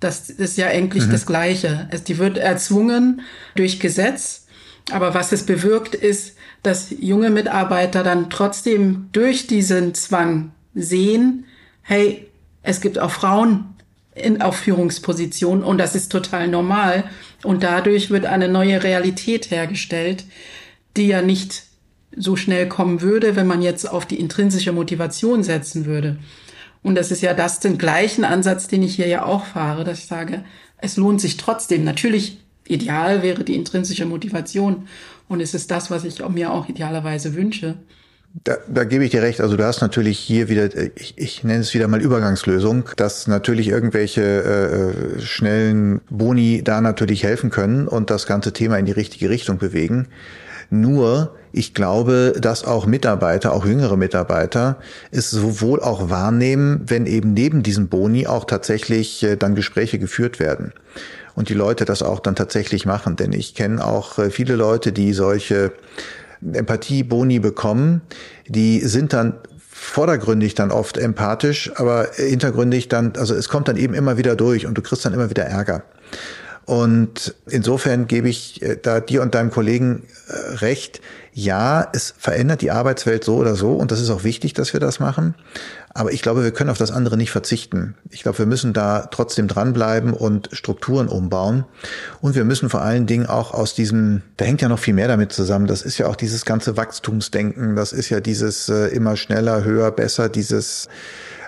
Das 0.00 0.28
ist 0.28 0.58
ja 0.58 0.68
eigentlich 0.68 1.06
mhm. 1.06 1.12
das 1.12 1.26
Gleiche. 1.26 1.88
Es, 1.90 2.04
die 2.04 2.18
wird 2.18 2.38
erzwungen 2.38 3.22
durch 3.54 3.80
Gesetz. 3.80 4.46
Aber 4.92 5.14
was 5.14 5.32
es 5.32 5.44
bewirkt, 5.44 5.94
ist, 5.94 6.36
dass 6.62 6.94
junge 7.00 7.30
Mitarbeiter 7.30 8.02
dann 8.02 8.30
trotzdem 8.30 9.08
durch 9.12 9.46
diesen 9.46 9.94
Zwang 9.94 10.52
sehen, 10.74 11.44
hey, 11.82 12.26
es 12.62 12.80
gibt 12.80 12.98
auch 12.98 13.10
Frauen 13.10 13.76
in, 14.14 14.42
auf 14.42 14.56
Führungspositionen 14.56 15.64
und 15.64 15.78
das 15.78 15.94
ist 15.94 16.10
total 16.10 16.48
normal. 16.48 17.04
Und 17.42 17.62
dadurch 17.62 18.10
wird 18.10 18.26
eine 18.26 18.48
neue 18.48 18.82
Realität 18.82 19.50
hergestellt, 19.50 20.24
die 20.96 21.08
ja 21.08 21.22
nicht 21.22 21.64
so 22.16 22.34
schnell 22.34 22.68
kommen 22.68 23.02
würde, 23.02 23.36
wenn 23.36 23.46
man 23.46 23.62
jetzt 23.62 23.88
auf 23.88 24.06
die 24.06 24.18
intrinsische 24.18 24.72
Motivation 24.72 25.42
setzen 25.42 25.84
würde. 25.84 26.18
Und 26.82 26.94
das 26.94 27.10
ist 27.10 27.22
ja 27.22 27.34
das, 27.34 27.60
den 27.60 27.78
gleichen 27.78 28.24
Ansatz, 28.24 28.68
den 28.68 28.82
ich 28.82 28.96
hier 28.96 29.08
ja 29.08 29.24
auch 29.24 29.44
fahre, 29.44 29.84
dass 29.84 29.98
ich 29.98 30.06
sage, 30.06 30.44
es 30.78 30.96
lohnt 30.96 31.20
sich 31.20 31.36
trotzdem. 31.36 31.84
Natürlich, 31.84 32.38
ideal 32.66 33.22
wäre 33.22 33.44
die 33.44 33.54
intrinsische 33.54 34.06
Motivation. 34.06 34.86
Und 35.28 35.40
es 35.40 35.54
ist 35.54 35.70
das, 35.70 35.90
was 35.90 36.04
ich 36.04 36.26
mir 36.28 36.52
auch 36.52 36.68
idealerweise 36.68 37.34
wünsche. 37.34 37.76
Da, 38.44 38.58
da 38.68 38.84
gebe 38.84 39.04
ich 39.04 39.10
dir 39.10 39.22
recht. 39.22 39.40
Also 39.40 39.56
du 39.56 39.64
hast 39.64 39.80
natürlich 39.80 40.18
hier 40.18 40.48
wieder, 40.48 40.68
ich, 40.96 41.14
ich 41.16 41.42
nenne 41.42 41.60
es 41.60 41.72
wieder 41.74 41.88
mal 41.88 42.02
Übergangslösung, 42.02 42.84
dass 42.96 43.26
natürlich 43.26 43.68
irgendwelche 43.68 44.22
äh, 44.22 45.20
schnellen 45.20 46.00
Boni 46.10 46.62
da 46.62 46.80
natürlich 46.80 47.24
helfen 47.24 47.50
können 47.50 47.88
und 47.88 48.10
das 48.10 48.26
ganze 48.26 48.52
Thema 48.52 48.78
in 48.78 48.84
die 48.84 48.92
richtige 48.92 49.30
Richtung 49.30 49.58
bewegen. 49.58 50.08
Nur 50.70 51.34
ich 51.52 51.72
glaube, 51.72 52.34
dass 52.38 52.64
auch 52.64 52.86
Mitarbeiter, 52.86 53.52
auch 53.52 53.64
jüngere 53.64 53.96
Mitarbeiter, 53.96 54.78
es 55.10 55.30
sowohl 55.30 55.82
auch 55.82 56.10
wahrnehmen, 56.10 56.82
wenn 56.86 57.06
eben 57.06 57.32
neben 57.32 57.62
diesen 57.62 57.88
Boni 57.88 58.26
auch 58.26 58.44
tatsächlich 58.44 59.22
äh, 59.22 59.36
dann 59.36 59.54
Gespräche 59.54 59.98
geführt 59.98 60.38
werden 60.38 60.72
und 61.34 61.48
die 61.48 61.54
Leute 61.54 61.84
das 61.84 62.02
auch 62.02 62.20
dann 62.20 62.34
tatsächlich 62.34 62.84
machen. 62.84 63.16
Denn 63.16 63.32
ich 63.32 63.54
kenne 63.54 63.84
auch 63.84 64.18
äh, 64.18 64.30
viele 64.30 64.56
Leute, 64.56 64.92
die 64.92 65.12
solche 65.12 65.72
Empathie-Boni 66.42 67.38
bekommen, 67.38 68.02
die 68.48 68.80
sind 68.80 69.12
dann 69.12 69.34
vordergründig 69.70 70.54
dann 70.54 70.70
oft 70.70 70.98
empathisch, 70.98 71.70
aber 71.76 72.08
hintergründig 72.16 72.88
dann, 72.88 73.12
also 73.16 73.34
es 73.34 73.48
kommt 73.48 73.68
dann 73.68 73.76
eben 73.76 73.94
immer 73.94 74.16
wieder 74.16 74.34
durch 74.34 74.66
und 74.66 74.76
du 74.76 74.82
kriegst 74.82 75.04
dann 75.04 75.14
immer 75.14 75.30
wieder 75.30 75.44
Ärger. 75.44 75.84
Und 76.66 77.36
insofern 77.48 78.08
gebe 78.08 78.28
ich 78.28 78.60
äh, 78.60 78.76
da 78.80 79.00
dir 79.00 79.22
und 79.22 79.34
deinem 79.34 79.50
Kollegen 79.50 80.02
äh, 80.28 80.56
recht. 80.56 81.00
Ja, 81.32 81.86
es 81.92 82.14
verändert 82.18 82.60
die 82.60 82.72
Arbeitswelt 82.72 83.22
so 83.22 83.36
oder 83.36 83.54
so 83.54 83.74
und 83.74 83.92
das 83.92 84.00
ist 84.00 84.10
auch 84.10 84.24
wichtig, 84.24 84.52
dass 84.52 84.72
wir 84.72 84.80
das 84.80 84.98
machen. 84.98 85.34
Aber 85.94 86.12
ich 86.12 86.22
glaube, 86.22 86.42
wir 86.42 86.50
können 86.50 86.70
auf 86.70 86.78
das 86.78 86.90
andere 86.90 87.16
nicht 87.16 87.30
verzichten. 87.30 87.94
Ich 88.10 88.22
glaube, 88.22 88.38
wir 88.38 88.46
müssen 88.46 88.72
da 88.72 89.06
trotzdem 89.10 89.46
dranbleiben 89.46 90.12
und 90.12 90.48
Strukturen 90.52 91.08
umbauen. 91.08 91.64
Und 92.20 92.34
wir 92.34 92.44
müssen 92.44 92.68
vor 92.68 92.82
allen 92.82 93.06
Dingen 93.06 93.26
auch 93.26 93.54
aus 93.54 93.74
diesem, 93.74 94.22
da 94.36 94.44
hängt 94.44 94.60
ja 94.60 94.68
noch 94.68 94.78
viel 94.78 94.92
mehr 94.92 95.08
damit 95.08 95.32
zusammen. 95.32 95.66
Das 95.66 95.82
ist 95.82 95.98
ja 95.98 96.06
auch 96.08 96.16
dieses 96.16 96.44
ganze 96.44 96.76
Wachstumsdenken. 96.76 97.76
Das 97.76 97.92
ist 97.92 98.10
ja 98.10 98.20
dieses 98.20 98.68
äh, 98.68 98.88
immer 98.88 99.16
schneller, 99.16 99.62
höher, 99.62 99.90
besser, 99.90 100.28
dieses 100.28 100.88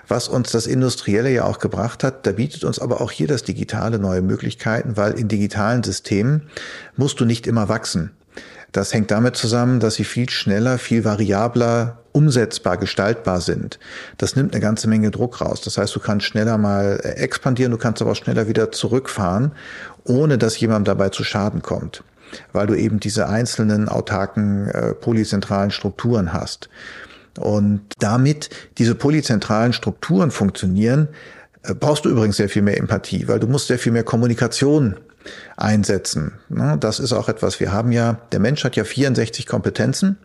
was 0.09 0.27
uns 0.27 0.51
das 0.51 0.67
Industrielle 0.67 1.31
ja 1.31 1.45
auch 1.45 1.59
gebracht 1.59 2.03
hat. 2.03 2.25
Da 2.25 2.31
bietet 2.33 2.63
uns 2.63 2.79
aber 2.79 2.99
auch 2.99 3.11
hier 3.11 3.27
das 3.27 3.43
Digitale 3.43 3.99
neue 3.99 4.21
Möglichkeiten, 4.21 4.97
weil 4.97 5.13
in 5.13 5.27
digitalen 5.27 5.83
Systemen 5.83 6.49
musst 6.97 7.19
du 7.19 7.25
nicht 7.25 7.47
immer 7.47 7.69
wachsen. 7.69 8.11
Das 8.71 8.93
hängt 8.93 9.09
damit 9.11 9.35
zusammen, 9.35 9.79
dass 9.79 9.95
sie 9.95 10.03
viel 10.03 10.29
schneller, 10.29 10.77
viel 10.77 11.03
variabler 11.03 11.99
umsetzbar, 12.11 12.77
gestaltbar 12.77 13.41
sind. 13.41 13.79
Das 14.17 14.35
nimmt 14.35 14.53
eine 14.53 14.61
ganze 14.61 14.87
Menge 14.87 15.11
Druck 15.11 15.41
raus. 15.41 15.61
Das 15.61 15.77
heißt, 15.77 15.95
du 15.95 15.99
kannst 15.99 16.25
schneller 16.25 16.57
mal 16.57 16.99
expandieren, 17.03 17.71
du 17.71 17.77
kannst 17.77 18.01
aber 18.01 18.11
auch 18.11 18.15
schneller 18.15 18.47
wieder 18.47 18.71
zurückfahren, 18.71 19.53
ohne 20.03 20.37
dass 20.37 20.59
jemandem 20.59 20.85
dabei 20.85 21.09
zu 21.09 21.23
Schaden 21.23 21.61
kommt, 21.61 22.03
weil 22.51 22.67
du 22.67 22.75
eben 22.75 22.99
diese 22.99 23.27
einzelnen 23.27 23.89
autarken 23.89 24.67
äh, 24.67 24.93
polyzentralen 24.93 25.71
Strukturen 25.71 26.33
hast. 26.33 26.69
Und 27.39 27.81
damit 27.99 28.49
diese 28.77 28.95
polyzentralen 28.95 29.73
Strukturen 29.73 30.31
funktionieren, 30.31 31.09
äh, 31.63 31.73
brauchst 31.73 32.05
du 32.05 32.09
übrigens 32.09 32.37
sehr 32.37 32.49
viel 32.49 32.61
mehr 32.61 32.77
Empathie, 32.77 33.27
weil 33.27 33.39
du 33.39 33.47
musst 33.47 33.67
sehr 33.67 33.79
viel 33.79 33.91
mehr 33.91 34.03
Kommunikation 34.03 34.95
einsetzen. 35.57 36.33
Ne, 36.49 36.77
das 36.79 36.99
ist 36.99 37.13
auch 37.13 37.29
etwas, 37.29 37.59
wir 37.59 37.71
haben 37.71 37.91
ja, 37.91 38.19
der 38.31 38.39
Mensch 38.39 38.63
hat 38.63 38.75
ja 38.75 38.83
64 38.83 39.45
Kompetenzen, 39.45 40.17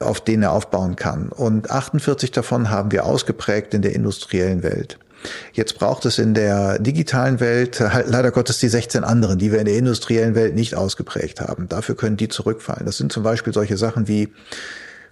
auf 0.00 0.20
denen 0.20 0.42
er 0.42 0.52
aufbauen 0.52 0.96
kann. 0.96 1.28
Und 1.28 1.70
48 1.70 2.30
davon 2.30 2.70
haben 2.70 2.90
wir 2.92 3.04
ausgeprägt 3.04 3.74
in 3.74 3.82
der 3.82 3.94
industriellen 3.94 4.62
Welt. 4.62 4.98
Jetzt 5.52 5.78
braucht 5.78 6.04
es 6.04 6.18
in 6.18 6.34
der 6.34 6.78
digitalen 6.78 7.40
Welt 7.40 7.82
leider 8.06 8.30
Gottes 8.30 8.58
die 8.58 8.68
16 8.68 9.04
anderen, 9.04 9.38
die 9.38 9.52
wir 9.52 9.58
in 9.58 9.66
der 9.66 9.76
industriellen 9.76 10.34
Welt 10.34 10.54
nicht 10.54 10.74
ausgeprägt 10.74 11.40
haben. 11.40 11.68
Dafür 11.68 11.96
können 11.96 12.16
die 12.16 12.28
zurückfallen. 12.28 12.86
Das 12.86 12.98
sind 12.98 13.12
zum 13.12 13.22
Beispiel 13.22 13.52
solche 13.52 13.76
Sachen 13.76 14.08
wie 14.08 14.32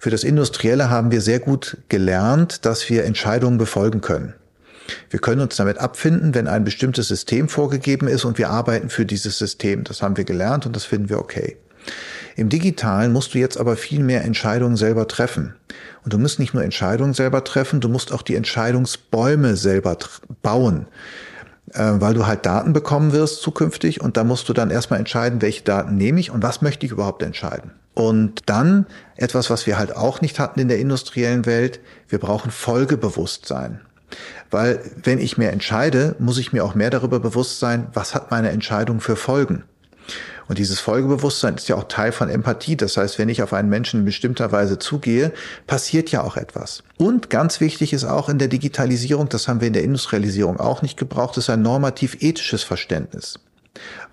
für 0.03 0.09
das 0.09 0.25
Industrielle 0.25 0.89
haben 0.89 1.11
wir 1.11 1.21
sehr 1.21 1.39
gut 1.39 1.77
gelernt, 1.87 2.65
dass 2.65 2.89
wir 2.89 3.05
Entscheidungen 3.05 3.57
befolgen 3.57 4.01
können. 4.01 4.33
Wir 5.09 5.19
können 5.21 5.39
uns 5.39 5.55
damit 5.55 5.77
abfinden, 5.77 6.35
wenn 6.35 6.49
ein 6.49 6.65
bestimmtes 6.65 7.07
System 7.07 7.47
vorgegeben 7.47 8.09
ist 8.09 8.25
und 8.25 8.37
wir 8.37 8.49
arbeiten 8.49 8.89
für 8.89 9.05
dieses 9.05 9.37
System. 9.37 9.85
Das 9.85 10.01
haben 10.01 10.17
wir 10.17 10.25
gelernt 10.25 10.65
und 10.65 10.75
das 10.75 10.83
finden 10.83 11.07
wir 11.07 11.19
okay. 11.19 11.55
Im 12.35 12.49
Digitalen 12.49 13.13
musst 13.13 13.33
du 13.33 13.37
jetzt 13.37 13.57
aber 13.57 13.77
viel 13.77 14.03
mehr 14.03 14.25
Entscheidungen 14.25 14.75
selber 14.75 15.07
treffen. 15.07 15.55
Und 16.03 16.11
du 16.11 16.17
musst 16.17 16.37
nicht 16.37 16.53
nur 16.53 16.65
Entscheidungen 16.65 17.13
selber 17.13 17.45
treffen, 17.45 17.79
du 17.79 17.87
musst 17.87 18.11
auch 18.11 18.23
die 18.23 18.35
Entscheidungsbäume 18.35 19.55
selber 19.55 19.97
bauen 20.41 20.87
äh, 21.73 21.93
weil 21.93 22.13
du 22.13 22.27
halt 22.27 22.45
Daten 22.45 22.73
bekommen 22.73 23.13
wirst 23.13 23.41
zukünftig 23.41 24.01
und 24.01 24.17
da 24.17 24.25
musst 24.25 24.49
du 24.49 24.53
dann 24.53 24.69
erstmal 24.69 24.99
entscheiden, 24.99 25.41
welche 25.41 25.63
Daten 25.63 25.95
nehme 25.95 26.19
ich 26.19 26.29
und 26.29 26.43
was 26.43 26.61
möchte 26.61 26.85
ich 26.85 26.91
überhaupt 26.91 27.23
entscheiden. 27.23 27.71
Und 27.93 28.41
dann 28.47 28.87
etwas, 29.15 29.49
was 29.49 29.67
wir 29.67 29.77
halt 29.77 29.95
auch 29.95 30.21
nicht 30.21 30.39
hatten 30.39 30.59
in 30.59 30.67
der 30.67 30.79
industriellen 30.79 31.45
Welt, 31.45 31.79
wir 32.09 32.19
brauchen 32.19 32.51
Folgebewusstsein. 32.51 33.81
Weil 34.51 34.79
wenn 35.01 35.19
ich 35.19 35.37
mir 35.37 35.51
entscheide, 35.51 36.15
muss 36.19 36.37
ich 36.37 36.53
mir 36.53 36.63
auch 36.63 36.75
mehr 36.75 36.89
darüber 36.89 37.19
bewusst 37.19 37.59
sein, 37.59 37.87
was 37.93 38.13
hat 38.13 38.31
meine 38.31 38.49
Entscheidung 38.49 38.99
für 38.99 39.15
Folgen. 39.15 39.63
Und 40.47 40.57
dieses 40.57 40.79
Folgebewusstsein 40.79 41.55
ist 41.55 41.69
ja 41.69 41.75
auch 41.77 41.85
Teil 41.85 42.11
von 42.11 42.29
Empathie. 42.29 42.75
Das 42.75 42.97
heißt, 42.97 43.17
wenn 43.17 43.29
ich 43.29 43.41
auf 43.41 43.53
einen 43.53 43.69
Menschen 43.69 44.01
in 44.01 44.05
bestimmter 44.05 44.51
Weise 44.51 44.77
zugehe, 44.77 45.31
passiert 45.67 46.11
ja 46.11 46.21
auch 46.21 46.35
etwas. 46.35 46.83
Und 46.97 47.29
ganz 47.29 47.61
wichtig 47.61 47.93
ist 47.93 48.03
auch 48.03 48.27
in 48.27 48.39
der 48.39 48.49
Digitalisierung, 48.49 49.29
das 49.29 49.47
haben 49.47 49.61
wir 49.61 49.67
in 49.67 49.73
der 49.73 49.83
Industrialisierung 49.83 50.59
auch 50.59 50.81
nicht 50.81 50.97
gebraucht, 50.97 51.37
ist 51.37 51.49
ein 51.49 51.61
normativ-ethisches 51.61 52.63
Verständnis. 52.63 53.39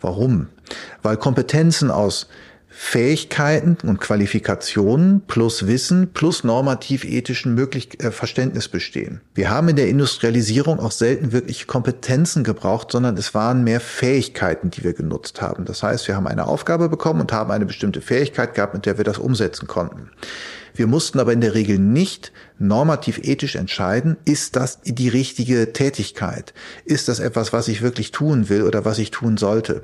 Warum? 0.01 0.49
Weil 1.03 1.17
Kompetenzen 1.17 1.91
aus 1.91 2.29
Fähigkeiten 2.83 3.77
und 3.87 4.01
Qualifikationen 4.01 5.21
plus 5.27 5.67
Wissen 5.67 6.13
plus 6.15 6.45
normativ-ethischen 6.45 7.55
Möglich 7.55 8.03
äh, 8.03 8.11
Verständnis 8.11 8.69
bestehen. 8.69 9.21
Wir 9.35 9.51
haben 9.51 9.69
in 9.69 9.77
der 9.77 9.89
Industrialisierung 9.89 10.81
auch 10.81 10.91
selten 10.91 11.31
wirklich 11.31 11.67
Kompetenzen 11.67 12.43
gebraucht, 12.43 12.91
sondern 12.91 13.19
es 13.19 13.35
waren 13.35 13.63
mehr 13.65 13.81
Fähigkeiten, 13.81 14.71
die 14.71 14.83
wir 14.83 14.95
genutzt 14.95 15.43
haben. 15.43 15.67
Das 15.67 15.83
heißt, 15.83 16.09
wir 16.09 16.17
haben 16.17 16.27
eine 16.27 16.47
Aufgabe 16.47 16.89
bekommen 16.89 17.21
und 17.21 17.33
haben 17.33 17.51
eine 17.51 17.67
bestimmte 17.67 18.01
Fähigkeit 18.01 18.55
gehabt, 18.55 18.73
mit 18.73 18.87
der 18.87 18.97
wir 18.97 19.05
das 19.05 19.19
umsetzen 19.19 19.69
konnten. 19.69 20.11
Wir 20.75 20.87
mussten 20.87 21.19
aber 21.21 21.33
in 21.33 21.41
der 21.41 21.55
Regel 21.55 21.79
nicht 21.79 22.33
normativ 22.61 23.19
ethisch 23.23 23.57
entscheiden, 23.57 24.19
ist 24.25 24.55
das 24.55 24.81
die 24.85 25.09
richtige 25.09 25.73
Tätigkeit? 25.73 26.53
Ist 26.85 27.09
das 27.09 27.19
etwas, 27.19 27.53
was 27.53 27.69
ich 27.69 27.81
wirklich 27.81 28.13
tun 28.13 28.49
will 28.49 28.65
oder 28.65 28.85
was 28.85 28.99
ich 28.99 29.11
tun 29.11 29.39
sollte? 29.39 29.83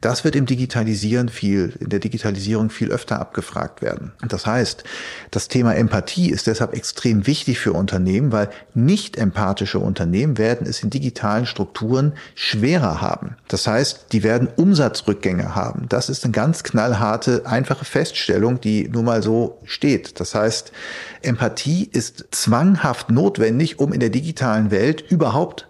Das 0.00 0.24
wird 0.24 0.34
im 0.34 0.46
Digitalisieren 0.46 1.28
viel, 1.28 1.74
in 1.80 1.90
der 1.90 1.98
Digitalisierung 1.98 2.70
viel 2.70 2.90
öfter 2.90 3.20
abgefragt 3.20 3.82
werden. 3.82 4.12
Das 4.26 4.46
heißt, 4.46 4.84
das 5.30 5.48
Thema 5.48 5.74
Empathie 5.74 6.30
ist 6.30 6.46
deshalb 6.46 6.74
extrem 6.74 7.26
wichtig 7.26 7.58
für 7.58 7.74
Unternehmen, 7.74 8.32
weil 8.32 8.48
nicht 8.72 9.18
empathische 9.18 9.78
Unternehmen 9.78 10.38
werden 10.38 10.66
es 10.66 10.82
in 10.82 10.88
digitalen 10.88 11.44
Strukturen 11.44 12.14
schwerer 12.34 13.02
haben. 13.02 13.36
Das 13.48 13.66
heißt, 13.66 14.06
die 14.12 14.22
werden 14.22 14.48
Umsatzrückgänge 14.56 15.54
haben. 15.54 15.86
Das 15.90 16.08
ist 16.08 16.24
eine 16.24 16.32
ganz 16.32 16.62
knallharte, 16.62 17.42
einfache 17.44 17.84
Feststellung, 17.84 18.62
die 18.62 18.88
nun 18.88 19.04
mal 19.04 19.22
so 19.22 19.58
steht. 19.64 20.20
Das 20.20 20.23
heißt, 20.32 20.70
Empathie 21.22 21.88
ist 21.90 22.26
zwanghaft 22.30 23.10
notwendig, 23.10 23.80
um 23.80 23.92
in 23.92 23.98
der 23.98 24.10
digitalen 24.10 24.70
Welt 24.70 25.00
überhaupt 25.10 25.66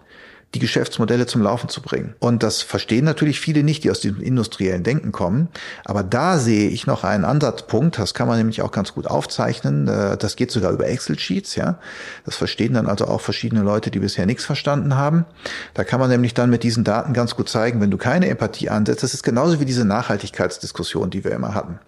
die 0.55 0.59
Geschäftsmodelle 0.59 1.25
zum 1.25 1.41
Laufen 1.41 1.67
zu 1.67 1.81
bringen. 1.81 2.15
Und 2.19 2.41
das 2.41 2.61
verstehen 2.61 3.03
natürlich 3.03 3.41
viele 3.41 3.61
nicht, 3.61 3.83
die 3.83 3.91
aus 3.91 3.99
diesem 3.99 4.21
industriellen 4.21 4.83
Denken 4.83 5.11
kommen. 5.11 5.49
Aber 5.83 6.01
da 6.01 6.37
sehe 6.37 6.69
ich 6.69 6.87
noch 6.87 7.03
einen 7.03 7.25
Ansatzpunkt, 7.25 7.99
das 7.99 8.13
kann 8.13 8.27
man 8.27 8.37
nämlich 8.37 8.61
auch 8.61 8.71
ganz 8.71 8.93
gut 8.93 9.05
aufzeichnen. 9.05 9.87
Äh, 9.87 10.17
das 10.17 10.37
geht 10.37 10.51
sogar 10.51 10.71
über 10.71 10.87
Excel-Sheets, 10.87 11.55
ja. 11.55 11.77
Das 12.23 12.37
verstehen 12.37 12.73
dann 12.73 12.87
also 12.87 13.05
auch 13.05 13.19
verschiedene 13.19 13.61
Leute, 13.61 13.91
die 13.91 13.99
bisher 13.99 14.25
nichts 14.25 14.45
verstanden 14.45 14.95
haben. 14.95 15.25
Da 15.73 15.83
kann 15.83 15.99
man 15.99 16.09
nämlich 16.09 16.33
dann 16.33 16.49
mit 16.49 16.63
diesen 16.63 16.85
Daten 16.85 17.13
ganz 17.13 17.35
gut 17.35 17.49
zeigen, 17.49 17.81
wenn 17.81 17.91
du 17.91 17.97
keine 17.97 18.29
Empathie 18.29 18.69
ansetzt, 18.69 19.03
das 19.03 19.13
ist 19.13 19.23
genauso 19.23 19.59
wie 19.59 19.65
diese 19.65 19.83
Nachhaltigkeitsdiskussion, 19.83 21.09
die 21.09 21.25
wir 21.25 21.31
immer 21.31 21.53
hatten. 21.53 21.79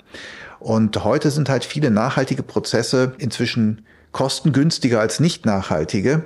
Und 0.60 1.04
heute 1.04 1.32
sind 1.32 1.50
halt 1.50 1.64
viele 1.66 1.92
nachhaltige 1.92 2.44
Prozesse 2.44 3.14
inzwischen 3.18 3.86
kostengünstiger 4.12 5.00
als 5.00 5.20
nicht 5.20 5.46
nachhaltige, 5.46 6.24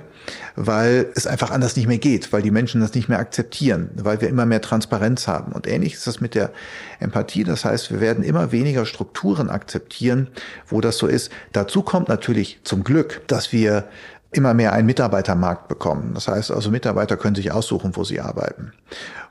weil 0.56 1.10
es 1.14 1.26
einfach 1.26 1.50
anders 1.50 1.76
nicht 1.76 1.88
mehr 1.88 1.98
geht, 1.98 2.32
weil 2.32 2.42
die 2.42 2.50
Menschen 2.50 2.80
das 2.80 2.94
nicht 2.94 3.08
mehr 3.08 3.18
akzeptieren, 3.18 3.90
weil 3.96 4.20
wir 4.20 4.28
immer 4.28 4.46
mehr 4.46 4.60
Transparenz 4.60 5.26
haben. 5.26 5.52
Und 5.52 5.66
ähnlich 5.66 5.94
ist 5.94 6.06
das 6.06 6.20
mit 6.20 6.34
der 6.34 6.52
Empathie. 7.00 7.44
Das 7.44 7.64
heißt, 7.64 7.90
wir 7.90 8.00
werden 8.00 8.24
immer 8.24 8.52
weniger 8.52 8.86
Strukturen 8.86 9.50
akzeptieren, 9.50 10.28
wo 10.68 10.80
das 10.80 10.96
so 10.96 11.06
ist. 11.06 11.30
Dazu 11.52 11.82
kommt 11.82 12.08
natürlich 12.08 12.60
zum 12.62 12.84
Glück, 12.84 13.22
dass 13.26 13.52
wir 13.52 13.84
immer 14.30 14.54
mehr 14.54 14.72
einen 14.72 14.86
Mitarbeitermarkt 14.86 15.68
bekommen. 15.68 16.12
Das 16.14 16.28
heißt 16.28 16.50
also, 16.50 16.70
Mitarbeiter 16.70 17.16
können 17.16 17.34
sich 17.34 17.52
aussuchen, 17.52 17.94
wo 17.96 18.04
sie 18.04 18.20
arbeiten. 18.20 18.72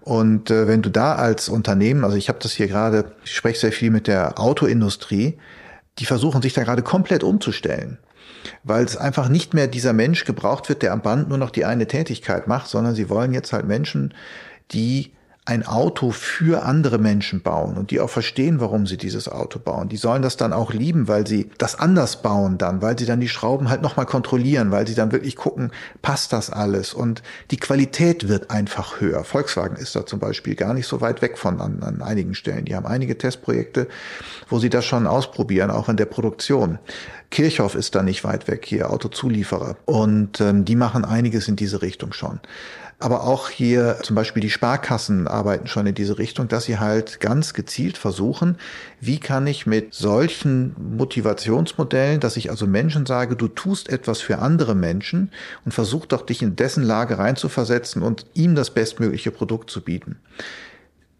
Und 0.02 0.50
äh, 0.50 0.68
wenn 0.68 0.82
du 0.82 0.90
da 0.90 1.16
als 1.16 1.48
Unternehmen, 1.48 2.04
also 2.04 2.18
ich 2.18 2.28
habe 2.28 2.40
das 2.42 2.54
hier 2.54 2.68
gerade, 2.68 3.12
ich 3.24 3.36
spreche 3.36 3.60
sehr 3.60 3.72
viel 3.72 3.92
mit 3.92 4.08
der 4.08 4.40
Autoindustrie, 4.40 5.38
die 6.00 6.06
versuchen 6.06 6.42
sich 6.42 6.54
da 6.54 6.64
gerade 6.64 6.82
komplett 6.82 7.24
umzustellen, 7.24 8.00
weil 8.64 8.84
es 8.84 8.98
einfach 8.98 9.30
nicht 9.30 9.54
mehr 9.54 9.68
dieser 9.68 9.94
Mensch 9.94 10.26
gebraucht 10.26 10.70
wird, 10.70 10.82
der 10.82 10.94
am 10.94 11.02
Band 11.02 11.30
nur 11.30 11.38
noch 11.38 11.52
die 11.52 11.66
eine 11.66 11.88
Tätigkeit 11.88 12.48
macht, 12.48 12.68
sondern 12.68 12.96
sie 12.96 13.10
wollen 13.10 13.34
jetzt 13.34 13.54
halt 13.54 13.68
Menschen, 13.68 14.14
die 14.72 15.12
ein 15.52 15.68
Auto 15.68 16.12
für 16.12 16.64
andere 16.64 16.98
Menschen 16.98 17.42
bauen 17.42 17.76
und 17.76 17.92
die 17.92 18.00
auch 18.00 18.10
verstehen, 18.10 18.62
warum 18.62 18.88
sie 18.88 18.96
dieses 18.96 19.28
Auto 19.28 19.60
bauen. 19.60 19.90
Die 19.90 19.98
sollen 19.98 20.22
das 20.22 20.38
dann 20.38 20.54
auch 20.54 20.72
lieben, 20.72 21.10
weil 21.10 21.28
sie 21.28 21.50
das 21.58 21.78
anders 21.78 22.22
bauen 22.22 22.58
dann, 22.58 22.82
weil 22.82 22.98
sie 22.98 23.06
dann 23.06 23.20
die 23.20 23.28
Schrauben 23.28 23.70
halt 23.70 23.82
nochmal 23.82 24.06
kontrollieren, 24.06 24.72
weil 24.72 24.88
sie 24.88 24.96
dann 24.96 25.12
wirklich 25.12 25.36
gucken, 25.36 25.72
passt 26.02 26.32
das 26.32 26.50
alles 26.50 26.94
und 26.94 27.22
die 27.52 27.58
Qualität 27.58 28.30
wird 28.30 28.50
einfach 28.50 29.02
höher. 29.02 29.26
Volkswagen 29.26 29.76
ist 29.76 29.94
da 29.94 30.06
zum 30.06 30.20
Beispiel 30.20 30.56
gar 30.56 30.74
nicht 30.74 30.88
so 30.88 31.02
weit 31.02 31.22
weg 31.22 31.38
von 31.38 31.60
an, 31.60 31.84
an 31.84 32.02
einigen 32.02 32.34
Stellen. 32.34 32.64
Die 32.64 32.76
haben 32.76 32.86
einige 32.86 33.18
Testprojekte, 33.18 33.90
wo 34.48 34.58
sie 34.58 34.70
das 34.70 34.86
schon 34.86 35.06
ausprobieren, 35.06 35.70
auch 35.70 35.90
in 35.90 35.98
der 35.98 36.06
Produktion. 36.06 36.80
Kirchhoff 37.30 37.76
ist 37.76 37.96
da 37.96 38.04
nicht 38.04 38.24
weit 38.24 38.48
weg, 38.48 38.66
hier 38.66 38.90
Autozulieferer. 38.90 39.78
Und 39.86 40.40
ähm, 40.40 40.64
die 40.64 40.76
machen 40.76 41.04
einiges 41.04 41.48
in 41.48 41.56
diese 41.58 41.82
Richtung 41.82 42.14
schon. 42.14 42.40
Aber 43.02 43.24
auch 43.24 43.50
hier 43.50 43.98
zum 44.04 44.16
Beispiel 44.16 44.42
die 44.42 44.52
Sparkassen 44.52 45.28
arbeiten 45.28 45.68
schon 45.68 45.88
in 45.88 45.96
diese 45.96 46.20
Richtung, 46.20 46.48
dass 46.48 46.66
sie 46.66 46.78
halt 46.78 47.20
ganz 47.20 47.54
gezielt 47.54 47.98
versuchen, 47.98 48.58
wie 49.00 49.20
kann 49.20 49.48
ich 49.48 49.66
mit 49.66 49.95
solchen 49.95 50.76
Motivationsmodellen, 50.97 52.20
dass 52.20 52.38
ich 52.38 52.52
also 52.52 52.68
Menschen 52.68 53.08
sage, 53.08 53.36
du 53.36 53.47
tust 53.47 53.89
etwas 53.89 54.22
für 54.22 54.38
andere 54.38 54.76
Menschen 54.76 55.32
und 55.66 55.74
versuch 55.74 56.06
doch 56.06 56.24
dich 56.24 56.43
in 56.43 56.56
dessen 56.56 56.84
Lage 56.84 57.18
reinzuversetzen 57.18 58.04
und 58.04 58.28
ihm 58.36 58.54
das 58.54 58.70
bestmögliche 58.70 59.32
Produkt 59.32 59.72
zu 59.72 59.82
bieten. 59.82 60.18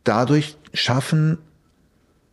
dadurch 0.04 0.58
schaffen, 0.74 1.38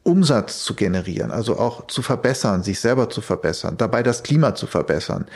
Umsatz 0.05 0.65
zu 0.65 0.75
generieren, 0.75 1.31
also 1.31 1.59
auch 1.59 1.87
zu 1.87 2.01
verbessern, 2.01 2.63
sich 2.63 2.81
selber 2.81 3.11
zu 3.11 3.21
verbessern, 3.21 3.77
dabei 3.77 4.03
das 4.03 4.23
Klima 4.23 4.55
zu 4.55 4.67
verbessern. 4.67 5.27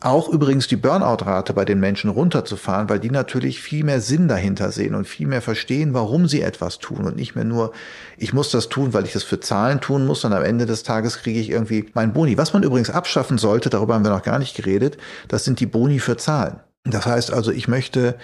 Auch 0.00 0.28
übrigens 0.28 0.68
die 0.68 0.76
Burnout-Rate 0.76 1.54
bei 1.54 1.64
den 1.64 1.80
Menschen 1.80 2.10
runterzufahren, 2.10 2.90
weil 2.90 3.00
die 3.00 3.10
natürlich 3.10 3.62
viel 3.62 3.82
mehr 3.82 4.02
Sinn 4.02 4.28
dahinter 4.28 4.70
sehen 4.70 4.94
und 4.94 5.08
viel 5.08 5.26
mehr 5.26 5.40
verstehen, 5.40 5.94
warum 5.94 6.28
sie 6.28 6.42
etwas 6.42 6.78
tun 6.78 7.06
und 7.06 7.16
nicht 7.16 7.34
mehr 7.34 7.44
nur, 7.44 7.72
ich 8.18 8.34
muss 8.34 8.50
das 8.50 8.68
tun, 8.68 8.92
weil 8.92 9.06
ich 9.06 9.14
das 9.14 9.22
für 9.22 9.40
Zahlen 9.40 9.80
tun 9.80 10.04
muss 10.04 10.22
und 10.26 10.34
am 10.34 10.42
Ende 10.42 10.66
des 10.66 10.82
Tages 10.82 11.18
kriege 11.22 11.40
ich 11.40 11.48
irgendwie 11.48 11.88
mein 11.94 12.12
Boni. 12.12 12.36
Was 12.36 12.52
man 12.52 12.62
übrigens 12.62 12.90
abschaffen 12.90 13.38
sollte, 13.38 13.70
darüber 13.70 13.94
haben 13.94 14.04
wir 14.04 14.10
noch 14.10 14.22
gar 14.22 14.38
nicht 14.38 14.54
geredet, 14.54 14.98
das 15.28 15.44
sind 15.44 15.60
die 15.60 15.66
Boni 15.66 15.98
für 15.98 16.18
Zahlen. 16.18 16.60
Das 16.90 17.06
heißt 17.06 17.32
also, 17.32 17.50
ich 17.50 17.68
möchte 17.68 18.16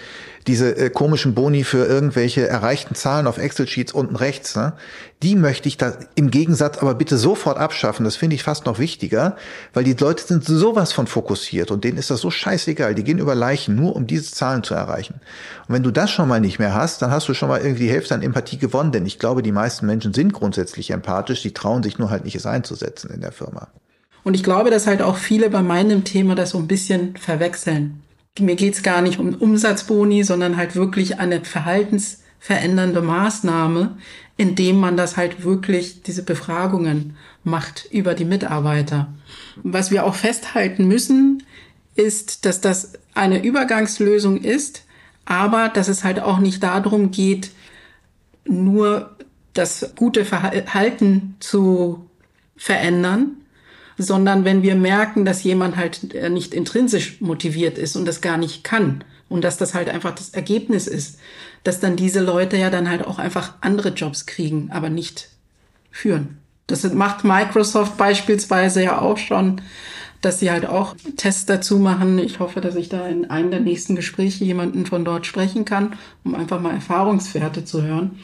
diese 0.47 0.75
äh, 0.75 0.89
komischen 0.89 1.33
Boni 1.33 1.63
für 1.63 1.85
irgendwelche 1.85 2.47
erreichten 2.47 2.95
Zahlen 2.95 3.27
auf 3.27 3.37
Excel-Sheets 3.37 3.93
unten 3.93 4.15
rechts, 4.15 4.55
ne, 4.55 4.73
die 5.21 5.35
möchte 5.35 5.69
ich 5.69 5.77
da 5.77 5.93
im 6.15 6.31
Gegensatz 6.31 6.77
aber 6.79 6.95
bitte 6.95 7.17
sofort 7.17 7.57
abschaffen. 7.57 8.03
Das 8.03 8.17
finde 8.17 8.35
ich 8.35 8.43
fast 8.43 8.65
noch 8.65 8.77
wichtiger, 8.77 9.37
weil 9.73 9.85
die 9.85 9.93
Leute 9.93 10.23
sind 10.25 10.43
sowas 10.43 10.91
von 10.91 11.07
fokussiert 11.07 11.71
und 11.71 11.83
denen 11.83 11.97
ist 11.97 12.09
das 12.09 12.19
so 12.19 12.29
scheißegal. 12.29 12.93
Die 12.93 13.03
gehen 13.03 13.19
über 13.19 13.35
Leichen, 13.35 13.75
nur 13.75 13.95
um 13.95 14.05
diese 14.05 14.31
Zahlen 14.31 14.63
zu 14.63 14.73
erreichen. 14.73 15.15
Und 15.67 15.75
wenn 15.75 15.83
du 15.83 15.91
das 15.91 16.11
schon 16.11 16.27
mal 16.27 16.41
nicht 16.41 16.59
mehr 16.59 16.73
hast, 16.73 17.01
dann 17.01 17.11
hast 17.11 17.29
du 17.29 17.33
schon 17.33 17.49
mal 17.49 17.61
irgendwie 17.61 17.83
die 17.83 17.91
Hälfte 17.91 18.15
an 18.15 18.21
Empathie 18.21 18.57
gewonnen, 18.57 18.91
denn 18.91 19.05
ich 19.05 19.19
glaube, 19.19 19.43
die 19.43 19.53
meisten 19.53 19.85
Menschen 19.85 20.13
sind 20.13 20.33
grundsätzlich 20.33 20.91
empathisch, 20.91 21.41
die 21.41 21.53
trauen 21.53 21.83
sich 21.83 21.99
nur 21.99 22.09
halt 22.09 22.25
nicht 22.25 22.35
es 22.35 22.45
einzusetzen 22.45 23.09
in 23.13 23.21
der 23.21 23.31
Firma. 23.31 23.69
Und 24.25 24.35
ich 24.35 24.43
glaube, 24.43 24.69
dass 24.71 24.87
halt 24.87 25.01
auch 25.01 25.17
viele 25.17 25.49
bei 25.49 25.61
meinem 25.61 26.03
Thema 26.03 26.35
das 26.35 26.51
so 26.51 26.57
ein 26.57 26.67
bisschen 26.67 27.15
verwechseln 27.17 28.02
mir 28.39 28.55
geht's 28.55 28.81
gar 28.81 29.01
nicht 29.01 29.19
um 29.19 29.35
Umsatzboni, 29.35 30.23
sondern 30.23 30.57
halt 30.57 30.75
wirklich 30.75 31.19
eine 31.19 31.43
verhaltensverändernde 31.45 33.01
Maßnahme, 33.01 33.97
indem 34.37 34.79
man 34.79 34.97
das 34.97 35.17
halt 35.17 35.43
wirklich 35.43 36.01
diese 36.01 36.23
Befragungen 36.23 37.15
macht 37.43 37.87
über 37.91 38.15
die 38.15 38.25
Mitarbeiter. 38.25 39.13
Was 39.57 39.91
wir 39.91 40.05
auch 40.05 40.15
festhalten 40.15 40.87
müssen, 40.87 41.43
ist, 41.95 42.45
dass 42.45 42.59
das 42.59 42.93
eine 43.13 43.43
Übergangslösung 43.43 44.37
ist, 44.41 44.85
aber 45.25 45.69
dass 45.69 45.87
es 45.87 46.03
halt 46.03 46.19
auch 46.19 46.39
nicht 46.39 46.63
darum 46.63 47.11
geht, 47.11 47.51
nur 48.45 49.15
das 49.53 49.93
gute 49.95 50.25
Verhalten 50.25 51.35
zu 51.39 52.09
verändern, 52.57 53.37
sondern 53.97 54.45
wenn 54.45 54.63
wir 54.63 54.75
merken, 54.75 55.25
dass 55.25 55.43
jemand 55.43 55.77
halt 55.77 56.13
äh, 56.13 56.29
nicht 56.29 56.53
intrinsisch 56.53 57.21
motiviert 57.21 57.77
ist 57.77 57.95
und 57.95 58.05
das 58.05 58.21
gar 58.21 58.37
nicht 58.37 58.63
kann 58.63 59.03
und 59.29 59.43
dass 59.43 59.57
das 59.57 59.73
halt 59.73 59.89
einfach 59.89 60.15
das 60.15 60.29
Ergebnis 60.29 60.87
ist, 60.87 61.19
dass 61.63 61.79
dann 61.79 61.95
diese 61.95 62.21
Leute 62.21 62.57
ja 62.57 62.69
dann 62.69 62.89
halt 62.89 63.05
auch 63.05 63.19
einfach 63.19 63.55
andere 63.61 63.89
Jobs 63.89 64.25
kriegen, 64.25 64.69
aber 64.71 64.89
nicht 64.89 65.29
führen. 65.91 66.37
Das 66.67 66.83
macht 66.93 67.23
Microsoft 67.23 67.97
beispielsweise 67.97 68.83
ja 68.83 68.99
auch 68.99 69.17
schon, 69.17 69.61
dass 70.21 70.39
sie 70.39 70.49
halt 70.49 70.65
auch 70.65 70.95
Tests 71.17 71.45
dazu 71.45 71.77
machen. 71.77 72.17
Ich 72.17 72.39
hoffe, 72.39 72.61
dass 72.61 72.75
ich 72.75 72.87
da 72.87 73.07
in 73.07 73.29
einem 73.29 73.51
der 73.51 73.59
nächsten 73.59 73.95
Gespräche 73.95 74.45
jemanden 74.45 74.85
von 74.85 75.03
dort 75.03 75.25
sprechen 75.25 75.65
kann, 75.65 75.97
um 76.23 76.35
einfach 76.35 76.61
mal 76.61 76.73
Erfahrungswerte 76.73 77.65
zu 77.65 77.83
hören 77.83 78.19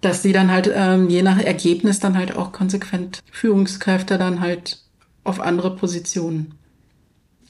dass 0.00 0.22
sie 0.22 0.32
dann 0.32 0.50
halt 0.50 0.70
ähm, 0.72 1.08
je 1.08 1.22
nach 1.22 1.38
Ergebnis 1.38 1.98
dann 1.98 2.16
halt 2.16 2.36
auch 2.36 2.52
konsequent 2.52 3.20
Führungskräfte 3.30 4.18
dann 4.18 4.40
halt 4.40 4.78
auf 5.26 5.40
andere 5.40 5.74
Positionen 5.74 6.54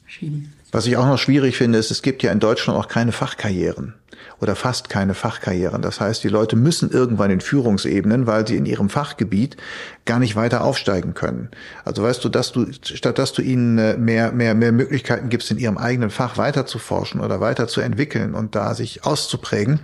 schieben. 0.07 0.53
Was 0.73 0.87
ich 0.87 0.97
auch 0.97 1.07
noch 1.07 1.19
schwierig 1.19 1.57
finde, 1.57 1.79
ist, 1.79 1.91
es 1.91 2.03
gibt 2.03 2.23
ja 2.23 2.33
in 2.33 2.41
Deutschland 2.41 2.79
auch 2.79 2.89
keine 2.89 3.13
Fachkarrieren 3.13 3.95
oder 4.41 4.55
fast 4.55 4.89
keine 4.89 5.15
Fachkarrieren. 5.15 5.83
Das 5.83 6.01
heißt, 6.01 6.23
die 6.23 6.29
Leute 6.29 6.57
müssen 6.57 6.91
irgendwann 6.91 7.31
in 7.31 7.41
Führungsebenen, 7.41 8.27
weil 8.27 8.47
sie 8.47 8.57
in 8.57 8.67
ihrem 8.67 8.89
Fachgebiet 8.89 9.57
gar 10.05 10.19
nicht 10.19 10.37
weiter 10.37 10.63
aufsteigen 10.63 11.15
können. 11.15 11.51
Also 11.85 12.03
weißt 12.03 12.25
du, 12.25 12.29
dass 12.29 12.53
du, 12.53 12.67
statt 12.73 13.19
dass 13.19 13.33
du 13.33 13.43
ihnen 13.43 13.79
äh, 13.79 13.97
mehr, 13.97 14.33
mehr, 14.33 14.55
mehr 14.55 14.73
Möglichkeiten 14.73 15.29
gibst, 15.29 15.51
in 15.51 15.59
ihrem 15.59 15.79
eigenen 15.79 16.11
Fach 16.11 16.37
weiter 16.37 16.67
zu 16.67 16.79
forschen 16.79 17.21
oder 17.21 17.41
weiter 17.41 17.67
zu 17.67 17.81
entwickeln 17.81 18.35
und 18.35 18.55
da 18.55 18.75
sich 18.75 19.05
auszuprägen, 19.05 19.81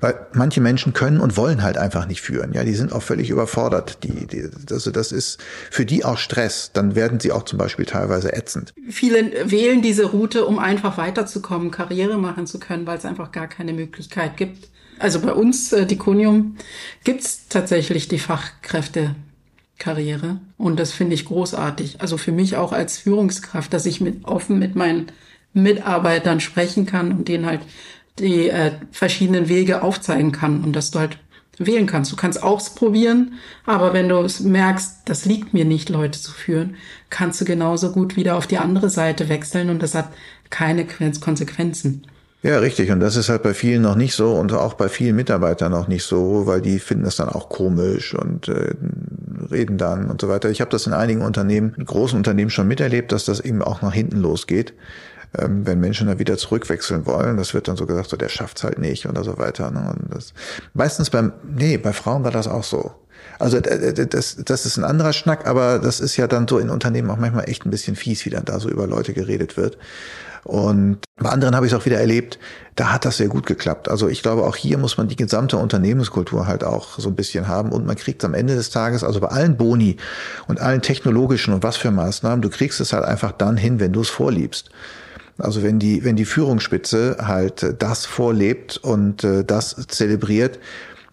weil 0.00 0.14
manche 0.32 0.60
Menschen 0.60 0.92
können 0.92 1.20
und 1.20 1.36
wollen 1.36 1.62
halt 1.62 1.76
einfach 1.76 2.06
nicht 2.06 2.22
führen. 2.22 2.52
Ja, 2.54 2.64
die 2.64 2.74
sind 2.74 2.92
auch 2.92 3.02
völlig 3.02 3.28
überfordert. 3.28 4.02
Die, 4.04 4.26
die, 4.26 4.48
also 4.70 4.90
das 4.90 5.12
ist 5.12 5.40
für 5.70 5.84
die 5.84 6.04
auch 6.04 6.18
Stress. 6.18 6.70
Dann 6.72 6.94
werden 6.94 7.20
sie 7.20 7.32
auch 7.32 7.44
zum 7.44 7.58
Beispiel 7.58 7.84
teilweise 7.84 8.32
ätzend. 8.32 8.72
Viele 8.88 9.50
wählen 9.50 9.82
diese 9.82 10.06
Route, 10.06 10.46
um 10.46 10.58
einfach 10.58 10.96
weiterzukommen, 10.96 11.70
Karriere 11.70 12.16
machen 12.16 12.46
zu 12.46 12.58
können, 12.58 12.86
weil 12.86 12.96
es 12.96 13.04
einfach 13.04 13.30
gar 13.32 13.46
keine 13.46 13.65
Möglichkeit 13.72 14.36
gibt. 14.36 14.68
Also 14.98 15.20
bei 15.20 15.32
uns, 15.32 15.72
äh, 15.72 15.86
Diconium, 15.86 16.56
gibt's 17.04 17.46
tatsächlich 17.48 18.08
die 18.08 18.18
Fachkräftekarriere. 18.18 20.40
Und 20.56 20.80
das 20.80 20.92
finde 20.92 21.14
ich 21.14 21.26
großartig. 21.26 22.00
Also 22.00 22.16
für 22.16 22.32
mich 22.32 22.56
auch 22.56 22.72
als 22.72 22.98
Führungskraft, 22.98 23.72
dass 23.72 23.86
ich 23.86 24.00
mit, 24.00 24.24
offen 24.24 24.58
mit 24.58 24.74
meinen 24.74 25.12
Mitarbeitern 25.52 26.40
sprechen 26.40 26.86
kann 26.86 27.12
und 27.12 27.28
denen 27.28 27.46
halt 27.46 27.60
die 28.18 28.48
äh, 28.48 28.72
verschiedenen 28.90 29.48
Wege 29.48 29.82
aufzeigen 29.82 30.32
kann 30.32 30.64
und 30.64 30.72
dass 30.72 30.90
du 30.90 30.98
halt 30.98 31.18
wählen 31.58 31.86
kannst. 31.86 32.12
Du 32.12 32.16
kannst 32.16 32.42
ausprobieren, 32.42 33.34
aber 33.64 33.92
wenn 33.92 34.08
du 34.08 34.26
merkst, 34.40 35.02
das 35.06 35.24
liegt 35.24 35.54
mir 35.54 35.64
nicht, 35.64 35.88
Leute 35.88 36.20
zu 36.20 36.32
führen, 36.32 36.76
kannst 37.10 37.40
du 37.40 37.44
genauso 37.44 37.92
gut 37.92 38.16
wieder 38.16 38.36
auf 38.36 38.46
die 38.46 38.58
andere 38.58 38.90
Seite 38.90 39.28
wechseln 39.28 39.70
und 39.70 39.82
das 39.82 39.94
hat 39.94 40.12
keine 40.50 40.86
Konsequenzen. 40.86 42.06
Ja, 42.46 42.58
richtig. 42.60 42.92
Und 42.92 43.00
das 43.00 43.16
ist 43.16 43.28
halt 43.28 43.42
bei 43.42 43.54
vielen 43.54 43.82
noch 43.82 43.96
nicht 43.96 44.14
so 44.14 44.34
und 44.34 44.52
auch 44.52 44.74
bei 44.74 44.88
vielen 44.88 45.16
Mitarbeitern 45.16 45.72
noch 45.72 45.88
nicht 45.88 46.04
so, 46.04 46.46
weil 46.46 46.60
die 46.60 46.78
finden 46.78 47.02
das 47.02 47.16
dann 47.16 47.28
auch 47.28 47.48
komisch 47.48 48.14
und 48.14 48.46
äh, 48.46 48.72
reden 49.50 49.78
dann 49.78 50.08
und 50.08 50.20
so 50.20 50.28
weiter. 50.28 50.48
Ich 50.48 50.60
habe 50.60 50.70
das 50.70 50.86
in 50.86 50.92
einigen 50.92 51.22
Unternehmen, 51.22 51.74
in 51.76 51.84
großen 51.84 52.16
Unternehmen 52.16 52.50
schon 52.50 52.68
miterlebt, 52.68 53.10
dass 53.10 53.24
das 53.24 53.40
eben 53.40 53.62
auch 53.62 53.82
nach 53.82 53.92
hinten 53.92 54.18
losgeht 54.18 54.74
ähm, 55.36 55.66
wenn 55.66 55.80
Menschen 55.80 56.06
da 56.06 56.20
wieder 56.20 56.36
zurückwechseln 56.38 57.04
wollen, 57.04 57.36
das 57.36 57.52
wird 57.52 57.66
dann 57.66 57.76
so 57.76 57.84
gesagt, 57.84 58.10
so 58.10 58.16
der 58.16 58.28
schafft's 58.28 58.62
halt 58.62 58.78
nicht 58.78 59.06
oder 59.06 59.24
so 59.24 59.38
weiter. 59.38 59.72
Ne? 59.72 59.92
Und 59.92 60.14
das, 60.14 60.32
meistens 60.72 61.10
beim, 61.10 61.32
nee, 61.42 61.78
bei 61.78 61.92
Frauen 61.92 62.22
war 62.22 62.30
das 62.30 62.46
auch 62.46 62.62
so. 62.62 62.92
Also 63.38 63.60
das, 63.60 64.36
das 64.44 64.66
ist 64.66 64.76
ein 64.76 64.84
anderer 64.84 65.12
Schnack, 65.12 65.46
aber 65.46 65.78
das 65.78 66.00
ist 66.00 66.16
ja 66.16 66.26
dann 66.26 66.48
so 66.48 66.58
in 66.58 66.70
Unternehmen 66.70 67.10
auch 67.10 67.18
manchmal 67.18 67.48
echt 67.48 67.66
ein 67.66 67.70
bisschen 67.70 67.96
fies, 67.96 68.24
wie 68.24 68.30
dann 68.30 68.44
da 68.44 68.60
so 68.60 68.70
über 68.70 68.86
Leute 68.86 69.12
geredet 69.12 69.56
wird. 69.56 69.76
Und 70.46 70.98
bei 71.16 71.28
anderen 71.28 71.56
habe 71.56 71.66
ich 71.66 71.72
es 71.72 71.78
auch 71.78 71.86
wieder 71.86 71.98
erlebt, 71.98 72.38
da 72.76 72.92
hat 72.92 73.04
das 73.04 73.16
sehr 73.16 73.26
gut 73.26 73.46
geklappt. 73.46 73.88
Also 73.88 74.08
ich 74.08 74.22
glaube, 74.22 74.44
auch 74.44 74.54
hier 74.54 74.78
muss 74.78 74.96
man 74.96 75.08
die 75.08 75.16
gesamte 75.16 75.56
Unternehmenskultur 75.56 76.46
halt 76.46 76.62
auch 76.62 77.00
so 77.00 77.08
ein 77.08 77.16
bisschen 77.16 77.48
haben 77.48 77.72
und 77.72 77.84
man 77.84 77.96
kriegt 77.96 78.24
am 78.24 78.32
Ende 78.32 78.54
des 78.54 78.70
Tages, 78.70 79.02
also 79.02 79.18
bei 79.18 79.28
allen 79.28 79.56
Boni 79.56 79.96
und 80.46 80.60
allen 80.60 80.82
technologischen 80.82 81.52
und 81.52 81.64
was 81.64 81.76
für 81.76 81.90
Maßnahmen, 81.90 82.42
du 82.42 82.48
kriegst 82.48 82.80
es 82.80 82.92
halt 82.92 83.04
einfach 83.04 83.32
dann 83.32 83.56
hin, 83.56 83.80
wenn 83.80 83.92
du 83.92 84.02
es 84.02 84.08
vorliebst. 84.08 84.70
Also 85.38 85.64
wenn 85.64 85.80
die, 85.80 86.04
wenn 86.04 86.14
die 86.14 86.24
Führungsspitze 86.24 87.16
halt 87.22 87.74
das 87.80 88.06
vorlebt 88.06 88.76
und 88.78 89.24
äh, 89.24 89.44
das 89.44 89.74
zelebriert, 89.88 90.60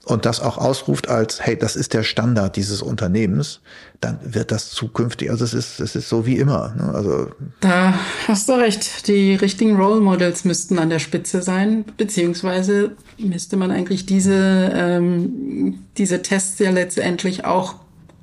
und 0.06 0.26
das 0.26 0.41
auch 0.41 0.58
ausruft 0.58 1.08
als, 1.08 1.45
hey, 1.45 1.58
das 1.58 1.76
ist 1.76 1.93
der 1.93 2.04
Standard 2.04 2.58
dieses 2.58 2.82
Unternehmens, 2.82 3.62
dann 4.01 4.20
wird 4.22 4.51
das 4.51 4.70
zukünftig, 4.70 5.30
also 5.30 5.45
es 5.45 5.54
ist, 5.54 5.80
es 5.80 5.95
ist 5.95 6.10
so 6.10 6.26
wie 6.26 6.38
immer. 6.38 6.76
Ne? 6.76 6.93
Also 6.93 7.32
da 7.62 7.93
hast 8.28 8.49
du 8.49 8.54
recht. 8.54 9.08
Die 9.08 9.36
richtigen 9.36 9.78
Role 9.78 10.01
Models 10.01 10.43
müssten 10.43 10.78
an 10.78 10.89
der 10.89 10.99
Spitze 10.99 11.41
sein, 11.41 11.86
beziehungsweise 11.95 12.91
müsste 13.18 13.56
man 13.56 13.72
eigentlich 13.72 14.06
diese, 14.06 14.72
ähm, 14.74 15.86
diese 15.97 16.22
Tests 16.22 16.60
ja 16.60 16.72
letztendlich 16.72 17.45
auch 17.45 17.76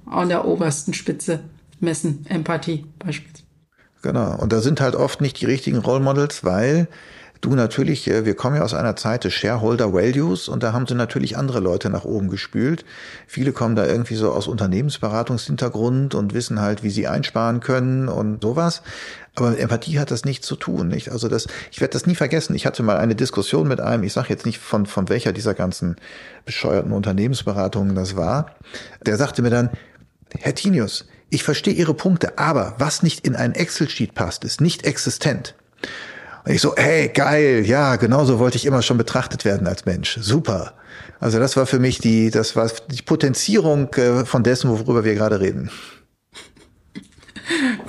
an 0.04 0.28
der 0.28 0.44
obersten 0.44 0.92
Spitze 0.92 1.40
messen. 1.78 2.26
Empathie 2.28 2.84
beispielsweise. 2.98 3.44
Genau. 4.02 4.36
Und 4.38 4.52
da 4.52 4.60
sind 4.60 4.80
halt 4.80 4.96
oft 4.96 5.20
nicht 5.20 5.40
die 5.40 5.46
richtigen 5.46 5.78
Role 5.78 6.00
Models, 6.00 6.44
weil 6.44 6.88
Du 7.40 7.54
natürlich, 7.54 8.06
äh, 8.08 8.26
wir 8.26 8.34
kommen 8.34 8.56
ja 8.56 8.62
aus 8.62 8.74
einer 8.74 8.96
Zeit 8.96 9.24
des 9.24 9.32
Shareholder 9.32 9.94
Values 9.94 10.48
und 10.48 10.62
da 10.62 10.74
haben 10.74 10.86
sie 10.86 10.94
natürlich 10.94 11.38
andere 11.38 11.60
Leute 11.60 11.88
nach 11.88 12.04
oben 12.04 12.28
gespült. 12.28 12.84
Viele 13.26 13.52
kommen 13.52 13.76
da 13.76 13.86
irgendwie 13.86 14.16
so 14.16 14.32
aus 14.32 14.46
Unternehmensberatungshintergrund 14.46 16.14
und 16.14 16.34
wissen 16.34 16.60
halt, 16.60 16.82
wie 16.82 16.90
sie 16.90 17.08
einsparen 17.08 17.60
können 17.60 18.08
und 18.08 18.42
sowas. 18.42 18.82
Aber 19.36 19.58
Empathie 19.58 19.98
hat 19.98 20.10
das 20.10 20.26
nichts 20.26 20.46
zu 20.46 20.56
tun, 20.56 20.88
nicht? 20.88 21.10
Also 21.10 21.28
das, 21.28 21.46
ich 21.70 21.80
werde 21.80 21.92
das 21.92 22.04
nie 22.04 22.14
vergessen. 22.14 22.54
Ich 22.54 22.66
hatte 22.66 22.82
mal 22.82 22.98
eine 22.98 23.14
Diskussion 23.14 23.68
mit 23.68 23.80
einem, 23.80 24.02
ich 24.02 24.12
sage 24.12 24.28
jetzt 24.28 24.44
nicht 24.44 24.58
von, 24.58 24.84
von 24.84 25.08
welcher 25.08 25.32
dieser 25.32 25.54
ganzen 25.54 25.96
bescheuerten 26.44 26.92
Unternehmensberatungen 26.92 27.94
das 27.94 28.16
war. 28.16 28.54
Der 29.06 29.16
sagte 29.16 29.40
mir 29.40 29.50
dann, 29.50 29.70
Herr 30.38 30.54
Tinius, 30.54 31.06
ich 31.30 31.42
verstehe 31.42 31.74
Ihre 31.74 31.94
Punkte, 31.94 32.38
aber 32.38 32.74
was 32.78 33.02
nicht 33.02 33.26
in 33.26 33.34
ein 33.34 33.54
Excel-Sheet 33.54 34.14
passt, 34.14 34.44
ist 34.44 34.60
nicht 34.60 34.84
existent. 34.84 35.54
Und 36.44 36.52
ich 36.52 36.60
so, 36.60 36.74
hey, 36.76 37.08
geil, 37.08 37.64
ja, 37.66 37.96
genauso 37.96 38.38
wollte 38.38 38.56
ich 38.56 38.66
immer 38.66 38.82
schon 38.82 38.98
betrachtet 38.98 39.44
werden 39.44 39.66
als 39.66 39.84
Mensch. 39.84 40.18
Super. 40.20 40.74
Also 41.18 41.38
das 41.38 41.56
war 41.56 41.66
für 41.66 41.78
mich 41.78 41.98
die, 41.98 42.30
das 42.30 42.56
war 42.56 42.70
die 42.90 43.02
Potenzierung 43.02 43.92
äh, 43.94 44.24
von 44.24 44.42
dessen, 44.42 44.70
worüber 44.70 45.04
wir 45.04 45.14
gerade 45.14 45.40
reden. 45.40 45.70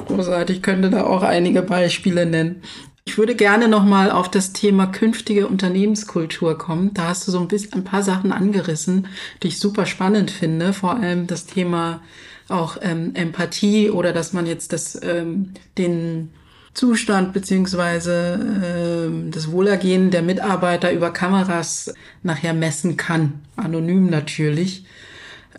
Großartig, 0.07 0.57
ich 0.57 0.63
könnte 0.63 0.89
da 0.89 1.03
auch 1.03 1.23
einige 1.23 1.61
Beispiele 1.61 2.25
nennen. 2.25 2.61
Ich 3.05 3.17
würde 3.17 3.35
gerne 3.35 3.67
nochmal 3.67 4.11
auf 4.11 4.29
das 4.29 4.53
Thema 4.53 4.85
künftige 4.85 5.47
Unternehmenskultur 5.47 6.57
kommen. 6.57 6.93
Da 6.93 7.07
hast 7.07 7.27
du 7.27 7.31
so 7.31 7.39
ein 7.39 7.47
bisschen 7.47 7.73
ein 7.73 7.83
paar 7.83 8.03
Sachen 8.03 8.31
angerissen, 8.31 9.07
die 9.41 9.47
ich 9.47 9.59
super 9.59 9.85
spannend 9.85 10.29
finde. 10.29 10.73
Vor 10.73 10.97
allem 10.97 11.25
das 11.25 11.45
Thema 11.45 12.01
auch 12.47 12.77
ähm, 12.81 13.15
Empathie 13.15 13.89
oder 13.89 14.13
dass 14.13 14.33
man 14.33 14.45
jetzt 14.45 14.73
das, 14.73 14.99
ähm, 15.03 15.53
den 15.77 16.31
Zustand 16.73 17.33
beziehungsweise 17.33 19.09
äh, 19.09 19.31
das 19.31 19.51
Wohlergehen 19.51 20.09
der 20.09 20.21
Mitarbeiter 20.21 20.91
über 20.91 21.11
Kameras 21.11 21.93
nachher 22.23 22.53
messen 22.53 22.97
kann. 22.97 23.41
Anonym 23.55 24.09
natürlich. 24.09 24.85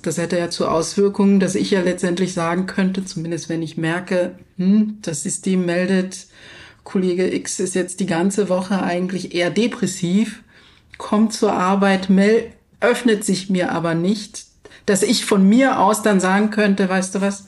Das 0.01 0.19
hätte 0.19 0.39
ja 0.39 0.51
zur 0.51 0.73
Auswirkung, 0.73 1.39
dass 1.39 1.55
ich 1.55 1.71
ja 1.71 1.81
letztendlich 1.81 2.33
sagen 2.33 2.67
könnte, 2.67 3.05
zumindest 3.05 3.49
wenn 3.49 3.63
ich 3.63 3.77
merke, 3.77 4.37
hm, 4.57 4.99
das 5.03 5.23
System 5.23 5.67
meldet, 5.67 6.27
Kollege 6.83 7.33
X 7.33 7.61
ist 7.61 7.75
jetzt 7.75 8.01
die 8.01 8.07
ganze 8.07 8.49
Woche 8.49 8.83
eigentlich 8.83 9.35
eher 9.35 9.51
depressiv, 9.51 10.43
kommt 10.99 11.33
zur 11.33 11.53
Arbeit, 11.53 12.11
mel 12.11 12.51
öffnet 12.81 13.25
sich 13.25 13.49
mir 13.49 13.71
aber 13.71 13.95
nicht, 13.95 14.47
dass 14.87 15.05
ich 15.05 15.25
von 15.25 15.49
mir 15.49 15.79
aus 15.79 16.03
dann 16.03 16.19
sagen 16.19 16.51
könnte, 16.51 16.89
weißt 16.89 17.15
du 17.15 17.21
was, 17.21 17.47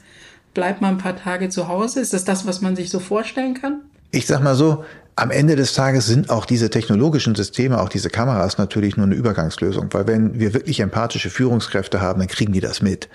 bleib 0.55 0.80
mal 0.80 0.88
ein 0.88 0.98
paar 0.98 1.16
Tage 1.16 1.48
zu 1.48 1.68
Hause. 1.68 2.00
Ist 2.00 2.14
das 2.14 2.24
das, 2.24 2.46
was 2.46 2.61
man 2.61 2.76
sich 2.76 2.90
so 2.90 3.00
vorstellen 3.00 3.55
kann? 3.55 3.80
Ich 4.11 4.26
sag 4.26 4.42
mal 4.42 4.55
so, 4.55 4.84
am 5.16 5.30
Ende 5.30 5.55
des 5.55 5.74
Tages 5.74 6.07
sind 6.07 6.28
auch 6.30 6.44
diese 6.44 6.70
technologischen 6.70 7.36
Systeme, 7.36 7.80
auch 7.80 7.88
diese 7.88 8.11
Kameras 8.11 8.59
natürlich 8.59 8.96
nur 8.96 9.07
eine 9.07 9.14
Übergangslösung, 9.14 9.88
weil 9.92 10.09
wenn 10.09 10.40
wir 10.40 10.55
wirklich 10.55 10.80
empathische 10.80 11.30
Führungskräfte 11.30 12.00
haben, 12.00 12.18
dann 12.18 12.28
kriegen 12.28 12.52
die 12.52 12.61
das 12.61 12.82
mit. 12.82 13.09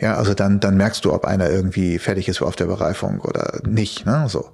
Ja, 0.00 0.16
also 0.16 0.34
dann, 0.34 0.58
dann 0.58 0.76
merkst 0.76 1.04
du, 1.04 1.12
ob 1.12 1.24
einer 1.24 1.48
irgendwie 1.48 2.00
fertig 2.00 2.28
ist 2.28 2.42
auf 2.42 2.56
der 2.56 2.66
Bereifung 2.66 3.20
oder 3.20 3.60
nicht, 3.64 4.06
ne, 4.06 4.26
so. 4.28 4.50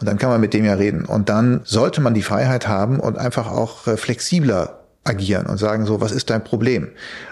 Und 0.00 0.06
dann 0.08 0.18
kann 0.18 0.30
man 0.30 0.40
mit 0.40 0.54
dem 0.54 0.64
ja 0.64 0.74
reden. 0.74 1.04
Und 1.04 1.28
dann 1.28 1.62
sollte 1.64 2.00
man 2.00 2.14
die 2.14 2.22
Freiheit 2.22 2.68
haben 2.68 3.00
und 3.00 3.18
einfach 3.18 3.50
auch 3.50 3.88
äh, 3.88 3.96
flexibler 3.96 4.75
agieren 5.06 5.46
und 5.46 5.58
sagen 5.58 5.86
so, 5.86 6.00
was 6.00 6.12
ist 6.12 6.30
dein 6.30 6.44
Problem? 6.44 6.88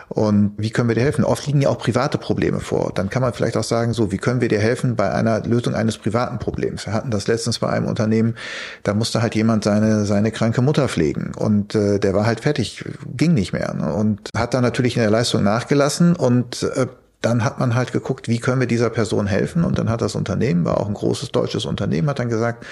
Und 0.08 0.52
wie 0.58 0.70
können 0.70 0.88
wir 0.88 0.94
dir 0.94 1.02
helfen? 1.02 1.24
Oft 1.24 1.46
liegen 1.46 1.62
ja 1.62 1.70
auch 1.70 1.78
private 1.78 2.18
Probleme 2.18 2.60
vor. 2.60 2.92
Dann 2.94 3.10
kann 3.10 3.22
man 3.22 3.32
vielleicht 3.32 3.56
auch 3.56 3.64
sagen, 3.64 3.92
so, 3.92 4.12
wie 4.12 4.18
können 4.18 4.40
wir 4.40 4.48
dir 4.48 4.60
helfen 4.60 4.96
bei 4.96 5.10
einer 5.10 5.40
Lösung 5.40 5.74
eines 5.74 5.98
privaten 5.98 6.38
Problems? 6.38 6.86
Wir 6.86 6.92
hatten 6.92 7.10
das 7.10 7.26
letztens 7.26 7.58
bei 7.58 7.68
einem 7.68 7.86
Unternehmen, 7.86 8.34
da 8.82 8.94
musste 8.94 9.22
halt 9.22 9.34
jemand 9.34 9.64
seine, 9.64 10.04
seine 10.04 10.30
kranke 10.30 10.62
Mutter 10.62 10.88
pflegen 10.88 11.32
und 11.36 11.74
äh, 11.74 11.98
der 11.98 12.14
war 12.14 12.26
halt 12.26 12.40
fertig, 12.40 12.84
ging 13.16 13.34
nicht 13.34 13.52
mehr 13.52 13.74
ne? 13.74 13.92
und 13.92 14.28
hat 14.36 14.54
dann 14.54 14.62
natürlich 14.62 14.96
in 14.96 15.02
der 15.02 15.10
Leistung 15.10 15.42
nachgelassen 15.42 16.14
und 16.16 16.62
äh, 16.62 16.86
dann 17.24 17.44
hat 17.44 17.58
man 17.58 17.74
halt 17.74 17.92
geguckt, 17.92 18.28
wie 18.28 18.38
können 18.38 18.60
wir 18.60 18.66
dieser 18.66 18.90
Person 18.90 19.26
helfen? 19.26 19.64
Und 19.64 19.78
dann 19.78 19.88
hat 19.88 20.02
das 20.02 20.14
Unternehmen, 20.14 20.64
war 20.64 20.78
auch 20.78 20.88
ein 20.88 20.94
großes 20.94 21.32
deutsches 21.32 21.64
Unternehmen, 21.64 22.08
hat 22.08 22.18
dann 22.18 22.28
gesagt, 22.28 22.66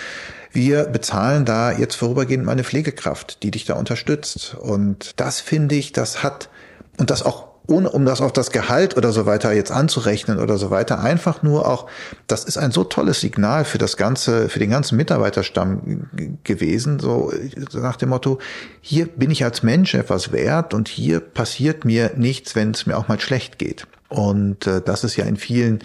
wir 0.53 0.85
bezahlen 0.85 1.45
da 1.45 1.73
jetzt 1.73 1.95
vorübergehend 1.95 2.45
mal 2.45 2.53
eine 2.53 2.65
Pflegekraft, 2.65 3.43
die 3.43 3.51
dich 3.51 3.65
da 3.65 3.75
unterstützt. 3.75 4.55
Und 4.61 5.19
das 5.19 5.41
finde 5.41 5.75
ich, 5.75 5.93
das 5.93 6.23
hat, 6.23 6.51
und 6.99 7.11
das 7.11 7.25
auch 7.25 7.53
ohne 7.69 7.91
um 7.91 8.05
das 8.05 8.21
auf 8.21 8.33
das 8.33 8.51
Gehalt 8.51 8.97
oder 8.97 9.13
so 9.13 9.25
weiter 9.25 9.53
jetzt 9.53 9.71
anzurechnen 9.71 10.39
oder 10.39 10.59
so 10.59 10.71
weiter, 10.71 11.01
einfach 11.01 11.43
nur 11.43 11.69
auch, 11.69 11.87
das 12.27 12.45
ist 12.45 12.59
ein 12.59 12.73
so 12.73 12.85
tolles 12.85 13.21
Signal 13.21 13.65
für 13.65 13.79
das 13.79 13.97
ganze, 13.97 14.49
für 14.49 14.59
den 14.59 14.71
ganzen 14.71 14.97
Mitarbeiterstamm 14.97 16.09
gewesen, 16.43 16.99
so 16.99 17.33
nach 17.73 17.97
dem 17.97 18.11
Motto, 18.11 18.39
hier 18.81 19.07
bin 19.07 19.31
ich 19.31 19.45
als 19.45 19.63
Mensch 19.63 19.95
etwas 19.95 20.33
wert 20.33 20.75
und 20.75 20.89
hier 20.89 21.21
passiert 21.21 21.85
mir 21.85 22.11
nichts, 22.17 22.57
wenn 22.57 22.73
es 22.73 22.85
mir 22.85 22.99
auch 22.99 23.09
mal 23.09 23.21
schlecht 23.21 23.59
geht. 23.59 23.87
Und 24.13 24.67
äh, 24.67 24.83
das 24.85 25.05
ist 25.05 25.17
ja 25.17 25.25
in 25.25 25.37
vielen 25.37 25.79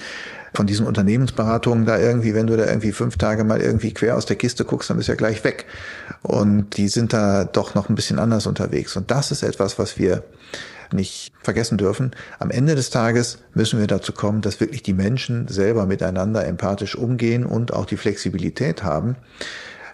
von 0.54 0.68
diesen 0.68 0.86
Unternehmensberatungen 0.86 1.86
da 1.86 1.98
irgendwie, 1.98 2.34
wenn 2.34 2.48
du 2.48 2.58
da 2.58 2.66
irgendwie 2.66 2.92
fünf 2.92 3.18
Tage 3.18 3.44
mal 3.44 3.62
irgendwie 3.62 3.94
quer 3.94 4.18
aus 4.18 4.26
der 4.26 4.36
Kiste 4.36 4.66
guckst, 4.66 4.90
dann 4.90 4.98
bist 4.98 5.08
du 5.08 5.14
ja 5.14 5.16
gleich 5.16 5.44
weg. 5.44 5.66
Und 6.24 6.76
die 6.78 6.90
sind 6.90 7.14
da 7.14 7.46
doch 7.46 7.74
noch 7.74 7.90
ein 7.90 7.96
bisschen 7.96 8.20
anders 8.20 8.46
unterwegs. 8.46 8.98
Und 8.98 9.12
das 9.12 9.32
ist 9.32 9.44
etwas, 9.44 9.80
was 9.80 9.98
wir 9.98 10.24
nicht 10.92 11.32
vergessen 11.42 11.78
dürfen. 11.78 12.12
Am 12.40 12.50
Ende 12.50 12.76
des 12.76 12.90
Tages 12.90 13.40
müssen 13.54 13.80
wir 13.80 13.88
dazu 13.88 14.12
kommen, 14.12 14.42
dass 14.42 14.60
wirklich 14.60 14.84
die 14.84 14.94
Menschen 14.94 15.48
selber 15.48 15.86
miteinander 15.86 16.46
empathisch 16.46 16.96
umgehen 16.96 17.46
und 17.46 17.74
auch 17.74 17.86
die 17.86 17.98
Flexibilität 17.98 18.84
haben, 18.84 19.16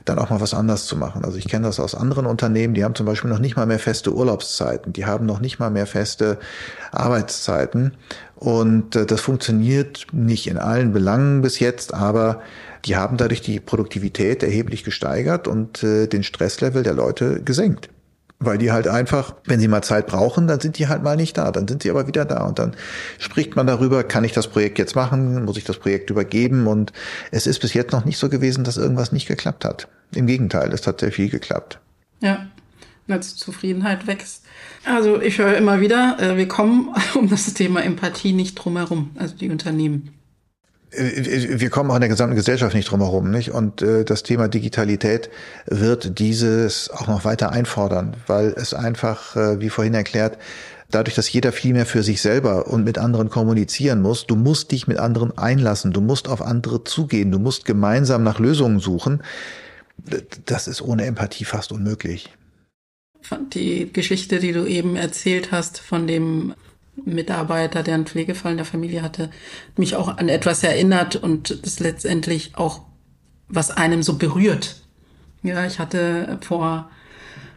dann 0.05 0.19
auch 0.19 0.29
mal 0.29 0.41
was 0.41 0.53
anders 0.53 0.85
zu 0.85 0.97
machen. 0.97 1.23
Also 1.23 1.37
ich 1.37 1.47
kenne 1.47 1.67
das 1.67 1.79
aus 1.79 1.95
anderen 1.95 2.25
Unternehmen, 2.25 2.73
die 2.73 2.83
haben 2.83 2.95
zum 2.95 3.05
Beispiel 3.05 3.29
noch 3.29 3.39
nicht 3.39 3.55
mal 3.55 3.65
mehr 3.65 3.79
feste 3.79 4.13
Urlaubszeiten, 4.13 4.93
die 4.93 5.05
haben 5.05 5.25
noch 5.25 5.39
nicht 5.39 5.59
mal 5.59 5.69
mehr 5.69 5.87
feste 5.87 6.39
Arbeitszeiten 6.91 7.93
und 8.35 8.95
äh, 8.95 9.05
das 9.05 9.21
funktioniert 9.21 10.07
nicht 10.11 10.47
in 10.47 10.57
allen 10.57 10.91
Belangen 10.93 11.41
bis 11.41 11.59
jetzt, 11.59 11.93
aber 11.93 12.41
die 12.85 12.97
haben 12.97 13.17
dadurch 13.17 13.41
die 13.41 13.59
Produktivität 13.59 14.43
erheblich 14.43 14.83
gesteigert 14.83 15.47
und 15.47 15.83
äh, 15.83 16.07
den 16.07 16.23
Stresslevel 16.23 16.83
der 16.83 16.93
Leute 16.93 17.41
gesenkt. 17.41 17.89
Weil 18.45 18.57
die 18.57 18.71
halt 18.71 18.87
einfach, 18.87 19.35
wenn 19.45 19.59
sie 19.59 19.67
mal 19.67 19.81
Zeit 19.81 20.07
brauchen, 20.07 20.47
dann 20.47 20.59
sind 20.59 20.77
die 20.77 20.87
halt 20.87 21.03
mal 21.03 21.15
nicht 21.15 21.37
da. 21.37 21.51
Dann 21.51 21.67
sind 21.67 21.83
sie 21.83 21.89
aber 21.89 22.07
wieder 22.07 22.25
da. 22.25 22.45
Und 22.45 22.59
dann 22.59 22.75
spricht 23.19 23.55
man 23.55 23.67
darüber, 23.67 24.03
kann 24.03 24.23
ich 24.23 24.31
das 24.31 24.47
Projekt 24.47 24.79
jetzt 24.79 24.95
machen? 24.95 25.45
Muss 25.45 25.57
ich 25.57 25.63
das 25.63 25.77
Projekt 25.77 26.09
übergeben? 26.09 26.67
Und 26.67 26.93
es 27.31 27.47
ist 27.47 27.59
bis 27.59 27.73
jetzt 27.73 27.91
noch 27.91 28.05
nicht 28.05 28.17
so 28.17 28.29
gewesen, 28.29 28.63
dass 28.63 28.77
irgendwas 28.77 29.11
nicht 29.11 29.27
geklappt 29.27 29.65
hat. 29.65 29.87
Im 30.13 30.27
Gegenteil, 30.27 30.71
es 30.73 30.85
hat 30.87 30.99
sehr 30.99 31.11
viel 31.11 31.29
geklappt. 31.29 31.79
Ja, 32.21 32.47
als 33.07 33.35
Zufriedenheit 33.35 34.07
wächst. 34.07 34.43
Also 34.85 35.21
ich 35.21 35.37
höre 35.37 35.57
immer 35.57 35.81
wieder, 35.81 36.17
äh, 36.19 36.37
wir 36.37 36.47
kommen 36.47 36.93
um 37.15 37.29
das 37.29 37.53
Thema 37.53 37.83
Empathie 37.83 38.33
nicht 38.33 38.55
drumherum, 38.55 39.11
also 39.15 39.35
die 39.35 39.49
Unternehmen. 39.49 40.09
Wir 40.95 41.69
kommen 41.69 41.89
auch 41.91 41.95
in 41.95 42.01
der 42.01 42.09
gesamten 42.09 42.35
Gesellschaft 42.35 42.75
nicht 42.75 42.89
drumherum, 42.89 43.31
nicht? 43.31 43.51
Und 43.51 43.81
äh, 43.81 44.03
das 44.03 44.23
Thema 44.23 44.47
Digitalität 44.47 45.29
wird 45.65 46.19
dieses 46.19 46.89
auch 46.89 47.07
noch 47.07 47.25
weiter 47.25 47.51
einfordern, 47.51 48.15
weil 48.27 48.53
es 48.55 48.73
einfach, 48.73 49.35
äh, 49.35 49.59
wie 49.59 49.69
vorhin 49.69 49.93
erklärt, 49.93 50.37
dadurch, 50.93 51.15
dass 51.15 51.31
jeder 51.31 51.51
viel 51.51 51.73
mehr 51.73 51.85
für 51.85 52.03
sich 52.03 52.21
selber 52.21 52.67
und 52.67 52.83
mit 52.83 52.97
anderen 52.97 53.29
kommunizieren 53.29 54.01
muss, 54.01 54.27
du 54.27 54.35
musst 54.35 54.71
dich 54.71 54.87
mit 54.87 54.97
anderen 54.97 55.37
einlassen, 55.37 55.91
du 55.91 56.01
musst 56.01 56.27
auf 56.27 56.41
andere 56.41 56.83
zugehen, 56.83 57.31
du 57.31 57.39
musst 57.39 57.65
gemeinsam 57.65 58.23
nach 58.23 58.39
Lösungen 58.39 58.79
suchen. 58.79 59.23
Das 60.45 60.67
ist 60.67 60.81
ohne 60.81 61.05
Empathie 61.05 61.45
fast 61.45 61.71
unmöglich. 61.71 62.29
Die 63.53 63.91
Geschichte, 63.91 64.39
die 64.39 64.51
du 64.51 64.65
eben 64.65 64.95
erzählt 64.95 65.51
hast 65.51 65.79
von 65.79 66.07
dem 66.07 66.53
Mitarbeiter, 67.05 67.83
der 67.83 67.95
einen 67.95 68.05
Pflegefall 68.05 68.51
in 68.51 68.57
der 68.57 68.65
Familie 68.65 69.01
hatte, 69.01 69.29
mich 69.77 69.95
auch 69.95 70.17
an 70.17 70.29
etwas 70.29 70.63
erinnert 70.63 71.15
und 71.15 71.65
das 71.65 71.79
letztendlich 71.79 72.55
auch, 72.55 72.81
was 73.47 73.71
einem 73.71 74.03
so 74.03 74.17
berührt. 74.17 74.81
Ja, 75.41 75.65
ich 75.65 75.79
hatte 75.79 76.37
vor 76.41 76.89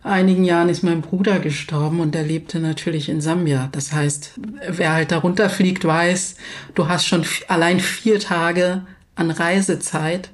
einigen 0.03 0.45
Jahren 0.45 0.68
ist 0.68 0.82
mein 0.82 1.03
Bruder 1.03 1.39
gestorben 1.41 2.01
und 2.01 2.14
er 2.14 2.22
lebte 2.22 2.61
natürlich 2.61 3.09
in 3.09 3.20
Sambia. 3.20 3.68
Das 3.72 3.93
heißt, 3.93 4.41
wer 4.68 4.93
halt 4.93 5.11
darunter 5.11 5.51
fliegt, 5.51 5.84
weiß, 5.84 6.37
du 6.74 6.89
hast 6.89 7.07
schon 7.07 7.24
allein 7.49 7.80
vier 7.80 8.20
Tage 8.20 8.87
an 9.16 9.30
Reisezeit. 9.30 10.30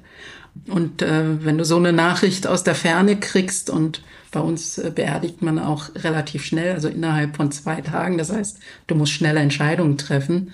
Und 0.67 1.01
äh, 1.01 1.43
wenn 1.43 1.57
du 1.57 1.65
so 1.65 1.77
eine 1.77 1.93
Nachricht 1.93 2.45
aus 2.45 2.63
der 2.63 2.75
Ferne 2.75 3.19
kriegst 3.19 3.69
und 3.69 4.03
bei 4.33 4.41
uns 4.41 4.77
äh, 4.77 4.91
beerdigt 4.93 5.41
man 5.41 5.57
auch 5.59 5.95
relativ 5.95 6.43
schnell, 6.43 6.73
also 6.73 6.89
innerhalb 6.89 7.37
von 7.37 7.51
zwei 7.51 7.79
Tagen. 7.79 8.17
Das 8.17 8.31
heißt, 8.31 8.59
du 8.87 8.95
musst 8.95 9.13
schnelle 9.13 9.39
Entscheidungen 9.39 9.97
treffen. 9.97 10.51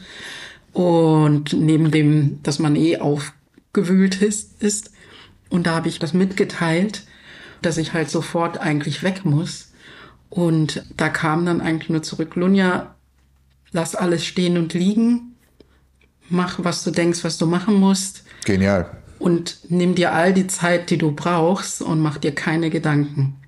Und 0.72 1.54
neben 1.54 1.90
dem, 1.90 2.44
dass 2.44 2.60
man 2.60 2.76
eh 2.76 2.98
aufgewühlt 2.98 4.22
ist, 4.22 4.62
ist 4.62 4.92
und 5.50 5.66
da 5.66 5.76
habe 5.76 5.88
ich 5.88 5.98
das 5.98 6.14
mitgeteilt, 6.14 7.04
dass 7.64 7.78
ich 7.78 7.94
halt 7.94 8.10
sofort 8.10 8.60
eigentlich 8.60 9.02
weg 9.02 9.26
muss. 9.26 9.72
Und 10.30 10.86
da 10.96 11.10
kam 11.10 11.46
dann 11.46 11.60
eigentlich 11.60 11.90
nur 11.90 12.04
zurück, 12.04 12.36
Lunja, 12.36 12.96
lass 13.72 13.96
alles 13.96 14.26
stehen 14.26 14.58
und 14.58 14.76
liegen, 14.76 15.36
mach, 16.30 16.64
was 16.64 16.84
du 16.84 16.92
denkst, 16.92 17.24
was 17.24 17.40
du 17.40 17.48
machen 17.48 17.76
musst. 17.76 18.24
Genial. 18.46 18.92
Und 19.18 19.58
nimm 19.70 19.96
dir 19.96 20.14
all 20.14 20.34
die 20.34 20.48
Zeit, 20.48 20.92
die 20.92 20.98
du 21.00 21.12
brauchst 21.12 21.82
und 21.82 22.00
mach 22.00 22.20
dir 22.20 22.34
keine 22.34 22.70
Gedanken. 22.70 23.39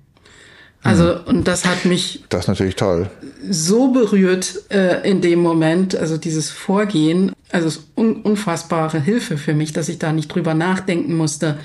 Also, 0.82 1.16
und 1.26 1.46
das 1.46 1.64
hat 1.64 1.84
mich. 1.84 2.24
Das 2.28 2.44
ist 2.44 2.48
natürlich 2.48 2.76
toll. 2.76 3.08
So 3.48 3.92
berührt 3.92 4.62
äh, 4.70 5.08
in 5.08 5.20
dem 5.20 5.40
Moment, 5.40 5.94
also 5.94 6.16
dieses 6.16 6.50
Vorgehen, 6.50 7.32
also 7.50 7.68
es 7.68 7.88
un 7.94 8.22
unfassbare 8.22 9.00
Hilfe 9.00 9.36
für 9.36 9.54
mich, 9.54 9.72
dass 9.72 9.88
ich 9.88 9.98
da 9.98 10.12
nicht 10.12 10.28
drüber 10.28 10.54
nachdenken 10.54 11.16
musste. 11.16 11.58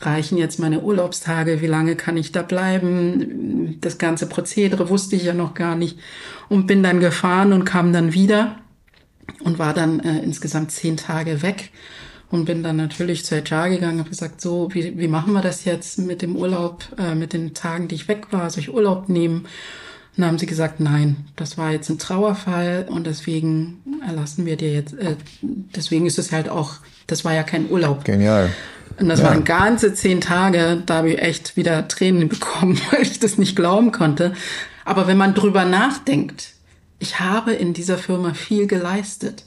Reichen 0.00 0.36
jetzt 0.36 0.58
meine 0.58 0.80
Urlaubstage? 0.80 1.62
Wie 1.62 1.66
lange 1.66 1.96
kann 1.96 2.16
ich 2.16 2.32
da 2.32 2.42
bleiben? 2.42 3.78
Das 3.80 3.98
ganze 3.98 4.26
Prozedere 4.28 4.90
wusste 4.90 5.16
ich 5.16 5.24
ja 5.24 5.32
noch 5.32 5.54
gar 5.54 5.74
nicht 5.74 5.98
und 6.48 6.66
bin 6.66 6.82
dann 6.82 7.00
gefahren 7.00 7.52
und 7.52 7.64
kam 7.64 7.92
dann 7.92 8.12
wieder 8.12 8.56
und 9.40 9.58
war 9.58 9.74
dann 9.74 10.00
äh, 10.00 10.18
insgesamt 10.18 10.70
zehn 10.70 10.96
Tage 10.96 11.42
weg 11.42 11.70
und 12.30 12.44
bin 12.44 12.62
dann 12.62 12.76
natürlich 12.76 13.24
zur 13.24 13.38
HR 13.38 13.68
gegangen, 13.70 13.98
habe 13.98 14.10
gesagt, 14.10 14.40
so, 14.40 14.68
wie, 14.72 14.98
wie 14.98 15.08
machen 15.08 15.32
wir 15.32 15.42
das 15.42 15.64
jetzt 15.64 15.98
mit 15.98 16.22
dem 16.22 16.36
Urlaub, 16.36 16.84
äh, 16.98 17.14
mit 17.14 17.32
den 17.32 17.54
Tagen, 17.54 17.88
die 17.88 17.94
ich 17.94 18.08
weg 18.08 18.26
war, 18.32 18.50
soll 18.50 18.62
ich 18.62 18.72
Urlaub 18.72 19.08
nehmen? 19.08 19.46
Und 20.16 20.22
dann 20.22 20.28
haben 20.28 20.38
sie 20.38 20.46
gesagt, 20.46 20.80
nein, 20.80 21.16
das 21.36 21.58
war 21.58 21.72
jetzt 21.72 21.90
ein 21.90 21.98
Trauerfall 21.98 22.86
und 22.88 23.06
deswegen 23.06 23.82
erlassen 24.06 24.46
wir 24.46 24.56
dir 24.56 24.72
jetzt, 24.72 24.94
äh, 24.94 25.16
deswegen 25.42 26.06
ist 26.06 26.18
es 26.18 26.32
halt 26.32 26.48
auch, 26.48 26.76
das 27.06 27.24
war 27.24 27.34
ja 27.34 27.42
kein 27.42 27.70
Urlaub. 27.70 28.04
Genial. 28.04 28.50
Und 28.98 29.08
das 29.08 29.20
ja. 29.20 29.26
waren 29.26 29.44
ganze 29.44 29.94
zehn 29.94 30.20
Tage, 30.20 30.82
da 30.86 30.96
habe 30.96 31.10
ich 31.10 31.18
echt 31.20 31.56
wieder 31.56 31.86
Tränen 31.86 32.28
bekommen, 32.30 32.80
weil 32.90 33.02
ich 33.02 33.20
das 33.20 33.38
nicht 33.38 33.56
glauben 33.56 33.92
konnte. 33.92 34.32
Aber 34.84 35.06
wenn 35.06 35.18
man 35.18 35.34
drüber 35.34 35.64
nachdenkt, 35.64 36.54
ich 36.98 37.20
habe 37.20 37.52
in 37.52 37.74
dieser 37.74 37.98
Firma 37.98 38.34
viel 38.34 38.66
geleistet. 38.66 39.44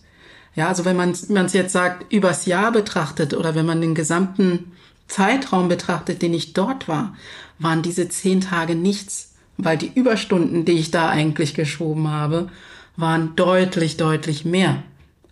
Ja, 0.60 0.68
also 0.68 0.84
wenn 0.84 0.98
man 0.98 1.12
es 1.12 1.54
jetzt 1.54 1.72
sagt, 1.72 2.12
übers 2.12 2.46
Jahr 2.46 2.74
betrachtet 2.74 3.34
oder 3.34 3.56
wenn 3.56 3.66
man 3.66 3.80
den 3.80 3.96
gesamten 3.96 4.74
Zeitraum 5.08 5.70
betrachtet, 5.70 6.22
den 6.22 6.34
ich 6.34 6.52
dort 6.52 6.90
war, 6.90 7.16
waren 7.60 7.82
diese 7.82 8.10
zehn 8.10 8.42
Tage 8.42 8.76
nichts, 8.76 9.36
weil 9.56 9.78
die 9.78 9.90
Überstunden, 9.96 10.66
die 10.66 10.74
ich 10.74 10.92
da 10.92 11.08
eigentlich 11.08 11.54
geschoben 11.54 12.10
habe, 12.10 12.50
waren 12.98 13.38
deutlich, 13.38 13.96
deutlich 13.96 14.44
mehr. 14.44 14.84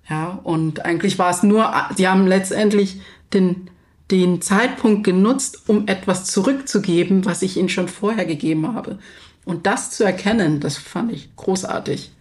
Ja, 0.10 0.40
und 0.46 0.86
eigentlich 0.86 1.20
war 1.20 1.32
es 1.32 1.44
nur, 1.44 1.74
die 1.98 2.08
haben 2.08 2.26
letztendlich 2.26 3.02
den, 3.34 3.70
den 4.10 4.42
Zeitpunkt 4.42 5.04
genutzt, 5.04 5.64
um 5.68 5.90
etwas 5.90 6.24
zurückzugeben, 6.24 7.26
was 7.26 7.42
ich 7.42 7.58
ihnen 7.58 7.68
schon 7.68 7.90
vorher 7.90 8.24
gegeben 8.24 8.74
habe. 8.74 8.98
Und 9.44 9.66
das 9.66 9.92
zu 9.92 10.06
erkennen, 10.06 10.62
das 10.62 10.78
fand 10.78 11.12
ich 11.12 11.36
großartig. 11.36 12.12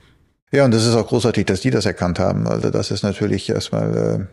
Ja, 0.52 0.64
und 0.64 0.72
das 0.72 0.86
ist 0.86 0.94
auch 0.94 1.08
großartig, 1.08 1.44
dass 1.46 1.60
die 1.60 1.70
das 1.70 1.86
erkannt 1.86 2.18
haben. 2.18 2.46
Also 2.46 2.70
das 2.70 2.90
ist 2.90 3.02
natürlich 3.02 3.50
erstmal, 3.50 4.28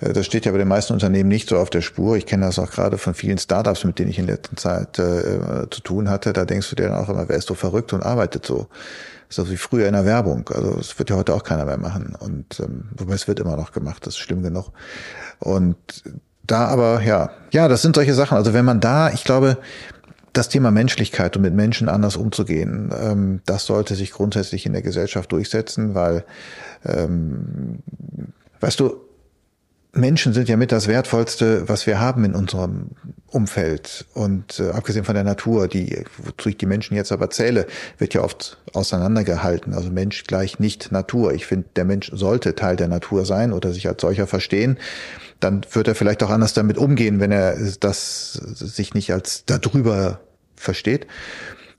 äh, 0.00 0.12
das 0.12 0.24
steht 0.24 0.46
ja 0.46 0.52
bei 0.52 0.58
den 0.58 0.68
meisten 0.68 0.94
Unternehmen 0.94 1.28
nicht 1.28 1.48
so 1.48 1.58
auf 1.58 1.68
der 1.68 1.82
Spur. 1.82 2.16
Ich 2.16 2.26
kenne 2.26 2.46
das 2.46 2.58
auch 2.58 2.70
gerade 2.70 2.96
von 2.96 3.14
vielen 3.14 3.38
Startups, 3.38 3.84
mit 3.84 3.98
denen 3.98 4.10
ich 4.10 4.18
in 4.18 4.26
letzter 4.26 4.56
Zeit 4.56 4.98
äh, 4.98 5.68
zu 5.70 5.80
tun 5.82 6.08
hatte. 6.08 6.32
Da 6.32 6.44
denkst 6.46 6.70
du 6.70 6.76
dir 6.76 6.88
dann 6.88 6.98
auch 6.98 7.10
immer, 7.10 7.28
wer 7.28 7.36
ist 7.36 7.48
so 7.48 7.54
verrückt 7.54 7.92
und 7.92 8.02
arbeitet 8.02 8.46
so. 8.46 8.68
Das 9.28 9.38
ist 9.38 9.46
so 9.46 9.50
wie 9.50 9.56
früher 9.56 9.86
in 9.86 9.92
der 9.92 10.06
Werbung. 10.06 10.48
Also 10.48 10.76
das 10.76 10.98
wird 10.98 11.10
ja 11.10 11.16
heute 11.16 11.34
auch 11.34 11.44
keiner 11.44 11.66
mehr 11.66 11.78
machen. 11.78 12.16
Und 12.18 12.60
ähm, 12.60 12.88
wobei 12.96 13.14
es 13.14 13.28
wird 13.28 13.38
immer 13.38 13.56
noch 13.56 13.72
gemacht, 13.72 14.06
das 14.06 14.14
ist 14.14 14.20
schlimm 14.20 14.42
genug. 14.42 14.70
Und 15.40 15.76
da 16.46 16.66
aber, 16.66 17.02
ja, 17.02 17.30
ja, 17.52 17.68
das 17.68 17.82
sind 17.82 17.96
solche 17.96 18.14
Sachen. 18.14 18.36
Also 18.36 18.54
wenn 18.54 18.64
man 18.64 18.80
da, 18.80 19.10
ich 19.10 19.24
glaube, 19.24 19.58
das 20.34 20.48
Thema 20.48 20.70
Menschlichkeit 20.70 21.36
und 21.36 21.42
mit 21.42 21.54
Menschen 21.54 21.88
anders 21.88 22.16
umzugehen, 22.16 22.92
ähm, 22.98 23.40
das 23.46 23.66
sollte 23.66 23.94
sich 23.94 24.12
grundsätzlich 24.12 24.66
in 24.66 24.72
der 24.72 24.82
Gesellschaft 24.82 25.32
durchsetzen, 25.32 25.94
weil, 25.94 26.24
ähm, 26.84 27.78
weißt 28.60 28.80
du, 28.80 29.03
Menschen 29.94 30.32
sind 30.32 30.48
ja 30.48 30.56
mit 30.56 30.72
das 30.72 30.88
Wertvollste, 30.88 31.68
was 31.68 31.86
wir 31.86 32.00
haben 32.00 32.24
in 32.24 32.34
unserem 32.34 32.90
Umfeld. 33.28 34.06
Und 34.14 34.60
äh, 34.60 34.70
abgesehen 34.70 35.04
von 35.04 35.14
der 35.14 35.24
Natur, 35.24 35.68
die, 35.68 36.04
wozu 36.18 36.48
ich 36.48 36.56
die 36.56 36.66
Menschen 36.66 36.94
jetzt 36.96 37.12
aber 37.12 37.30
zähle, 37.30 37.66
wird 37.98 38.14
ja 38.14 38.22
oft 38.22 38.58
auseinandergehalten. 38.72 39.72
Also 39.74 39.90
Mensch 39.90 40.24
gleich 40.24 40.58
nicht 40.58 40.92
Natur. 40.92 41.32
Ich 41.32 41.46
finde, 41.46 41.68
der 41.76 41.84
Mensch 41.84 42.10
sollte 42.12 42.54
Teil 42.54 42.76
der 42.76 42.88
Natur 42.88 43.24
sein 43.24 43.52
oder 43.52 43.72
sich 43.72 43.88
als 43.88 44.00
solcher 44.00 44.26
verstehen 44.26 44.78
dann 45.40 45.60
wird 45.72 45.88
er 45.88 45.94
vielleicht 45.94 46.22
auch 46.22 46.30
anders 46.30 46.54
damit 46.54 46.78
umgehen, 46.78 47.20
wenn 47.20 47.30
er 47.30 47.54
das 47.78 48.32
sich 48.32 48.94
nicht 48.94 49.12
als 49.12 49.44
darüber 49.44 50.20
versteht. 50.56 51.06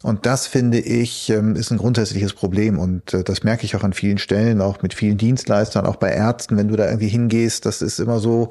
Und 0.05 0.27
das 0.27 0.45
finde 0.45 0.77
ich 0.77 1.31
ähm, 1.31 1.55
ist 1.55 1.71
ein 1.71 1.79
grundsätzliches 1.79 2.33
Problem 2.33 2.77
und 2.77 3.11
äh, 3.15 3.23
das 3.23 3.41
merke 3.41 3.65
ich 3.65 3.75
auch 3.75 3.83
an 3.83 3.91
vielen 3.91 4.19
Stellen, 4.19 4.61
auch 4.61 4.83
mit 4.83 4.93
vielen 4.93 5.17
Dienstleistern, 5.17 5.87
auch 5.87 5.95
bei 5.95 6.11
Ärzten, 6.11 6.57
wenn 6.57 6.67
du 6.67 6.75
da 6.75 6.85
irgendwie 6.85 7.07
hingehst, 7.07 7.65
das 7.65 7.81
ist 7.81 7.97
immer 7.97 8.19
so, 8.19 8.49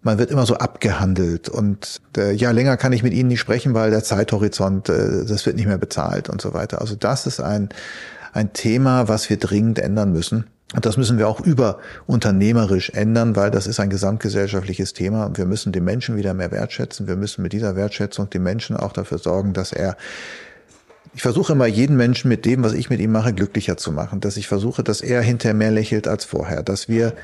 man 0.00 0.16
wird 0.16 0.30
immer 0.30 0.46
so 0.46 0.54
abgehandelt 0.54 1.50
und 1.50 2.00
äh, 2.16 2.32
ja, 2.32 2.52
länger 2.52 2.78
kann 2.78 2.94
ich 2.94 3.02
mit 3.02 3.12
ihnen 3.12 3.28
nicht 3.28 3.38
sprechen, 3.38 3.74
weil 3.74 3.90
der 3.90 4.02
Zeithorizont, 4.02 4.88
äh, 4.88 5.26
das 5.26 5.44
wird 5.44 5.56
nicht 5.56 5.66
mehr 5.66 5.76
bezahlt 5.76 6.30
und 6.30 6.40
so 6.40 6.54
weiter. 6.54 6.80
Also 6.80 6.96
das 6.96 7.26
ist 7.26 7.40
ein, 7.40 7.68
ein 8.32 8.54
Thema, 8.54 9.08
was 9.08 9.28
wir 9.28 9.36
dringend 9.36 9.78
ändern 9.78 10.10
müssen. 10.10 10.46
Und 10.74 10.86
das 10.86 10.96
müssen 10.96 11.18
wir 11.18 11.28
auch 11.28 11.40
überunternehmerisch 11.40 12.90
ändern, 12.90 13.36
weil 13.36 13.50
das 13.50 13.66
ist 13.66 13.78
ein 13.80 13.90
gesamtgesellschaftliches 13.90 14.94
Thema. 14.94 15.24
Und 15.26 15.36
wir 15.36 15.46
müssen 15.46 15.72
den 15.72 15.84
Menschen 15.84 16.16
wieder 16.16 16.32
mehr 16.34 16.50
wertschätzen. 16.50 17.08
Wir 17.08 17.16
müssen 17.16 17.42
mit 17.42 17.54
dieser 17.54 17.76
Wertschätzung 17.76 18.28
den 18.28 18.42
Menschen 18.42 18.76
auch 18.76 18.92
dafür 18.92 19.18
sorgen, 19.18 19.54
dass 19.54 19.72
er 19.72 19.96
ich 21.14 21.22
versuche 21.22 21.52
immer 21.52 21.66
jeden 21.66 21.96
Menschen 21.96 22.28
mit 22.28 22.44
dem, 22.44 22.62
was 22.62 22.72
ich 22.72 22.90
mit 22.90 23.00
ihm 23.00 23.12
mache, 23.12 23.32
glücklicher 23.32 23.76
zu 23.76 23.92
machen. 23.92 24.20
Dass 24.20 24.36
ich 24.36 24.48
versuche, 24.48 24.82
dass 24.82 25.00
er 25.00 25.22
hinterher 25.22 25.54
mehr 25.54 25.70
lächelt 25.70 26.06
als 26.08 26.24
vorher. 26.24 26.62
Dass 26.62 26.88
wir 26.88 27.14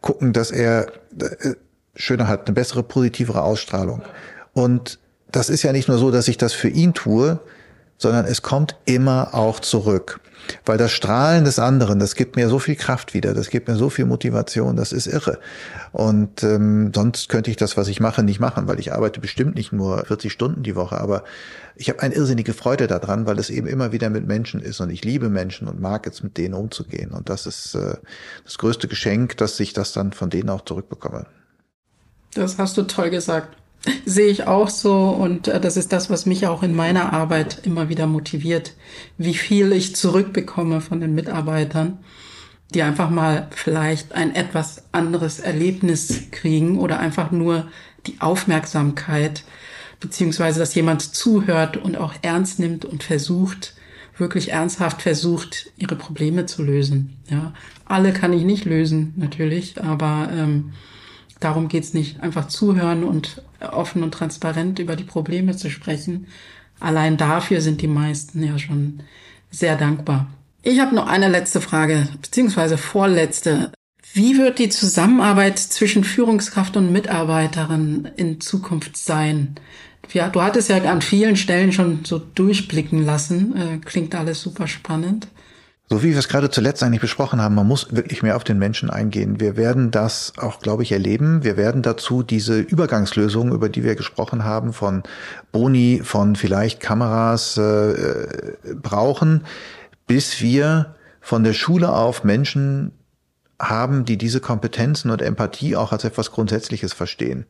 gucken, 0.00 0.32
dass 0.32 0.50
er 0.50 0.92
äh, 1.20 1.54
schöner 1.96 2.28
hat, 2.28 2.46
eine 2.46 2.54
bessere, 2.54 2.82
positivere 2.82 3.42
Ausstrahlung. 3.42 4.02
Und 4.52 4.98
das 5.30 5.48
ist 5.48 5.62
ja 5.62 5.72
nicht 5.72 5.88
nur 5.88 5.98
so, 5.98 6.10
dass 6.10 6.28
ich 6.28 6.36
das 6.36 6.52
für 6.52 6.68
ihn 6.68 6.94
tue, 6.94 7.40
sondern 7.98 8.26
es 8.26 8.42
kommt 8.42 8.76
immer 8.84 9.34
auch 9.34 9.60
zurück. 9.60 10.20
Weil 10.64 10.78
das 10.78 10.92
Strahlen 10.92 11.44
des 11.44 11.58
anderen, 11.58 11.98
das 11.98 12.14
gibt 12.14 12.36
mir 12.36 12.48
so 12.48 12.58
viel 12.58 12.76
Kraft 12.76 13.14
wieder, 13.14 13.32
das 13.32 13.48
gibt 13.48 13.68
mir 13.68 13.76
so 13.76 13.88
viel 13.88 14.04
Motivation, 14.04 14.76
das 14.76 14.92
ist 14.92 15.06
irre. 15.06 15.38
Und 15.92 16.42
ähm, 16.42 16.92
sonst 16.94 17.28
könnte 17.28 17.50
ich 17.50 17.56
das, 17.56 17.76
was 17.76 17.88
ich 17.88 18.00
mache, 18.00 18.22
nicht 18.22 18.40
machen, 18.40 18.66
weil 18.66 18.78
ich 18.78 18.92
arbeite 18.92 19.20
bestimmt 19.20 19.54
nicht 19.54 19.72
nur 19.72 20.04
40 20.04 20.30
Stunden 20.30 20.62
die 20.62 20.76
Woche, 20.76 21.00
aber 21.00 21.24
ich 21.76 21.88
habe 21.88 22.00
eine 22.00 22.14
irrsinnige 22.14 22.52
Freude 22.52 22.86
daran, 22.86 23.26
weil 23.26 23.38
es 23.38 23.50
eben 23.50 23.66
immer 23.66 23.92
wieder 23.92 24.10
mit 24.10 24.26
Menschen 24.26 24.60
ist 24.60 24.80
und 24.80 24.90
ich 24.90 25.04
liebe 25.04 25.28
Menschen 25.28 25.66
und 25.66 25.80
mag 25.80 26.06
jetzt 26.06 26.22
mit 26.22 26.36
denen 26.36 26.54
umzugehen. 26.54 27.10
Und 27.10 27.28
das 27.28 27.46
ist 27.46 27.74
äh, 27.74 27.96
das 28.44 28.58
größte 28.58 28.86
Geschenk, 28.86 29.36
dass 29.38 29.58
ich 29.60 29.72
das 29.72 29.92
dann 29.92 30.12
von 30.12 30.30
denen 30.30 30.50
auch 30.50 30.64
zurückbekomme. 30.64 31.26
Das 32.34 32.58
hast 32.58 32.76
du 32.76 32.82
toll 32.82 33.10
gesagt. 33.10 33.56
Sehe 34.06 34.28
ich 34.28 34.46
auch 34.46 34.70
so 34.70 35.08
und 35.10 35.48
äh, 35.48 35.60
das 35.60 35.76
ist 35.76 35.92
das, 35.92 36.08
was 36.08 36.26
mich 36.26 36.46
auch 36.46 36.62
in 36.62 36.74
meiner 36.74 37.12
Arbeit 37.12 37.60
immer 37.64 37.88
wieder 37.88 38.06
motiviert, 38.06 38.74
wie 39.18 39.34
viel 39.34 39.72
ich 39.72 39.94
zurückbekomme 39.94 40.80
von 40.80 41.00
den 41.00 41.14
Mitarbeitern, 41.14 41.98
die 42.72 42.82
einfach 42.82 43.10
mal 43.10 43.48
vielleicht 43.50 44.12
ein 44.12 44.34
etwas 44.34 44.84
anderes 44.92 45.38
Erlebnis 45.38 46.30
kriegen 46.30 46.78
oder 46.78 46.98
einfach 46.98 47.30
nur 47.30 47.68
die 48.06 48.20
Aufmerksamkeit, 48.20 49.44
beziehungsweise 50.00 50.60
dass 50.60 50.74
jemand 50.74 51.02
zuhört 51.02 51.76
und 51.76 51.96
auch 51.96 52.14
ernst 52.22 52.58
nimmt 52.58 52.84
und 52.84 53.02
versucht, 53.02 53.74
wirklich 54.16 54.52
ernsthaft 54.52 55.02
versucht, 55.02 55.72
ihre 55.76 55.96
Probleme 55.96 56.46
zu 56.46 56.62
lösen. 56.62 57.16
Ja, 57.28 57.52
alle 57.84 58.12
kann 58.12 58.32
ich 58.32 58.44
nicht 58.44 58.64
lösen, 58.64 59.12
natürlich, 59.16 59.82
aber 59.82 60.30
ähm, 60.32 60.72
darum 61.40 61.68
geht's 61.68 61.94
nicht. 61.94 62.20
Einfach 62.20 62.48
zuhören 62.48 63.04
und 63.04 63.42
offen 63.60 64.02
und 64.02 64.12
transparent 64.12 64.78
über 64.78 64.96
die 64.96 65.04
Probleme 65.04 65.56
zu 65.56 65.70
sprechen. 65.70 66.26
Allein 66.80 67.16
dafür 67.16 67.60
sind 67.60 67.82
die 67.82 67.88
meisten 67.88 68.42
ja 68.42 68.58
schon 68.58 69.00
sehr 69.50 69.76
dankbar. 69.76 70.26
Ich 70.62 70.80
habe 70.80 70.94
noch 70.94 71.06
eine 71.06 71.28
letzte 71.28 71.60
Frage, 71.60 72.08
beziehungsweise 72.20 72.78
vorletzte. 72.78 73.70
Wie 74.12 74.38
wird 74.38 74.58
die 74.58 74.68
Zusammenarbeit 74.68 75.58
zwischen 75.58 76.04
Führungskraft 76.04 76.76
und 76.76 76.92
Mitarbeiterin 76.92 78.08
in 78.16 78.40
Zukunft 78.40 78.96
sein? 78.96 79.56
Ja, 80.12 80.28
du 80.28 80.42
hattest 80.42 80.68
ja 80.68 80.76
an 80.84 81.02
vielen 81.02 81.36
Stellen 81.36 81.72
schon 81.72 82.04
so 82.04 82.18
durchblicken 82.18 83.04
lassen. 83.04 83.56
Äh, 83.56 83.78
klingt 83.78 84.14
alles 84.14 84.40
super 84.40 84.68
spannend. 84.68 85.28
So 85.90 86.02
wie 86.02 86.12
wir 86.12 86.18
es 86.18 86.28
gerade 86.28 86.50
zuletzt 86.50 86.82
eigentlich 86.82 87.02
besprochen 87.02 87.42
haben, 87.42 87.54
man 87.54 87.66
muss 87.66 87.94
wirklich 87.94 88.22
mehr 88.22 88.36
auf 88.36 88.44
den 88.44 88.58
Menschen 88.58 88.88
eingehen. 88.88 89.38
Wir 89.38 89.56
werden 89.58 89.90
das 89.90 90.32
auch, 90.38 90.60
glaube 90.60 90.82
ich, 90.82 90.92
erleben. 90.92 91.44
Wir 91.44 91.58
werden 91.58 91.82
dazu 91.82 92.22
diese 92.22 92.58
Übergangslösungen, 92.58 93.52
über 93.52 93.68
die 93.68 93.84
wir 93.84 93.94
gesprochen 93.94 94.44
haben, 94.44 94.72
von 94.72 95.02
Boni, 95.52 96.00
von 96.02 96.36
vielleicht 96.36 96.80
Kameras 96.80 97.58
äh, 97.58 98.26
brauchen, 98.74 99.44
bis 100.06 100.40
wir 100.40 100.94
von 101.20 101.44
der 101.44 101.52
Schule 101.52 101.92
auf 101.92 102.24
Menschen 102.24 102.92
haben, 103.60 104.06
die 104.06 104.16
diese 104.16 104.40
Kompetenzen 104.40 105.10
und 105.10 105.20
Empathie 105.20 105.76
auch 105.76 105.92
als 105.92 106.04
etwas 106.04 106.32
Grundsätzliches 106.32 106.94
verstehen. 106.94 107.44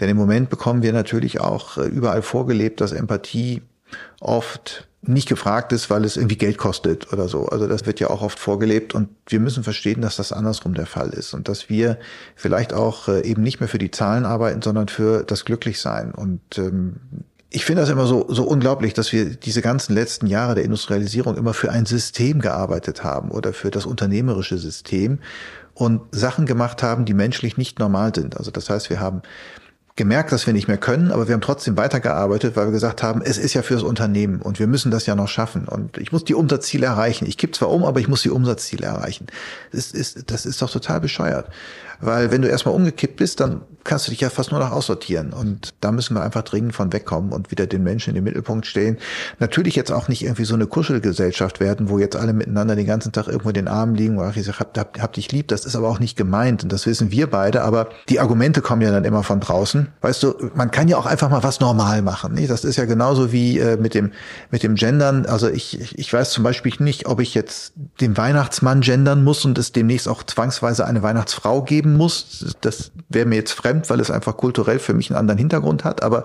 Denn 0.00 0.08
im 0.08 0.16
Moment 0.16 0.50
bekommen 0.50 0.82
wir 0.82 0.92
natürlich 0.92 1.40
auch 1.40 1.78
äh, 1.78 1.82
überall 1.82 2.22
vorgelebt, 2.22 2.80
dass 2.80 2.90
Empathie 2.90 3.62
oft 4.20 4.88
nicht 5.06 5.28
gefragt 5.28 5.72
ist, 5.72 5.90
weil 5.90 6.04
es 6.04 6.16
irgendwie 6.16 6.36
Geld 6.36 6.58
kostet 6.58 7.12
oder 7.12 7.28
so. 7.28 7.46
Also 7.46 7.66
das 7.66 7.86
wird 7.86 8.00
ja 8.00 8.10
auch 8.10 8.22
oft 8.22 8.38
vorgelebt 8.38 8.94
und 8.94 9.08
wir 9.26 9.40
müssen 9.40 9.64
verstehen, 9.64 10.00
dass 10.00 10.16
das 10.16 10.32
andersrum 10.32 10.74
der 10.74 10.86
Fall 10.86 11.10
ist 11.10 11.34
und 11.34 11.48
dass 11.48 11.68
wir 11.68 11.98
vielleicht 12.36 12.72
auch 12.72 13.08
äh, 13.08 13.20
eben 13.22 13.42
nicht 13.42 13.60
mehr 13.60 13.68
für 13.68 13.78
die 13.78 13.90
Zahlen 13.90 14.24
arbeiten, 14.24 14.62
sondern 14.62 14.88
für 14.88 15.24
das 15.24 15.44
Glücklichsein. 15.44 16.12
Und 16.12 16.40
ähm, 16.58 16.96
ich 17.50 17.64
finde 17.64 17.82
das 17.82 17.90
immer 17.90 18.06
so, 18.06 18.26
so 18.28 18.44
unglaublich, 18.44 18.94
dass 18.94 19.12
wir 19.12 19.26
diese 19.26 19.62
ganzen 19.62 19.94
letzten 19.94 20.26
Jahre 20.26 20.56
der 20.56 20.64
Industrialisierung 20.64 21.36
immer 21.36 21.54
für 21.54 21.70
ein 21.70 21.86
System 21.86 22.40
gearbeitet 22.40 23.04
haben 23.04 23.30
oder 23.30 23.52
für 23.52 23.70
das 23.70 23.86
unternehmerische 23.86 24.58
System 24.58 25.20
und 25.74 26.00
Sachen 26.12 26.46
gemacht 26.46 26.82
haben, 26.82 27.04
die 27.04 27.14
menschlich 27.14 27.56
nicht 27.56 27.78
normal 27.78 28.14
sind. 28.14 28.36
Also 28.36 28.50
das 28.50 28.70
heißt, 28.70 28.90
wir 28.90 29.00
haben 29.00 29.22
gemerkt, 29.96 30.32
dass 30.32 30.46
wir 30.46 30.52
nicht 30.52 30.66
mehr 30.66 30.76
können, 30.76 31.12
aber 31.12 31.28
wir 31.28 31.34
haben 31.34 31.40
trotzdem 31.40 31.76
weitergearbeitet, 31.76 32.56
weil 32.56 32.66
wir 32.66 32.72
gesagt 32.72 33.02
haben, 33.02 33.22
es 33.22 33.38
ist 33.38 33.54
ja 33.54 33.62
fürs 33.62 33.84
Unternehmen 33.84 34.42
und 34.42 34.58
wir 34.58 34.66
müssen 34.66 34.90
das 34.90 35.06
ja 35.06 35.14
noch 35.14 35.28
schaffen 35.28 35.68
und 35.68 35.98
ich 35.98 36.10
muss 36.10 36.24
die 36.24 36.34
Umsatzziele 36.34 36.86
erreichen. 36.86 37.26
Ich 37.26 37.38
kipp 37.38 37.54
zwar 37.54 37.70
um, 37.70 37.84
aber 37.84 38.00
ich 38.00 38.08
muss 38.08 38.22
die 38.22 38.30
Umsatzziele 38.30 38.86
erreichen. 38.86 39.26
Das 39.70 39.92
ist, 39.92 40.30
das 40.32 40.46
ist 40.46 40.60
doch 40.60 40.70
total 40.70 41.00
bescheuert. 41.00 41.48
Weil 42.00 42.32
wenn 42.32 42.42
du 42.42 42.48
erstmal 42.48 42.74
umgekippt 42.74 43.16
bist, 43.16 43.38
dann 43.38 43.60
kannst 43.84 44.06
du 44.06 44.10
dich 44.10 44.20
ja 44.20 44.30
fast 44.30 44.50
nur 44.50 44.60
noch 44.60 44.72
aussortieren. 44.72 45.32
Und 45.32 45.74
da 45.80 45.92
müssen 45.92 46.14
wir 46.14 46.22
einfach 46.22 46.42
dringend 46.42 46.74
von 46.74 46.92
wegkommen 46.92 47.32
und 47.32 47.50
wieder 47.50 47.66
den 47.66 47.82
Menschen 47.82 48.10
in 48.10 48.14
den 48.16 48.24
Mittelpunkt 48.24 48.66
stellen. 48.66 48.98
Natürlich 49.38 49.76
jetzt 49.76 49.92
auch 49.92 50.08
nicht 50.08 50.22
irgendwie 50.22 50.44
so 50.44 50.54
eine 50.54 50.66
Kuschelgesellschaft 50.66 51.60
werden, 51.60 51.88
wo 51.88 51.98
jetzt 51.98 52.16
alle 52.16 52.32
miteinander 52.32 52.76
den 52.76 52.86
ganzen 52.86 53.12
Tag 53.12 53.28
irgendwo 53.28 53.50
in 53.50 53.54
den 53.54 53.68
Armen 53.68 53.94
liegen, 53.94 54.16
wo 54.16 54.26
ich 54.28 54.44
sage, 54.44 54.58
hab, 54.58 54.76
hab, 54.76 55.00
hab 55.00 55.12
dich 55.12 55.30
lieb. 55.32 55.48
Das 55.48 55.64
ist 55.66 55.76
aber 55.76 55.88
auch 55.88 56.00
nicht 56.00 56.16
gemeint 56.16 56.62
und 56.62 56.72
das 56.72 56.86
wissen 56.86 57.10
wir 57.10 57.28
beide. 57.28 57.62
Aber 57.62 57.88
die 58.08 58.20
Argumente 58.20 58.62
kommen 58.62 58.82
ja 58.82 58.90
dann 58.90 59.04
immer 59.04 59.22
von 59.22 59.40
draußen. 59.40 59.88
Weißt 60.00 60.22
du, 60.22 60.34
man 60.54 60.70
kann 60.70 60.88
ja 60.88 60.96
auch 60.96 61.06
einfach 61.06 61.28
mal 61.28 61.42
was 61.42 61.60
normal 61.60 62.02
machen. 62.02 62.34
Nicht? 62.34 62.50
Das 62.50 62.64
ist 62.64 62.76
ja 62.76 62.86
genauso 62.86 63.32
wie 63.32 63.58
äh, 63.58 63.76
mit 63.76 63.94
dem 63.94 64.12
mit 64.50 64.62
dem 64.62 64.74
Gendern. 64.76 65.26
Also 65.26 65.48
ich 65.48 65.98
ich 65.98 66.12
weiß 66.12 66.30
zum 66.30 66.42
Beispiel 66.42 66.72
nicht, 66.78 67.06
ob 67.06 67.20
ich 67.20 67.34
jetzt 67.34 67.74
den 68.00 68.16
Weihnachtsmann 68.16 68.80
gendern 68.80 69.24
muss 69.24 69.44
und 69.44 69.58
es 69.58 69.72
demnächst 69.72 70.08
auch 70.08 70.22
zwangsweise 70.22 70.86
eine 70.86 71.02
Weihnachtsfrau 71.02 71.62
geben 71.62 71.96
muss. 71.96 72.54
Das 72.60 72.92
wäre 73.08 73.26
mir 73.26 73.36
jetzt 73.36 73.52
fremd, 73.52 73.73
weil 73.86 74.00
es 74.00 74.10
einfach 74.10 74.36
kulturell 74.36 74.78
für 74.78 74.94
mich 74.94 75.10
einen 75.10 75.18
anderen 75.18 75.38
Hintergrund 75.38 75.84
hat. 75.84 76.02
Aber 76.02 76.24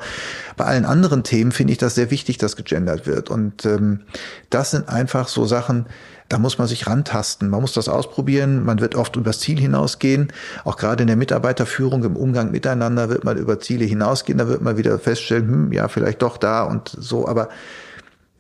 bei 0.58 0.66
allen 0.66 0.86
anderen 0.86 1.24
Themen 1.24 1.52
finde 1.52 1.74
ich 1.74 1.80
das 1.80 1.95
sehr 1.95 2.12
wichtig, 2.12 2.38
dass 2.38 2.56
gegendert 2.56 3.08
wird. 3.08 3.30
Und 3.30 3.66
ähm, 3.66 4.02
das 4.50 4.72
sind 4.72 4.89
einfach 4.89 5.28
so 5.28 5.45
Sachen, 5.45 5.86
da 6.30 6.38
muss 6.38 6.60
man 6.60 6.68
sich 6.68 6.86
rantasten. 6.86 7.50
Man 7.50 7.62
muss 7.62 7.74
das 7.74 7.89
ausprobieren. 7.89 8.64
Man 8.64 8.80
wird 8.80 8.93
oft 8.93 9.16
übers 9.16 9.39
Ziel 9.39 9.60
hinausgehen. 9.60 10.32
Auch 10.64 10.78
gerade 10.78 11.02
in 11.02 11.08
der 11.08 11.16
Mitarbeiterführung, 11.16 12.04
im 12.04 12.16
Umgang 12.16 12.52
miteinander 12.52 13.10
wird 13.10 13.24
man 13.24 13.38
über 13.38 13.60
Ziele 13.60 13.86
hinausgehen. 13.86 14.38
Da 14.38 14.47
wird 14.47 14.62
man 14.62 14.78
wieder 14.78 15.00
feststellen, 15.00 15.47
hm, 15.47 15.74
ja, 15.74 15.88
vielleicht 15.88 16.22
doch 16.22 16.38
da 16.38 16.64
und 16.64 16.89
so. 16.95 17.28
Aber 17.28 17.50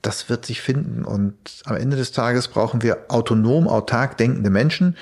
das 0.03 0.29
wird 0.29 0.45
sich 0.45 0.61
finden. 0.61 1.03
Und 1.03 1.35
am 1.65 1.75
Ende 1.75 1.97
des 1.97 2.11
Tages 2.11 2.47
brauchen 2.47 2.83
wir 2.83 2.97
autonom, 3.09 3.67
autark 3.67 4.17
denkende 4.17 4.51
Menschen, 4.51 4.95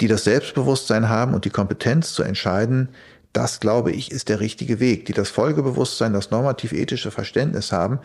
die 0.00 0.08
das 0.08 0.24
Selbstbewusstsein 0.24 1.08
haben 1.08 1.34
und 1.34 1.44
die 1.44 1.50
Kompetenz 1.50 2.12
zu 2.12 2.24
entscheiden, 2.24 2.88
das 3.32 3.60
glaube 3.60 3.92
ich 3.92 4.10
ist 4.10 4.28
der 4.28 4.40
richtige 4.40 4.80
Weg, 4.80 5.06
die 5.06 5.12
das 5.12 5.30
Folgebewusstsein, 5.30 6.12
das 6.12 6.30
normativ-ethische 6.30 7.10
Verständnis 7.10 7.72
haben. 7.72 7.98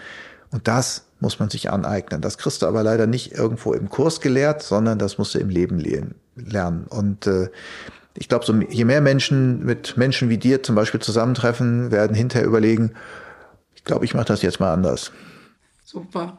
Und 0.51 0.67
das 0.67 1.05
muss 1.19 1.39
man 1.39 1.49
sich 1.49 1.69
aneignen. 1.69 2.21
Das 2.21 2.37
kriegst 2.37 2.61
du 2.61 2.67
aber 2.67 2.83
leider 2.83 3.07
nicht 3.07 3.33
irgendwo 3.33 3.73
im 3.73 3.89
Kurs 3.89 4.21
gelehrt, 4.21 4.63
sondern 4.63 4.97
das 4.97 5.17
musst 5.17 5.35
du 5.35 5.39
im 5.39 5.49
Leben 5.49 5.79
lernen. 6.35 6.85
Und 6.87 7.27
äh, 7.27 7.49
ich 8.15 8.29
glaube, 8.29 8.45
so, 8.45 8.53
je 8.53 8.85
mehr 8.85 9.01
Menschen 9.01 9.65
mit 9.65 9.97
Menschen 9.97 10.29
wie 10.29 10.37
dir 10.37 10.63
zum 10.63 10.75
Beispiel 10.75 11.01
zusammentreffen, 11.01 11.91
werden 11.91 12.15
hinterher 12.15 12.47
überlegen, 12.47 12.93
ich 13.75 13.83
glaube, 13.83 14.05
ich 14.05 14.13
mache 14.13 14.25
das 14.25 14.41
jetzt 14.41 14.59
mal 14.59 14.73
anders. 14.73 15.11
Super. 15.83 16.37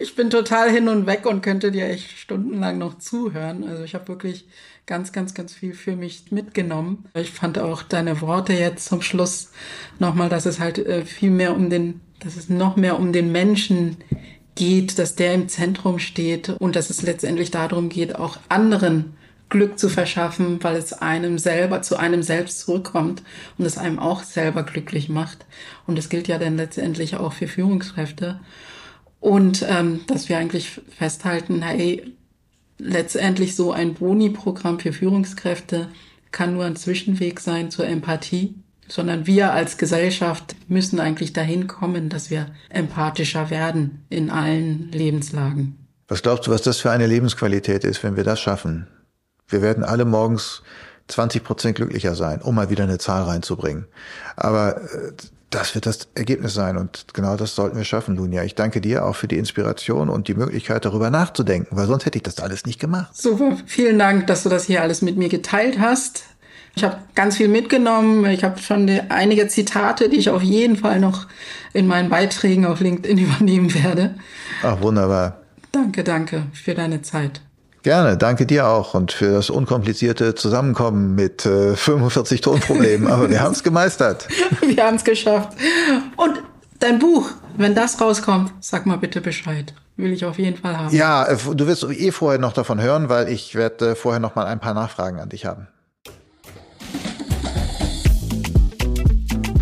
Ich 0.00 0.14
bin 0.14 0.30
total 0.30 0.70
hin 0.70 0.88
und 0.88 1.06
weg 1.06 1.26
und 1.26 1.42
könnte 1.42 1.72
dir 1.72 1.86
echt 1.86 2.10
stundenlang 2.18 2.78
noch 2.78 2.98
zuhören. 2.98 3.64
Also 3.64 3.82
ich 3.82 3.94
habe 3.94 4.08
wirklich 4.08 4.46
ganz, 4.86 5.12
ganz, 5.12 5.34
ganz 5.34 5.54
viel 5.54 5.74
für 5.74 5.96
mich 5.96 6.30
mitgenommen. 6.30 7.04
Ich 7.14 7.32
fand 7.32 7.58
auch 7.58 7.82
deine 7.82 8.20
Worte 8.20 8.52
jetzt 8.52 8.88
zum 8.88 9.02
Schluss 9.02 9.50
nochmal, 9.98 10.28
dass 10.28 10.46
es 10.46 10.60
halt 10.60 10.78
äh, 10.78 11.04
viel 11.04 11.30
mehr 11.30 11.54
um 11.54 11.68
den, 11.68 12.00
dass 12.20 12.36
es 12.36 12.48
noch 12.48 12.76
mehr 12.76 12.98
um 12.98 13.12
den 13.12 13.32
Menschen 13.32 13.96
geht, 14.54 14.98
dass 14.98 15.14
der 15.14 15.34
im 15.34 15.48
Zentrum 15.48 15.98
steht 15.98 16.50
und 16.50 16.76
dass 16.76 16.90
es 16.90 17.02
letztendlich 17.02 17.50
darum 17.50 17.88
geht, 17.88 18.16
auch 18.16 18.38
anderen 18.48 19.16
Glück 19.48 19.78
zu 19.78 19.88
verschaffen, 19.88 20.62
weil 20.62 20.76
es 20.76 20.92
einem 20.92 21.38
selber, 21.38 21.82
zu 21.82 21.96
einem 21.96 22.22
selbst 22.22 22.60
zurückkommt 22.60 23.22
und 23.56 23.64
es 23.64 23.78
einem 23.78 23.98
auch 23.98 24.22
selber 24.22 24.62
glücklich 24.62 25.08
macht. 25.08 25.46
Und 25.86 25.96
das 25.96 26.08
gilt 26.08 26.28
ja 26.28 26.38
dann 26.38 26.56
letztendlich 26.56 27.16
auch 27.16 27.32
für 27.32 27.48
Führungskräfte. 27.48 28.40
Und 29.20 29.64
ähm, 29.68 30.00
dass 30.06 30.28
wir 30.28 30.38
eigentlich 30.38 30.80
festhalten, 30.96 31.62
hey, 31.62 32.14
letztendlich 32.78 33.56
so 33.56 33.72
ein 33.72 33.94
Boni-Programm 33.94 34.78
für 34.78 34.92
Führungskräfte 34.92 35.88
kann 36.30 36.54
nur 36.54 36.64
ein 36.64 36.76
Zwischenweg 36.76 37.40
sein 37.40 37.70
zur 37.70 37.86
Empathie, 37.86 38.54
sondern 38.86 39.26
wir 39.26 39.52
als 39.52 39.76
Gesellschaft 39.76 40.54
müssen 40.68 41.00
eigentlich 41.00 41.32
dahin 41.32 41.66
kommen, 41.66 42.08
dass 42.08 42.30
wir 42.30 42.46
empathischer 42.68 43.50
werden 43.50 44.04
in 44.08 44.30
allen 44.30 44.90
Lebenslagen. 44.92 45.76
Was 46.06 46.22
glaubst 46.22 46.46
du, 46.46 46.50
was 46.50 46.62
das 46.62 46.78
für 46.78 46.90
eine 46.90 47.06
Lebensqualität 47.06 47.84
ist, 47.84 48.02
wenn 48.02 48.16
wir 48.16 48.24
das 48.24 48.40
schaffen? 48.40 48.86
Wir 49.46 49.62
werden 49.62 49.84
alle 49.84 50.04
morgens 50.04 50.62
20 51.08 51.42
Prozent 51.42 51.76
glücklicher 51.76 52.14
sein, 52.14 52.40
um 52.40 52.54
mal 52.54 52.70
wieder 52.70 52.84
eine 52.84 52.98
Zahl 52.98 53.24
reinzubringen. 53.24 53.86
Aber 54.36 54.80
äh, 54.82 55.12
das 55.50 55.74
wird 55.74 55.86
das 55.86 56.08
Ergebnis 56.14 56.54
sein 56.54 56.76
und 56.76 57.06
genau 57.14 57.36
das 57.36 57.54
sollten 57.54 57.76
wir 57.76 57.84
schaffen, 57.84 58.16
Lunia. 58.16 58.44
Ich 58.44 58.54
danke 58.54 58.80
dir 58.80 59.06
auch 59.06 59.16
für 59.16 59.28
die 59.28 59.38
Inspiration 59.38 60.08
und 60.10 60.28
die 60.28 60.34
Möglichkeit, 60.34 60.84
darüber 60.84 61.10
nachzudenken, 61.10 61.76
weil 61.76 61.86
sonst 61.86 62.04
hätte 62.04 62.18
ich 62.18 62.22
das 62.22 62.38
alles 62.38 62.66
nicht 62.66 62.78
gemacht. 62.78 63.16
Super, 63.16 63.56
vielen 63.66 63.98
Dank, 63.98 64.26
dass 64.26 64.42
du 64.42 64.50
das 64.50 64.64
hier 64.64 64.82
alles 64.82 65.00
mit 65.00 65.16
mir 65.16 65.28
geteilt 65.28 65.78
hast. 65.78 66.24
Ich 66.76 66.84
habe 66.84 66.98
ganz 67.14 67.36
viel 67.38 67.48
mitgenommen. 67.48 68.24
Ich 68.26 68.44
habe 68.44 68.58
schon 68.60 68.88
einige 69.08 69.48
Zitate, 69.48 70.08
die 70.08 70.16
ich 70.16 70.30
auf 70.30 70.42
jeden 70.42 70.76
Fall 70.76 71.00
noch 71.00 71.26
in 71.72 71.86
meinen 71.86 72.08
Beiträgen 72.08 72.66
auf 72.66 72.80
LinkedIn 72.80 73.18
übernehmen 73.26 73.74
werde. 73.74 74.14
Ach, 74.62 74.80
wunderbar. 74.80 75.40
Danke, 75.72 76.04
danke 76.04 76.46
für 76.52 76.74
deine 76.74 77.02
Zeit. 77.02 77.40
Gerne, 77.88 78.18
danke 78.18 78.44
dir 78.44 78.66
auch 78.66 78.92
und 78.92 79.12
für 79.12 79.32
das 79.32 79.48
unkomplizierte 79.48 80.34
Zusammenkommen 80.34 81.14
mit 81.14 81.46
äh, 81.46 81.74
45 81.74 82.42
Tonproblemen. 82.42 83.10
Aber 83.10 83.30
wir 83.30 83.40
haben 83.40 83.52
es 83.52 83.62
gemeistert. 83.62 84.28
wir 84.60 84.84
haben 84.84 84.96
es 84.96 85.04
geschafft. 85.04 85.56
Und 86.18 86.42
dein 86.80 86.98
Buch, 86.98 87.30
wenn 87.56 87.74
das 87.74 87.98
rauskommt, 87.98 88.52
sag 88.60 88.84
mal 88.84 88.98
bitte 88.98 89.22
Bescheid. 89.22 89.72
Will 89.96 90.12
ich 90.12 90.26
auf 90.26 90.38
jeden 90.38 90.58
Fall 90.58 90.76
haben. 90.76 90.94
Ja, 90.94 91.24
äh, 91.28 91.38
du 91.54 91.66
wirst 91.66 91.82
eh 91.84 92.10
vorher 92.12 92.38
noch 92.38 92.52
davon 92.52 92.78
hören, 92.78 93.08
weil 93.08 93.30
ich 93.30 93.54
werde 93.54 93.92
äh, 93.92 93.94
vorher 93.94 94.20
noch 94.20 94.34
mal 94.34 94.44
ein 94.44 94.60
paar 94.60 94.74
Nachfragen 94.74 95.18
an 95.18 95.30
dich 95.30 95.46
haben. 95.46 95.66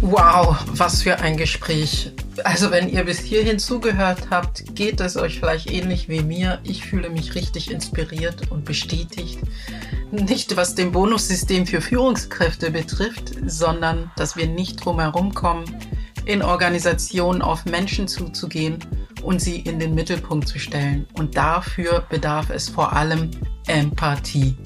Wow, 0.00 0.56
was 0.72 1.02
für 1.02 1.20
ein 1.20 1.36
Gespräch. 1.36 2.10
Also 2.44 2.70
wenn 2.70 2.88
ihr 2.88 3.04
bis 3.04 3.18
hierhin 3.20 3.58
zugehört 3.58 4.28
habt, 4.30 4.74
geht 4.74 5.00
es 5.00 5.16
euch 5.16 5.38
vielleicht 5.38 5.70
ähnlich 5.70 6.08
wie 6.08 6.22
mir. 6.22 6.60
Ich 6.64 6.84
fühle 6.84 7.10
mich 7.10 7.34
richtig 7.34 7.70
inspiriert 7.70 8.50
und 8.50 8.64
bestätigt. 8.64 9.38
Nicht 10.10 10.56
was 10.56 10.74
dem 10.74 10.92
Bonussystem 10.92 11.66
für 11.66 11.80
Führungskräfte 11.80 12.70
betrifft, 12.70 13.32
sondern 13.46 14.10
dass 14.16 14.36
wir 14.36 14.46
nicht 14.46 14.84
drum 14.84 15.00
herum 15.00 15.34
kommen, 15.34 15.64
in 16.24 16.42
Organisationen 16.42 17.42
auf 17.42 17.64
Menschen 17.64 18.08
zuzugehen 18.08 18.78
und 19.22 19.40
sie 19.40 19.60
in 19.60 19.78
den 19.78 19.94
Mittelpunkt 19.94 20.48
zu 20.48 20.58
stellen. 20.58 21.06
Und 21.14 21.36
dafür 21.36 22.04
bedarf 22.08 22.50
es 22.50 22.68
vor 22.68 22.92
allem 22.92 23.30
Empathie. 23.66 24.56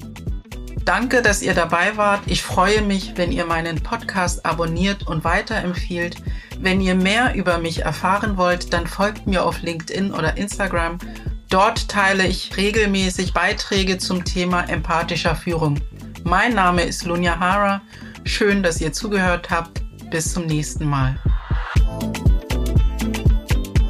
Danke, 0.85 1.21
dass 1.21 1.41
ihr 1.41 1.53
dabei 1.53 1.95
wart. 1.95 2.21
Ich 2.25 2.41
freue 2.41 2.81
mich, 2.81 3.13
wenn 3.15 3.31
ihr 3.31 3.45
meinen 3.45 3.81
Podcast 3.81 4.45
abonniert 4.45 5.07
und 5.07 5.23
weiterempfiehlt. 5.23 6.17
Wenn 6.59 6.81
ihr 6.81 6.95
mehr 6.95 7.35
über 7.35 7.59
mich 7.59 7.83
erfahren 7.83 8.35
wollt, 8.37 8.73
dann 8.73 8.87
folgt 8.87 9.27
mir 9.27 9.45
auf 9.45 9.61
LinkedIn 9.61 10.11
oder 10.11 10.37
Instagram. 10.37 10.97
Dort 11.49 11.87
teile 11.89 12.25
ich 12.25 12.55
regelmäßig 12.57 13.33
Beiträge 13.33 13.97
zum 13.97 14.23
Thema 14.23 14.61
empathischer 14.69 15.35
Führung. 15.35 15.79
Mein 16.23 16.55
Name 16.55 16.83
ist 16.83 17.05
Lunja 17.05 17.39
Hara. 17.39 17.81
Schön, 18.23 18.63
dass 18.63 18.81
ihr 18.81 18.93
zugehört 18.93 19.49
habt. 19.49 19.81
Bis 20.09 20.33
zum 20.33 20.45
nächsten 20.45 20.85
Mal. 20.85 21.17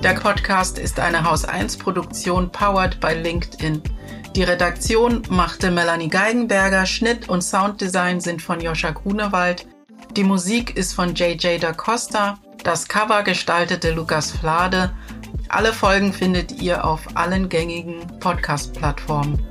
Der 0.04 0.14
Podcast 0.14 0.80
ist 0.80 1.00
eine 1.00 1.24
Haus 1.24 1.46
1 1.46 1.78
Produktion 1.78 2.52
powered 2.52 3.00
by 3.00 3.14
LinkedIn. 3.14 3.82
Die 4.36 4.44
Redaktion 4.44 5.24
machte 5.30 5.72
Melanie 5.72 6.08
Geigenberger, 6.08 6.86
Schnitt 6.86 7.28
und 7.28 7.42
Sounddesign 7.42 8.22
sind 8.22 8.42
von 8.42 8.62
Joscha 8.62 8.92
Grunewald. 8.92 9.68
Die 10.16 10.24
Musik 10.24 10.78
ist 10.78 10.94
von 10.94 11.16
JJ 11.16 11.58
da 11.60 11.74
Costa, 11.74 12.40
das 12.64 12.88
Cover 12.88 13.24
gestaltete 13.24 13.92
Lukas 13.92 14.32
Flade. 14.32 14.94
Alle 15.50 15.74
Folgen 15.74 16.14
findet 16.14 16.62
ihr 16.62 16.86
auf 16.86 17.02
allen 17.16 17.50
gängigen 17.50 18.08
Podcast-Plattformen. 18.22 19.46